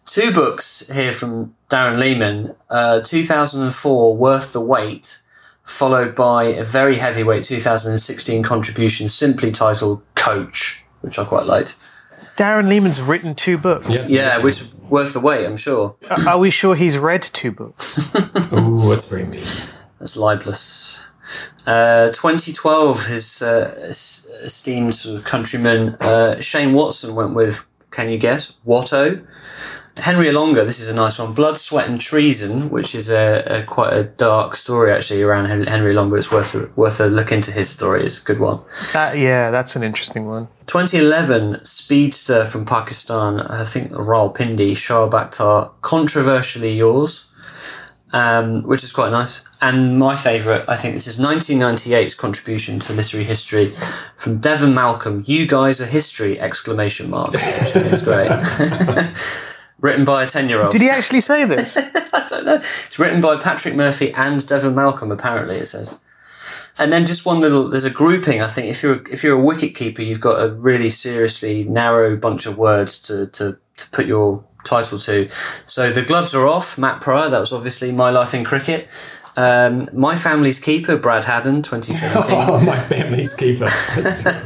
Two 0.06 0.32
books 0.32 0.88
here 0.92 1.12
from 1.12 1.56
Darren 1.70 2.00
Lehmann. 2.00 2.56
Uh, 2.70 3.02
2004, 3.02 4.16
Worth 4.16 4.54
the 4.54 4.62
Wait, 4.62 5.22
followed 5.64 6.16
by 6.16 6.44
a 6.46 6.64
very 6.64 6.98
heavyweight 6.98 7.44
2016 7.44 8.44
contribution 8.44 9.08
simply 9.08 9.52
titled 9.52 10.02
Coach, 10.16 10.84
which 11.02 11.18
I 11.18 11.26
quite 11.26 11.46
liked. 11.46 11.76
Darren 12.38 12.68
Lehmann's 12.68 13.02
written 13.02 13.36
two 13.36 13.58
books. 13.58 13.88
Yeah. 13.90 14.06
Yeah, 14.08 14.38
which 14.44 14.64
worth 14.90 15.14
the 15.14 15.20
wait, 15.22 15.46
I'm 15.46 15.58
sure. 15.58 15.96
Are 16.10 16.30
are 16.30 16.38
we 16.38 16.50
sure 16.50 16.76
he's 16.76 16.98
read 16.98 17.24
two 17.34 17.52
books? 17.52 17.98
Ooh, 18.54 18.90
that's 18.90 19.10
very 19.10 19.24
mean. 19.24 19.44
That's 20.00 20.16
libelous. 20.16 21.08
Uh, 21.66 22.10
2012, 22.10 23.08
his 23.08 23.42
uh, 23.42 23.74
esteemed 24.44 24.94
sort 24.94 25.18
of 25.18 25.26
countryman 25.26 25.96
uh, 25.96 26.40
Shane 26.40 26.74
Watson 26.74 27.16
went 27.16 27.34
with, 27.34 27.68
can 27.92 28.10
you 28.10 28.18
guess, 28.18 28.54
Watto? 28.66 29.26
Henry 29.98 30.26
Olonga, 30.26 30.66
this 30.66 30.80
is 30.82 30.90
a 30.90 30.94
nice 30.94 31.18
one. 31.18 31.34
Blood, 31.34 31.58
Sweat 31.58 31.88
and 31.88 32.00
Treason, 32.00 32.70
which 32.70 32.94
is 32.94 33.10
a, 33.10 33.44
a 33.46 33.64
quite 33.64 33.94
a 33.94 34.04
dark 34.04 34.58
story 34.58 34.92
actually 34.92 35.22
around 35.22 35.46
Henry 35.46 35.96
Olonga. 35.96 36.18
It's 36.18 36.32
worth 36.32 36.54
a, 36.54 36.70
worth 36.76 37.00
a 37.00 37.06
look 37.06 37.32
into 37.32 37.52
his 37.52 37.70
story. 37.70 38.06
It's 38.06 38.20
a 38.20 38.24
good 38.24 38.40
one. 38.40 38.60
That, 38.92 39.18
yeah, 39.18 39.52
that's 39.52 39.76
an 39.78 39.84
interesting 39.84 40.26
one. 40.26 40.50
2011, 40.66 41.64
Speedster 41.64 42.44
from 42.46 42.66
Pakistan, 42.66 43.40
I 43.40 43.64
think 43.64 43.92
Rawalpindi, 43.92 44.74
Shoaib 44.74 45.12
Akhtar, 45.12 45.72
Controversially 45.82 46.76
Yours, 46.76 47.26
um, 48.16 48.64
which 48.64 48.82
is 48.82 48.94
quite 48.94 49.12
nice. 49.12 49.44
And 49.62 50.00
my 50.00 50.16
favourite, 50.16 50.64
I 50.70 50.78
think 50.78 50.94
this 50.94 51.06
is 51.06 51.20
1998's 51.20 52.16
contribution 52.16 52.80
to 52.80 52.94
literary 52.94 53.26
history 53.26 53.74
from 54.16 54.38
Devon 54.38 54.74
Malcolm. 54.74 55.26
You 55.28 55.46
guys 55.46 55.82
are 55.82 55.86
history! 55.86 56.40
Exclamation 56.40 57.10
mark. 57.10 57.34
Which 57.34 57.44
I 57.44 57.66
think 57.66 57.92
is 57.92 58.02
great. 58.02 58.32
Written 59.82 60.06
by 60.06 60.24
a 60.24 60.30
10 60.30 60.48
year 60.48 60.64
old. 60.64 60.72
Did 60.72 60.80
he 60.80 60.90
actually 60.90 61.20
say 61.20 61.44
this? 61.44 61.76
I 62.14 62.26
don't 62.30 62.46
know. 62.46 62.62
It's 62.86 62.98
written 62.98 63.20
by 63.20 63.36
Patrick 63.36 63.76
Murphy 63.76 64.14
and 64.14 64.48
Devon 64.48 64.74
Malcolm. 64.74 65.12
Apparently, 65.12 65.58
it 65.58 65.66
says. 65.66 65.96
And 66.80 66.94
then 66.94 67.06
just 67.06 67.26
one 67.26 67.42
little. 67.42 67.70
There's 67.70 67.84
a 67.84 67.90
grouping. 67.90 68.42
I 68.42 68.48
think 68.48 68.68
if 68.68 68.82
you're 68.82 69.06
if 69.10 69.24
you're 69.24 69.38
a 69.38 69.42
wicket 69.42 69.76
keeper, 69.76 70.02
you've 70.02 70.22
got 70.22 70.42
a 70.42 70.50
really 70.50 70.90
seriously 70.90 71.66
narrow 71.66 72.16
bunch 72.16 72.46
of 72.46 72.58
words 72.58 72.98
to 73.00 73.28
to, 73.28 73.58
to 73.76 73.90
put 73.90 74.06
your 74.06 74.46
title 74.66 75.00
to. 75.00 75.30
So 75.66 75.92
the 75.92 76.02
gloves 76.02 76.34
are 76.36 76.48
off. 76.48 76.78
Matt 76.78 77.02
Prior. 77.02 77.30
That 77.30 77.40
was 77.40 77.54
obviously 77.54 77.92
my 77.92 78.10
life 78.10 78.34
in 78.34 78.44
cricket. 78.44 78.88
Um, 79.38 79.90
my 79.92 80.16
family's 80.16 80.60
keeper, 80.60 80.96
Brad 80.96 81.26
Haddin, 81.26 81.62
2017. 81.62 82.36
Oh, 82.38 82.60
my 82.66 82.80
family's 82.80 83.34
keeper. 83.34 83.66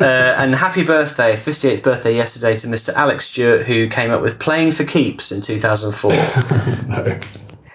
uh, 0.00 0.04
and 0.04 0.54
happy 0.54 0.82
birthday, 0.82 1.32
58th 1.34 1.82
birthday 1.82 2.14
yesterday 2.14 2.56
to 2.58 2.66
Mr. 2.66 2.92
Alex 2.94 3.26
Stewart, 3.26 3.64
who 3.64 3.88
came 3.88 4.10
up 4.10 4.20
with 4.20 4.38
Playing 4.38 4.72
for 4.72 4.84
Keeps 4.84 5.32
in 5.32 5.40
2004. 5.40 6.12
no. 6.86 7.20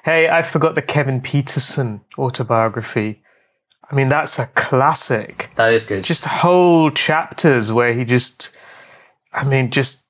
hey, 0.03 0.29
I 0.29 0.43
forgot 0.43 0.75
the 0.75 0.83
Kevin 0.83 1.19
Pietersen 1.19 2.01
autobiography. 2.17 3.23
I 3.89 3.95
mean, 3.95 4.09
that's 4.09 4.37
a 4.37 4.45
classic. 4.47 5.49
that 5.55 5.73
is 5.73 5.83
good. 5.83 6.03
Just 6.03 6.25
whole 6.25 6.91
chapters 6.91 7.71
where 7.71 7.93
he 7.93 8.03
just, 8.03 8.51
I 9.33 9.43
mean, 9.43 9.71
just 9.71 10.03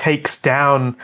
takes 0.00 0.38
down 0.38 0.96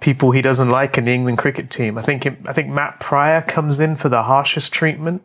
people 0.00 0.30
he 0.30 0.40
doesn't 0.40 0.68
like 0.68 0.96
in 0.96 1.06
the 1.06 1.12
England 1.12 1.38
cricket 1.38 1.68
team. 1.68 1.98
I 1.98 2.02
think 2.02 2.26
it, 2.26 2.38
I 2.46 2.52
think 2.52 2.68
Matt 2.68 3.00
Prior 3.00 3.42
comes 3.42 3.80
in 3.80 3.96
for 3.96 4.08
the 4.08 4.22
harshest 4.22 4.72
treatment. 4.72 5.22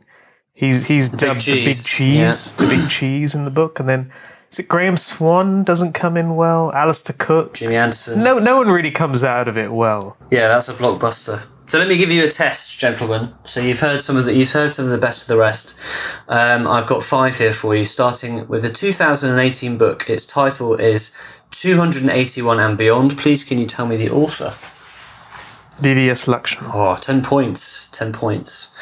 He's 0.54 0.86
he's 0.86 1.08
dubbed 1.08 1.46
the 1.46 1.66
big 1.66 1.76
cheese. 1.76 1.86
cheese, 1.86 2.56
the 2.56 2.68
big 2.68 2.90
cheese 2.98 3.36
in 3.36 3.46
the 3.46 3.52
book, 3.52 3.80
and 3.80 3.88
then 3.88 4.12
is 4.52 4.60
it 4.60 4.68
Graeme 4.68 4.98
Swann 4.98 5.64
doesn't 5.64 5.94
come 5.94 6.18
in 6.18 6.36
well? 6.36 6.72
Alastair 6.74 7.16
Cook. 7.18 7.54
Jimmy 7.54 7.76
Anderson. 7.76 8.22
No, 8.22 8.38
no 8.40 8.58
one 8.58 8.70
really 8.70 8.92
comes 8.92 9.24
out 9.24 9.48
of 9.48 9.58
it 9.58 9.72
well. 9.72 10.18
Yeah, 10.30 10.48
that's 10.50 10.68
a 10.68 10.74
blockbuster. 10.74 11.42
So 11.68 11.78
let 11.78 11.88
me 11.88 11.96
give 11.96 12.12
you 12.12 12.26
a 12.26 12.28
test, 12.28 12.78
gentlemen. 12.78 13.34
So 13.46 13.62
you've 13.62 13.80
heard 13.80 14.02
some 14.02 14.18
of 14.18 14.26
the 14.26 14.34
you've 14.36 14.52
heard 14.52 14.74
some 14.74 14.86
of 14.86 14.92
the 14.92 14.98
best 14.98 15.22
of 15.22 15.28
the 15.30 15.38
rest. 15.38 15.76
Um, 16.28 16.68
I've 16.68 16.88
got 16.88 17.02
five 17.02 17.38
here 17.38 17.54
for 17.54 17.76
you, 17.76 17.86
starting 17.86 18.46
with 18.48 18.66
a 18.66 18.70
2018 18.70 19.78
book. 19.78 20.10
Its 20.10 20.26
title 20.26 20.76
is 20.76 21.12
281 21.52 22.60
and 22.60 22.78
Beyond. 22.78 23.18
Please, 23.18 23.44
can 23.44 23.58
you 23.58 23.66
tell 23.66 23.86
me 23.86 23.98
the 23.98 24.10
author? 24.10 24.54
VVS 25.80 26.26
Laxman. 26.26 26.70
Oh, 26.74 26.96
10 26.96 27.22
points. 27.24 27.90
10 27.92 28.14
points. 28.14 28.74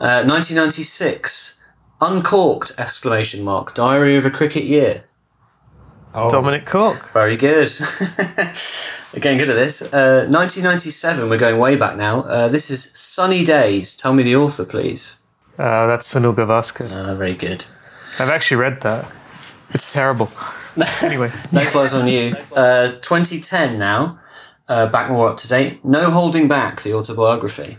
Uh, 0.00 0.24
1996. 0.24 1.58
Uncorked! 2.00 2.72
Exclamation 2.78 3.44
mark. 3.44 3.74
Diary 3.74 4.16
of 4.16 4.24
a 4.24 4.30
Cricket 4.30 4.64
Year. 4.64 5.04
Oh, 6.14 6.30
Dominic 6.30 6.66
Cork. 6.66 7.12
Very 7.12 7.36
good. 7.36 7.70
Again, 9.12 9.38
good 9.38 9.50
at 9.50 9.54
this. 9.54 9.82
Uh, 9.82 10.26
1997. 10.28 11.28
We're 11.28 11.36
going 11.36 11.58
way 11.58 11.76
back 11.76 11.96
now. 11.96 12.22
Uh, 12.22 12.48
this 12.48 12.70
is 12.70 12.90
Sunny 12.94 13.44
Days. 13.44 13.94
Tell 13.94 14.12
me 14.12 14.22
the 14.22 14.34
author, 14.36 14.64
please. 14.64 15.16
Uh, 15.58 15.86
that's 15.86 16.12
Sunil 16.12 16.34
Gavaskar. 16.34 16.90
Uh, 16.90 17.14
very 17.14 17.34
good. 17.34 17.66
I've 18.18 18.28
actually 18.28 18.56
read 18.56 18.80
that. 18.80 19.10
It's 19.72 19.90
terrible. 19.90 20.30
anyway, 21.02 21.30
No 21.52 21.64
flies 21.66 21.92
on 21.94 22.08
you. 22.08 22.34
Uh, 22.54 22.88
2010 22.92 23.78
now. 23.78 24.18
Uh, 24.68 24.86
back 24.88 25.10
more 25.10 25.28
up 25.28 25.36
to 25.38 25.48
date. 25.48 25.84
No 25.84 26.10
Holding 26.10 26.46
Back, 26.46 26.82
the 26.82 26.94
autobiography. 26.94 27.76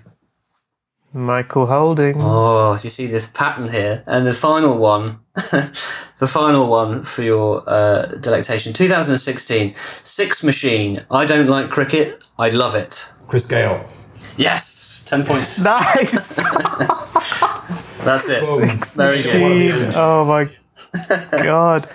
Michael 1.14 1.66
Holding. 1.66 2.16
Oh, 2.20 2.76
do 2.78 2.84
you 2.84 2.90
see 2.90 3.06
this 3.08 3.28
pattern 3.28 3.70
here? 3.70 4.04
And 4.08 4.26
the 4.28 4.34
final 4.34 4.78
one, 4.78 5.20
the 5.36 6.28
final 6.28 6.68
one 6.68 7.04
for 7.04 7.22
your 7.22 7.64
uh, 7.70 8.06
delectation 8.20 8.72
2016 8.74 9.76
Six 10.04 10.44
Machine. 10.44 11.00
I 11.10 11.26
don't 11.26 11.48
like 11.48 11.70
cricket. 11.70 12.26
I 12.40 12.50
love 12.50 12.76
it. 12.76 13.10
Chris 13.28 13.46
Gayle. 13.46 13.86
Yes, 14.38 15.04
10 15.08 15.26
points. 15.26 15.60
Nice. 15.64 16.36
That's 18.04 18.28
it. 18.30 18.42
Boom. 18.42 18.80
Very 18.96 19.22
good. 19.22 19.42
One 19.42 19.52
of 19.52 19.58
the 19.60 19.68
Jeez. 19.70 19.74
others. 19.84 19.96
Oh 19.96 20.26
my 20.26 20.50
god. 21.32 21.90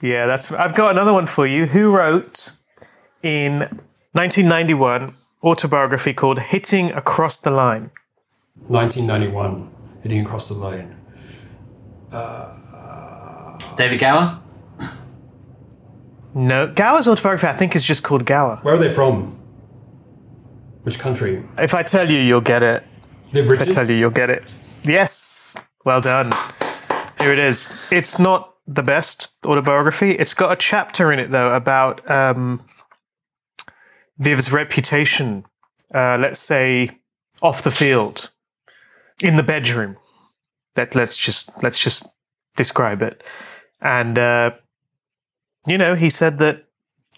Yeah, 0.00 0.26
that's. 0.26 0.50
I've 0.52 0.74
got 0.74 0.90
another 0.92 1.12
one 1.12 1.26
for 1.26 1.46
you. 1.46 1.66
Who 1.66 1.94
wrote 1.94 2.52
in 3.22 3.60
1991 4.12 5.14
autobiography 5.44 6.12
called 6.12 6.38
"Hitting 6.38 6.92
Across 6.92 7.40
the 7.40 7.50
Line"? 7.50 7.90
1991. 8.68 9.70
Hitting 10.02 10.24
across 10.24 10.48
the 10.48 10.54
lane. 10.54 10.96
Uh, 12.12 13.56
David 13.76 14.00
Gower? 14.00 14.38
No, 16.34 16.66
Gower's 16.66 17.06
autobiography 17.06 17.46
I 17.46 17.56
think 17.56 17.76
is 17.76 17.84
just 17.84 18.02
called 18.02 18.24
Gower. 18.24 18.58
Where 18.62 18.74
are 18.74 18.78
they 18.78 18.92
from? 18.92 19.38
Which 20.82 20.98
country? 20.98 21.42
If 21.58 21.74
I 21.74 21.82
tell 21.82 22.10
you, 22.10 22.18
you'll 22.18 22.40
get 22.40 22.62
it. 22.62 22.84
Viv 23.32 23.50
If 23.50 23.60
I 23.60 23.64
tell 23.66 23.88
you, 23.88 23.94
you'll 23.94 24.10
get 24.10 24.30
it. 24.30 24.52
Yes, 24.82 25.56
well 25.84 26.00
done. 26.00 26.32
Here 27.22 27.32
it 27.32 27.38
is. 27.38 27.70
It's 27.92 28.18
not 28.18 28.54
the 28.66 28.82
best 28.82 29.28
autobiography. 29.46 30.10
It's 30.10 30.34
got 30.34 30.52
a 30.52 30.56
chapter 30.56 31.12
in 31.12 31.20
it 31.20 31.30
though 31.30 31.54
about 31.54 32.08
um, 32.10 32.64
Viv's 34.18 34.50
reputation. 34.50 35.44
Uh, 35.94 36.18
let's 36.20 36.40
say 36.40 36.90
off 37.40 37.62
the 37.62 37.70
field, 37.70 38.30
in 39.22 39.36
the 39.36 39.42
bedroom. 39.42 39.96
That 40.74 40.94
let's 40.94 41.16
just 41.16 41.50
let's 41.62 41.78
just 41.78 42.06
describe 42.56 43.02
it. 43.02 43.22
And 43.80 44.18
uh, 44.18 44.52
you 45.66 45.78
know, 45.78 45.94
he 45.94 46.10
said 46.10 46.38
that 46.38 46.64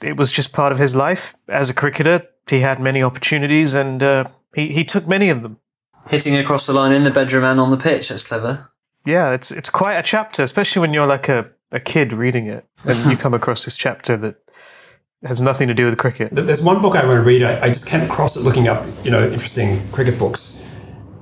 it 0.03 0.17
was 0.17 0.31
just 0.31 0.53
part 0.53 0.73
of 0.73 0.79
his 0.79 0.95
life 0.95 1.35
as 1.49 1.71
a 1.71 1.75
cricketer. 1.75 2.27
He 2.49 2.61
had 2.61 2.79
many 2.79 3.03
opportunities, 3.03 3.73
and 3.73 4.03
uh, 4.03 4.25
he 4.55 4.69
he 4.69 4.85
took 4.85 5.07
many 5.07 5.31
of 5.31 5.43
them. 5.43 5.59
Hitting 6.11 6.37
across 6.37 6.67
the 6.67 6.75
line 6.75 6.93
in 6.93 7.05
the 7.05 7.11
bedroom 7.11 7.45
and 7.45 7.59
on 7.59 7.71
the 7.71 7.79
pitch. 7.79 8.11
That's 8.11 8.23
clever. 8.23 8.71
Yeah, 9.05 9.33
it's 9.33 9.51
it's 9.51 9.71
quite 9.71 9.97
a 9.97 10.03
chapter, 10.03 10.43
especially 10.43 10.81
when 10.81 10.95
you're 10.95 11.07
like 11.07 11.29
a, 11.29 11.51
a 11.73 11.81
kid 11.81 12.13
reading 12.13 12.47
it 12.47 12.67
and 12.85 13.11
you 13.11 13.17
come 13.25 13.35
across 13.35 13.65
this 13.65 13.77
chapter 13.77 14.17
that 14.17 14.37
has 15.25 15.41
nothing 15.41 15.69
to 15.69 15.75
do 15.75 15.87
with 15.87 15.99
cricket. 15.99 16.31
There's 16.33 16.63
one 16.63 16.81
book 16.83 16.97
I 16.97 17.07
want 17.07 17.19
to 17.19 17.23
read. 17.23 17.43
I, 17.43 17.61
I 17.63 17.69
just 17.69 17.87
came 17.87 18.03
across 18.03 18.37
it 18.37 18.41
looking 18.41 18.69
up, 18.69 18.87
you 19.05 19.11
know, 19.11 19.27
interesting 19.27 19.87
cricket 19.91 20.19
books. 20.19 20.63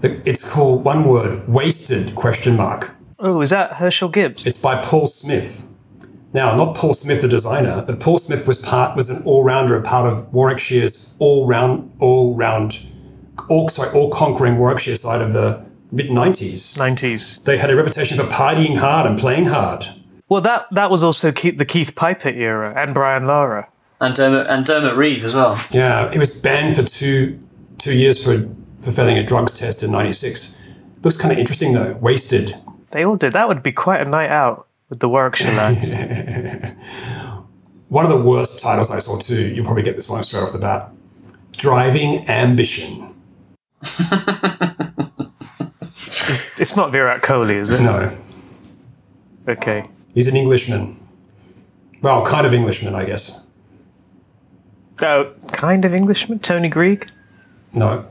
It's 0.03 0.49
called 0.49 0.85
one 0.85 1.09
word, 1.09 1.49
wasted 1.49 2.15
question 2.17 2.57
mark. 2.57 2.95
Oh, 3.21 3.41
is 3.41 3.51
that 3.51 3.73
Herschelle 3.73 4.13
Gibbs? 4.13 4.45
It's 4.45 4.61
by 4.61 4.83
Paul 4.83 5.07
Smith. 5.07 5.69
Now, 6.33 6.57
not 6.57 6.75
Paul 6.75 6.95
Smith, 6.95 7.21
the 7.21 7.29
designer, 7.29 7.85
but 7.87 8.01
Paul 8.01 8.19
Smith 8.19 8.47
was 8.49 8.59
part 8.59 8.97
was 8.97 9.11
an 9.11 9.23
all 9.25 9.45
rounder, 9.45 9.77
a 9.77 9.83
part 9.83 10.11
of 10.11 10.33
Warwickshire's 10.33 11.15
all 11.19 11.47
round, 11.47 11.93
all 12.01 12.35
round, 12.35 12.81
all 13.49 13.69
sorry, 13.69 13.91
all 13.91 14.11
conquering 14.11 14.59
Warwickshire 14.59 14.97
side 14.97 15.21
of 15.21 15.35
the 15.35 15.65
mid 15.93 16.09
'90s. 16.09 16.77
90s. 16.77 17.45
They 17.45 17.59
had 17.59 17.71
a 17.71 17.77
reputation 17.77 18.17
for 18.17 18.25
partying 18.25 18.79
hard 18.79 19.07
and 19.07 19.19
playing 19.19 19.47
hard. 19.47 19.87
Well, 20.29 20.41
that 20.41 20.67
that 20.73 20.91
was 20.91 21.05
also 21.05 21.31
Keith, 21.31 21.59
the 21.59 21.65
Keith 21.65 21.95
Piper 21.95 22.31
era 22.31 22.75
and 22.77 22.95
Brian 22.95 23.27
Lara. 23.27 23.69
And 24.01 24.15
Dermot, 24.17 24.49
and 24.49 24.67
Dermot 24.67 24.97
Reeve 24.97 25.25
as 25.25 25.35
well. 25.35 25.63
Yeah, 25.71 26.11
he 26.11 26.19
was 26.19 26.35
banned 26.35 26.75
for 26.75 26.83
two 26.83 27.39
two 27.79 27.93
years 27.95 28.23
for 28.23 28.49
for 28.81 28.91
failing 28.91 29.19
a 29.19 29.23
drugs 29.23 29.57
test 29.59 29.83
in 29.83 29.93
'96. 29.93 30.57
Looks 31.03 31.17
kind 31.17 31.33
of 31.33 31.39
interesting 31.39 31.73
though. 31.73 31.95
Wasted. 32.01 32.57
They 32.91 33.05
all 33.05 33.17
did. 33.17 33.33
That 33.35 33.47
would 33.49 33.63
be 33.63 33.73
quite 33.73 34.01
a 34.01 34.05
night 34.05 34.31
out 34.31 34.67
with 34.89 35.01
the 35.01 35.09
Warwickshire 35.09 35.53
lads. 35.55 35.95
One 37.89 38.05
of 38.07 38.11
the 38.11 38.21
worst 38.23 38.61
titles 38.61 38.91
I 38.91 39.01
saw 39.01 39.19
too. 39.19 39.49
You'll 39.49 39.65
probably 39.67 39.83
get 39.83 39.97
this 39.97 40.09
one 40.09 40.23
straight 40.25 40.43
off 40.43 40.53
the 40.53 40.59
bat. 40.59 40.91
Driving 41.53 42.27
Ambition. 42.29 43.15
it's 46.63 46.77
not 46.77 46.93
Virat 46.93 47.23
Kohli, 47.23 47.57
is 47.57 47.69
it? 47.69 47.81
No, 47.83 48.17
Okay. 49.49 49.85
he's 50.15 50.29
an 50.29 50.37
Englishman. 50.37 50.97
Well, 52.01 52.25
kind 52.25 52.47
of 52.47 52.55
Englishman, 52.55 52.95
I 52.95 53.05
guess. 53.05 53.45
Oh, 55.01 55.33
kind 55.53 55.85
of 55.85 55.93
Englishman, 55.93 56.39
Tony 56.39 56.69
Greig. 56.69 57.11
No. 57.73 58.07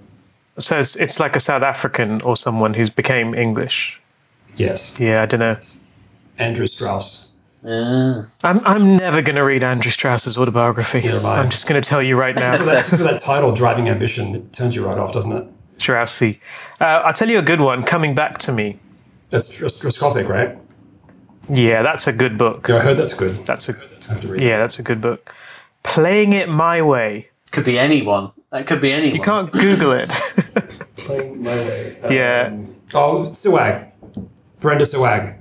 So 0.60 0.78
it's, 0.80 0.98
it's 0.98 1.20
like 1.20 1.36
a 1.38 1.40
South 1.40 1.64
African 1.64 2.22
or 2.22 2.36
someone 2.36 2.74
who's 2.74 2.90
became 2.90 3.34
English. 3.34 4.00
Yes. 4.58 5.00
Yeah, 5.00 5.22
I 5.24 5.26
don't 5.26 5.40
know. 5.40 5.58
Andrew 6.38 6.68
Strauss. 6.68 7.30
Yeah. 7.64 8.24
I'm 8.44 8.60
I'm 8.66 8.98
never 8.98 9.22
going 9.22 9.36
to 9.36 9.44
read 9.44 9.64
Andrew 9.64 9.92
Strauss's 9.92 10.36
autobiography. 10.38 11.00
Neither 11.02 11.20
am 11.20 11.26
I. 11.26 11.38
I'm 11.38 11.50
just 11.50 11.68
going 11.68 11.82
to 11.82 11.88
tell 11.88 12.02
you 12.04 12.16
right 12.18 12.36
now. 12.36 12.58
Just 12.58 12.66
with 12.66 12.74
that, 12.74 12.86
just 12.86 12.92
with 13.02 13.10
that 13.12 13.22
title, 13.22 13.54
Driving 13.54 13.88
Ambition, 13.88 14.36
it 14.36 14.52
turns 14.52 14.76
you 14.76 14.86
right 14.86 14.98
off, 14.98 15.14
doesn't 15.14 15.32
it? 15.32 15.46
Straussy. 15.82 16.40
Uh, 16.80 17.02
I'll 17.06 17.14
tell 17.14 17.30
you 17.30 17.40
a 17.40 17.42
good 17.42 17.60
one. 17.62 17.84
Coming 17.84 18.14
back 18.16 18.38
to 18.40 18.52
me. 18.52 18.80
That's 19.30 19.60
Roscovic, 19.60 20.28
right? 20.28 20.58
Yeah, 21.50 21.82
that's 21.82 22.08
a 22.08 22.12
good 22.12 22.38
book. 22.38 22.68
Yeah, 22.68 22.76
I 22.78 22.80
heard 22.80 22.98
that's 22.98 23.14
good. 23.14 23.32
That's 23.46 23.68
a 23.70 23.76
I 24.10 24.14
have 24.14 24.22
to 24.22 24.28
read 24.28 24.42
yeah, 24.44 24.58
that's 24.60 24.80
a 24.80 24.84
good 24.84 25.02
book. 25.02 25.34
Playing 25.84 26.34
it 26.34 26.50
my 26.50 26.82
way. 26.82 27.28
Could 27.52 27.66
be 27.66 27.80
anyone. 27.80 28.32
That 28.52 28.68
could 28.68 28.82
be 28.82 28.92
anyone. 28.92 29.16
You 29.18 29.24
can't 29.24 29.52
Google 29.52 29.94
it. 29.94 30.10
it. 30.38 30.80
Playing 30.98 31.42
my 31.44 31.56
way. 31.56 31.98
Yeah. 32.10 32.50
Um, 32.52 32.76
Oh, 32.94 33.30
Sehwag. 33.32 33.90
Virender 34.60 34.82
Sehwag. 34.86 35.38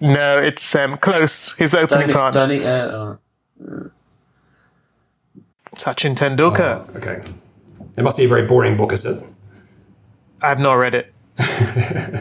no, 0.00 0.34
it's 0.40 0.74
um, 0.76 0.96
close. 0.98 1.52
His 1.54 1.74
opening 1.74 2.08
Don't, 2.08 2.16
part. 2.16 2.34
don't, 2.34 2.62
uh, 2.62 3.18
oh. 3.60 3.90
Sachin 5.76 6.14
Tendulkar. 6.16 6.86
Oh, 6.88 6.96
okay. 6.96 7.22
It 7.96 8.02
must 8.02 8.16
be 8.16 8.24
a 8.24 8.28
very 8.28 8.46
boring 8.46 8.76
book, 8.76 8.92
is 8.92 9.04
it? 9.04 9.22
I've 10.42 10.60
not 10.60 10.74
read 10.74 10.94
it. 10.94 11.12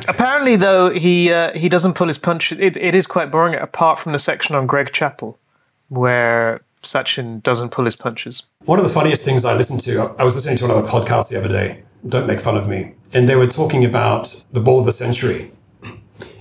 Apparently, 0.07 0.55
though, 0.55 0.89
he 0.89 1.31
uh, 1.31 1.51
he 1.53 1.67
doesn't 1.67 1.93
pull 1.93 2.07
his 2.07 2.17
punch. 2.17 2.51
It, 2.51 2.77
it 2.77 2.95
is 2.95 3.07
quite 3.07 3.31
boring, 3.31 3.55
apart 3.55 3.99
from 3.99 4.13
the 4.13 4.19
section 4.19 4.55
on 4.55 4.67
Greg 4.67 4.93
Chappell, 4.93 5.37
where 5.89 6.61
Sachin 6.83 7.43
doesn't 7.43 7.69
pull 7.69 7.85
his 7.85 7.95
punches. 7.95 8.43
One 8.65 8.79
of 8.79 8.85
the 8.85 8.91
funniest 8.91 9.23
things 9.23 9.43
I 9.43 9.53
listened 9.55 9.81
to, 9.81 10.15
I 10.17 10.23
was 10.23 10.35
listening 10.35 10.57
to 10.57 10.65
another 10.65 10.87
podcast 10.87 11.29
the 11.29 11.37
other 11.37 11.49
day, 11.49 11.83
Don't 12.07 12.25
Make 12.25 12.39
Fun 12.39 12.55
of 12.55 12.67
Me, 12.67 12.93
and 13.13 13.27
they 13.27 13.35
were 13.35 13.47
talking 13.47 13.83
about 13.83 14.45
the 14.51 14.61
ball 14.61 14.79
of 14.79 14.85
the 14.85 14.91
century. 14.93 15.51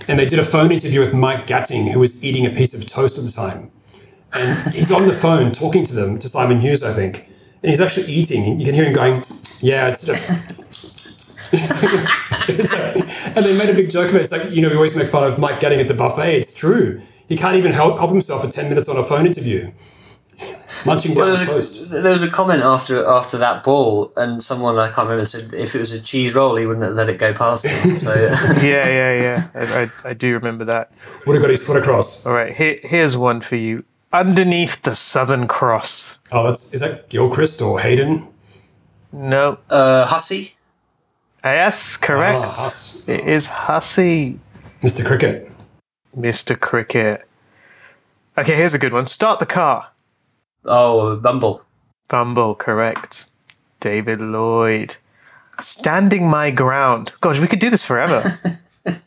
And 0.07 0.17
they 0.17 0.25
did 0.25 0.39
a 0.39 0.45
phone 0.45 0.71
interview 0.71 0.99
with 0.99 1.13
Mike 1.13 1.45
Gatting, 1.47 1.91
who 1.91 1.99
was 1.99 2.23
eating 2.23 2.45
a 2.45 2.49
piece 2.49 2.73
of 2.73 2.87
toast 2.87 3.17
at 3.17 3.23
the 3.23 3.31
time. 3.31 3.71
And 4.33 4.73
he's 4.73 4.91
on 4.91 5.05
the 5.05 5.13
phone 5.13 5.51
talking 5.51 5.83
to 5.85 5.93
them, 5.93 6.17
to 6.19 6.29
Simon 6.29 6.59
Hughes, 6.59 6.83
I 6.83 6.93
think. 6.93 7.27
And 7.61 7.69
he's 7.69 7.81
actually 7.81 8.07
eating. 8.07 8.59
You 8.59 8.65
can 8.65 8.73
hear 8.73 8.85
him 8.85 8.93
going, 8.93 9.23
Yeah, 9.59 9.87
it's 9.87 10.05
just. 10.05 10.60
It's 11.53 12.71
like- 12.71 13.35
and 13.35 13.45
they 13.45 13.57
made 13.57 13.69
a 13.69 13.73
big 13.73 13.89
joke 13.89 14.09
of 14.09 14.15
it. 14.15 14.21
It's 14.21 14.31
like, 14.31 14.49
you 14.51 14.61
know, 14.61 14.69
we 14.69 14.75
always 14.75 14.95
make 14.95 15.07
fun 15.07 15.23
of 15.23 15.37
Mike 15.39 15.59
Gatting 15.59 15.79
at 15.79 15.87
the 15.87 15.93
buffet. 15.93 16.37
It's 16.39 16.53
true. 16.53 17.01
He 17.27 17.37
can't 17.37 17.55
even 17.55 17.71
help, 17.71 17.97
help 17.97 18.11
himself 18.11 18.41
for 18.43 18.51
10 18.51 18.69
minutes 18.69 18.89
on 18.89 18.97
a 18.97 19.03
phone 19.03 19.25
interview. 19.25 19.71
Munching 20.85 21.13
down 21.13 21.25
Well, 21.27 21.37
the 21.37 21.45
there, 21.45 21.55
was 21.55 21.91
a, 21.91 22.01
there 22.01 22.11
was 22.11 22.23
a 22.23 22.29
comment 22.29 22.63
after 22.63 23.05
after 23.07 23.37
that 23.37 23.63
ball, 23.63 24.11
and 24.17 24.41
someone 24.41 24.79
I 24.79 24.87
can't 24.87 25.07
remember 25.07 25.23
said 25.25 25.53
if 25.53 25.75
it 25.75 25.79
was 25.79 25.91
a 25.91 26.01
cheese 26.01 26.33
roll, 26.33 26.55
he 26.55 26.65
wouldn't 26.65 26.83
have 26.83 26.95
let 26.95 27.09
it 27.09 27.19
go 27.19 27.31
past 27.31 27.63
him. 27.65 27.95
So 27.95 28.15
Yeah, 28.61 28.87
yeah, 28.87 29.13
yeah. 29.13 29.47
I, 29.53 29.83
I, 29.83 30.09
I 30.09 30.13
do 30.15 30.33
remember 30.33 30.65
that. 30.65 30.91
Would 31.27 31.35
have 31.35 31.43
got 31.43 31.51
his 31.51 31.63
foot 31.63 31.77
across. 31.77 32.25
All 32.25 32.33
right, 32.33 32.55
here, 32.55 32.79
here's 32.81 33.15
one 33.15 33.41
for 33.41 33.55
you. 33.55 33.83
Underneath 34.13 34.81
the 34.81 34.95
Southern 34.95 35.47
Cross. 35.47 36.17
Oh, 36.31 36.43
that's 36.43 36.73
is 36.73 36.81
that 36.81 37.09
Gilchrist 37.09 37.61
or 37.61 37.79
Hayden? 37.79 38.27
No. 39.11 39.59
uh, 39.69 40.05
Hussey, 40.07 40.55
Yes, 41.43 41.97
correct. 41.97 42.39
Ah, 42.39 42.63
Huss. 42.63 43.07
It 43.07 43.27
is 43.27 43.47
Hussey, 43.47 44.39
Mr. 44.83 45.05
Cricket. 45.05 45.51
Mr. 46.17 46.59
Cricket. 46.59 47.27
Okay, 48.37 48.55
here's 48.55 48.73
a 48.73 48.79
good 48.79 48.93
one. 48.93 49.07
Start 49.07 49.39
the 49.39 49.45
car. 49.45 49.87
oh 50.65 51.15
Bumble, 51.17 51.63
Bumble, 52.07 52.55
correct. 52.55 53.25
David 53.79 54.21
Lloyd. 54.21 54.95
Standing 55.59 56.27
my 56.27 56.49
ground. 56.51 57.11
Gosh, 57.21 57.39
we 57.39 57.47
could 57.47 57.59
do 57.59 57.69
this 57.69 57.83
forever. 57.83 58.21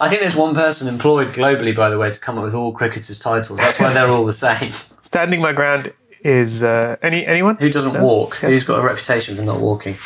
I 0.00 0.08
think 0.08 0.20
there's 0.20 0.34
one 0.34 0.54
person 0.54 0.88
employed 0.88 1.28
globally, 1.28 1.74
by 1.74 1.88
the 1.88 1.96
way, 1.96 2.10
to 2.10 2.18
come 2.18 2.36
up 2.36 2.44
with 2.44 2.54
all 2.54 2.72
cricketers' 2.72 3.18
titles. 3.20 3.58
That's 3.60 3.78
why 3.78 3.92
they're 3.92 4.08
all 4.08 4.26
the 4.26 4.32
same. 4.32 4.72
Standing 5.02 5.40
my 5.40 5.52
ground 5.52 5.92
is 6.24 6.62
uh, 6.62 6.96
any 7.02 7.24
anyone? 7.24 7.56
Who 7.56 7.70
doesn't 7.70 8.00
walk? 8.00 8.36
Who's 8.36 8.64
got 8.64 8.80
a 8.80 8.82
reputation 8.82 9.36
for 9.36 9.42
not 9.42 9.60
walking? 9.60 9.96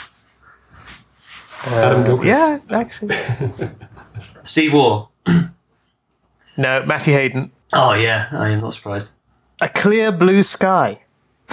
Adam 1.67 2.05
Gilchrist. 2.05 2.27
Yeah, 2.29 2.59
actually. 2.71 3.17
Steve 4.43 4.73
Waugh. 4.75 5.09
No, 6.59 6.83
Matthew 6.87 7.13
Hayden. 7.13 7.51
Oh 7.75 7.93
yeah, 7.93 8.29
I 8.33 8.49
am 8.49 8.61
not 8.61 8.73
surprised. 8.73 9.11
A 9.61 9.69
clear 9.69 10.11
blue 10.11 10.43
sky. 10.43 11.01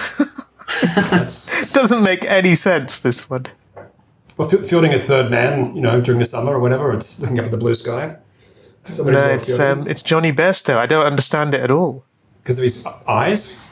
That's- 0.82 1.72
Doesn't 1.74 2.02
make 2.02 2.24
any 2.24 2.54
sense. 2.54 3.00
This 3.00 3.28
one. 3.28 3.44
well, 4.38 4.48
fi- 4.48 4.62
fielding 4.62 4.94
a 4.94 4.98
third 4.98 5.30
man, 5.30 5.76
you 5.76 5.82
know, 5.82 6.00
during 6.00 6.20
the 6.20 6.24
summer 6.24 6.54
or 6.54 6.58
whatever, 6.60 6.90
it's 6.94 7.20
looking 7.20 7.38
up 7.38 7.44
at 7.44 7.50
the 7.50 7.58
blue 7.58 7.74
sky. 7.74 8.16
Somebody's 8.84 9.20
No, 9.20 9.28
it's 9.28 9.46
fielding. 9.46 9.66
um, 9.82 9.86
it's 9.88 10.00
Jonny 10.00 10.32
Bairstow. 10.32 10.78
I 10.78 10.86
don't 10.86 11.04
understand 11.04 11.52
it 11.52 11.60
at 11.60 11.70
all. 11.70 12.02
because 12.42 12.56
of 12.56 12.64
his 12.64 12.86
eyes. 13.06 13.62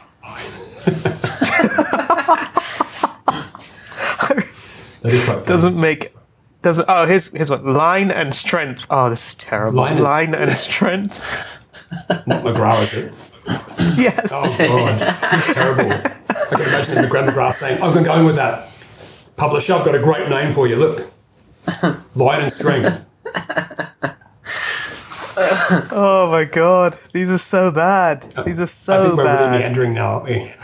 That 5.02 5.12
is 5.14 5.24
quite 5.24 5.34
funny. 5.38 5.46
Doesn't 5.46 5.76
make. 5.80 6.14
Doesn't. 6.62 6.84
Oh, 6.88 7.06
here's 7.06 7.26
here's 7.28 7.50
what. 7.50 7.64
Line 7.64 8.10
and 8.10 8.32
strength. 8.34 8.86
Oh, 8.88 9.10
this 9.10 9.28
is 9.30 9.34
terrible. 9.34 9.78
Line 9.80 9.98
Line, 10.02 10.34
and 10.34 10.56
strength. 10.56 11.18
Not 12.26 12.44
McGrath, 12.44 12.82
is 12.84 12.94
it? 13.04 13.14
yes. 13.98 14.30
Oh 14.32 14.54
god, 14.58 15.54
terrible. 15.54 15.92
I 16.30 16.44
can 16.50 16.60
imagine 16.60 16.94
McGrath 17.04 17.28
McGrath 17.30 17.54
saying, 17.54 17.82
"I'm 17.82 18.02
going 18.04 18.24
with 18.24 18.36
that." 18.36 18.70
Publisher, 19.36 19.74
I've 19.74 19.84
got 19.84 19.94
a 19.96 20.02
great 20.02 20.28
name 20.28 20.52
for 20.52 20.68
you. 20.68 20.76
Look, 20.76 21.12
line 22.14 22.42
and 22.42 22.52
Strength. 22.52 23.06
Oh 25.90 26.28
my 26.30 26.44
god, 26.44 26.98
these 27.12 27.30
are 27.30 27.38
so 27.38 27.70
bad. 27.70 28.32
Uh, 28.36 28.42
these 28.44 28.58
are 28.60 28.66
so 28.66 28.92
I 29.00 29.04
think 29.06 29.16
we're 29.16 29.24
really 29.24 29.36
bad. 29.36 29.50
meandering 29.52 29.94
now, 29.94 30.20
aren't 30.20 30.24
we? 30.26 30.54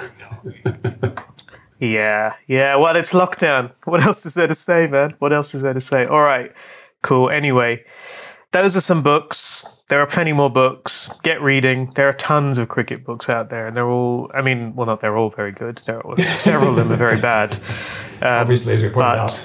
Yeah, 1.81 2.35
yeah. 2.47 2.77
Well, 2.77 2.97
it's 2.97 3.13
lockdown. 3.13 3.73
What 3.85 4.03
else 4.03 4.27
is 4.27 4.35
there 4.35 4.47
to 4.49 4.55
say, 4.55 4.87
man? 4.87 5.15
What 5.19 5.33
else 5.33 5.55
is 5.55 5.63
there 5.63 5.75
to 5.75 5.81
say? 5.81 6.05
All 6.05 6.23
right, 6.23 6.53
cool. 7.03 7.31
Anyway, 7.31 7.85
those 8.53 8.77
are 8.77 8.81
some 8.81 9.03
books. 9.03 9.65
There 9.89 10.01
are 10.01 10.07
plenty 10.07 10.33
more 10.33 10.51
books. 10.51 11.09
Get 11.23 11.41
reading. 11.41 11.93
There 11.95 12.09
are 12.09 12.13
tons 12.13 12.59
of 12.59 12.69
cricket 12.69 13.05
books 13.05 13.29
out 13.31 13.49
there, 13.51 13.67
and 13.67 13.77
they're 13.77 13.89
all. 13.89 14.31
I 14.35 14.43
mean, 14.43 14.75
well, 14.75 14.87
not 14.87 15.01
they're 15.01 15.17
all 15.17 15.31
very 15.31 15.53
good. 15.53 15.81
There 15.87 16.05
are, 16.07 16.17
several 16.35 16.71
of 16.71 16.77
them 16.77 16.93
are 16.93 16.97
very 16.97 17.21
bad. 17.21 17.55
Um, 18.21 18.41
Obviously, 18.43 18.75
as 18.75 18.83
we 18.83 18.89
pointed 18.91 19.17
but- 19.17 19.19
out. 19.19 19.43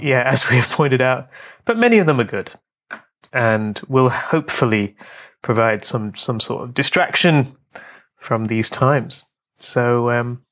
yeah, 0.00 0.22
as 0.30 0.48
we 0.48 0.56
have 0.56 0.68
pointed 0.68 1.00
out, 1.00 1.28
but 1.64 1.76
many 1.78 1.98
of 1.98 2.06
them 2.06 2.20
are 2.20 2.24
good, 2.24 2.52
and 3.32 3.80
will 3.88 4.10
hopefully 4.10 4.94
provide 5.42 5.84
some 5.84 6.14
some 6.14 6.38
sort 6.40 6.62
of 6.64 6.74
distraction 6.74 7.56
from 8.20 8.46
these 8.46 8.68
times. 8.70 9.24
So, 9.58 10.10
um, 10.10 10.42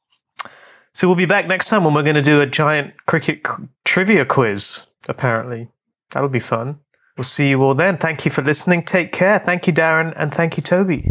so 0.96 1.06
we'll 1.06 1.14
be 1.14 1.26
back 1.26 1.46
next 1.46 1.68
time 1.68 1.84
when 1.84 1.92
we're 1.92 2.02
going 2.02 2.16
to 2.16 2.22
do 2.22 2.40
a 2.40 2.46
giant 2.46 2.94
cricket 3.04 3.46
trivia 3.84 4.24
quiz. 4.24 4.86
Apparently, 5.10 5.68
that'll 6.10 6.30
be 6.30 6.40
fun. 6.40 6.78
We'll 7.18 7.24
see 7.24 7.50
you 7.50 7.62
all 7.62 7.74
then. 7.74 7.98
Thank 7.98 8.24
you 8.24 8.30
for 8.30 8.40
listening. 8.40 8.82
Take 8.82 9.12
care. 9.12 9.38
Thank 9.38 9.66
you, 9.66 9.74
Darren, 9.74 10.14
and 10.16 10.32
thank 10.32 10.56
you, 10.56 10.62
Toby. 10.62 11.06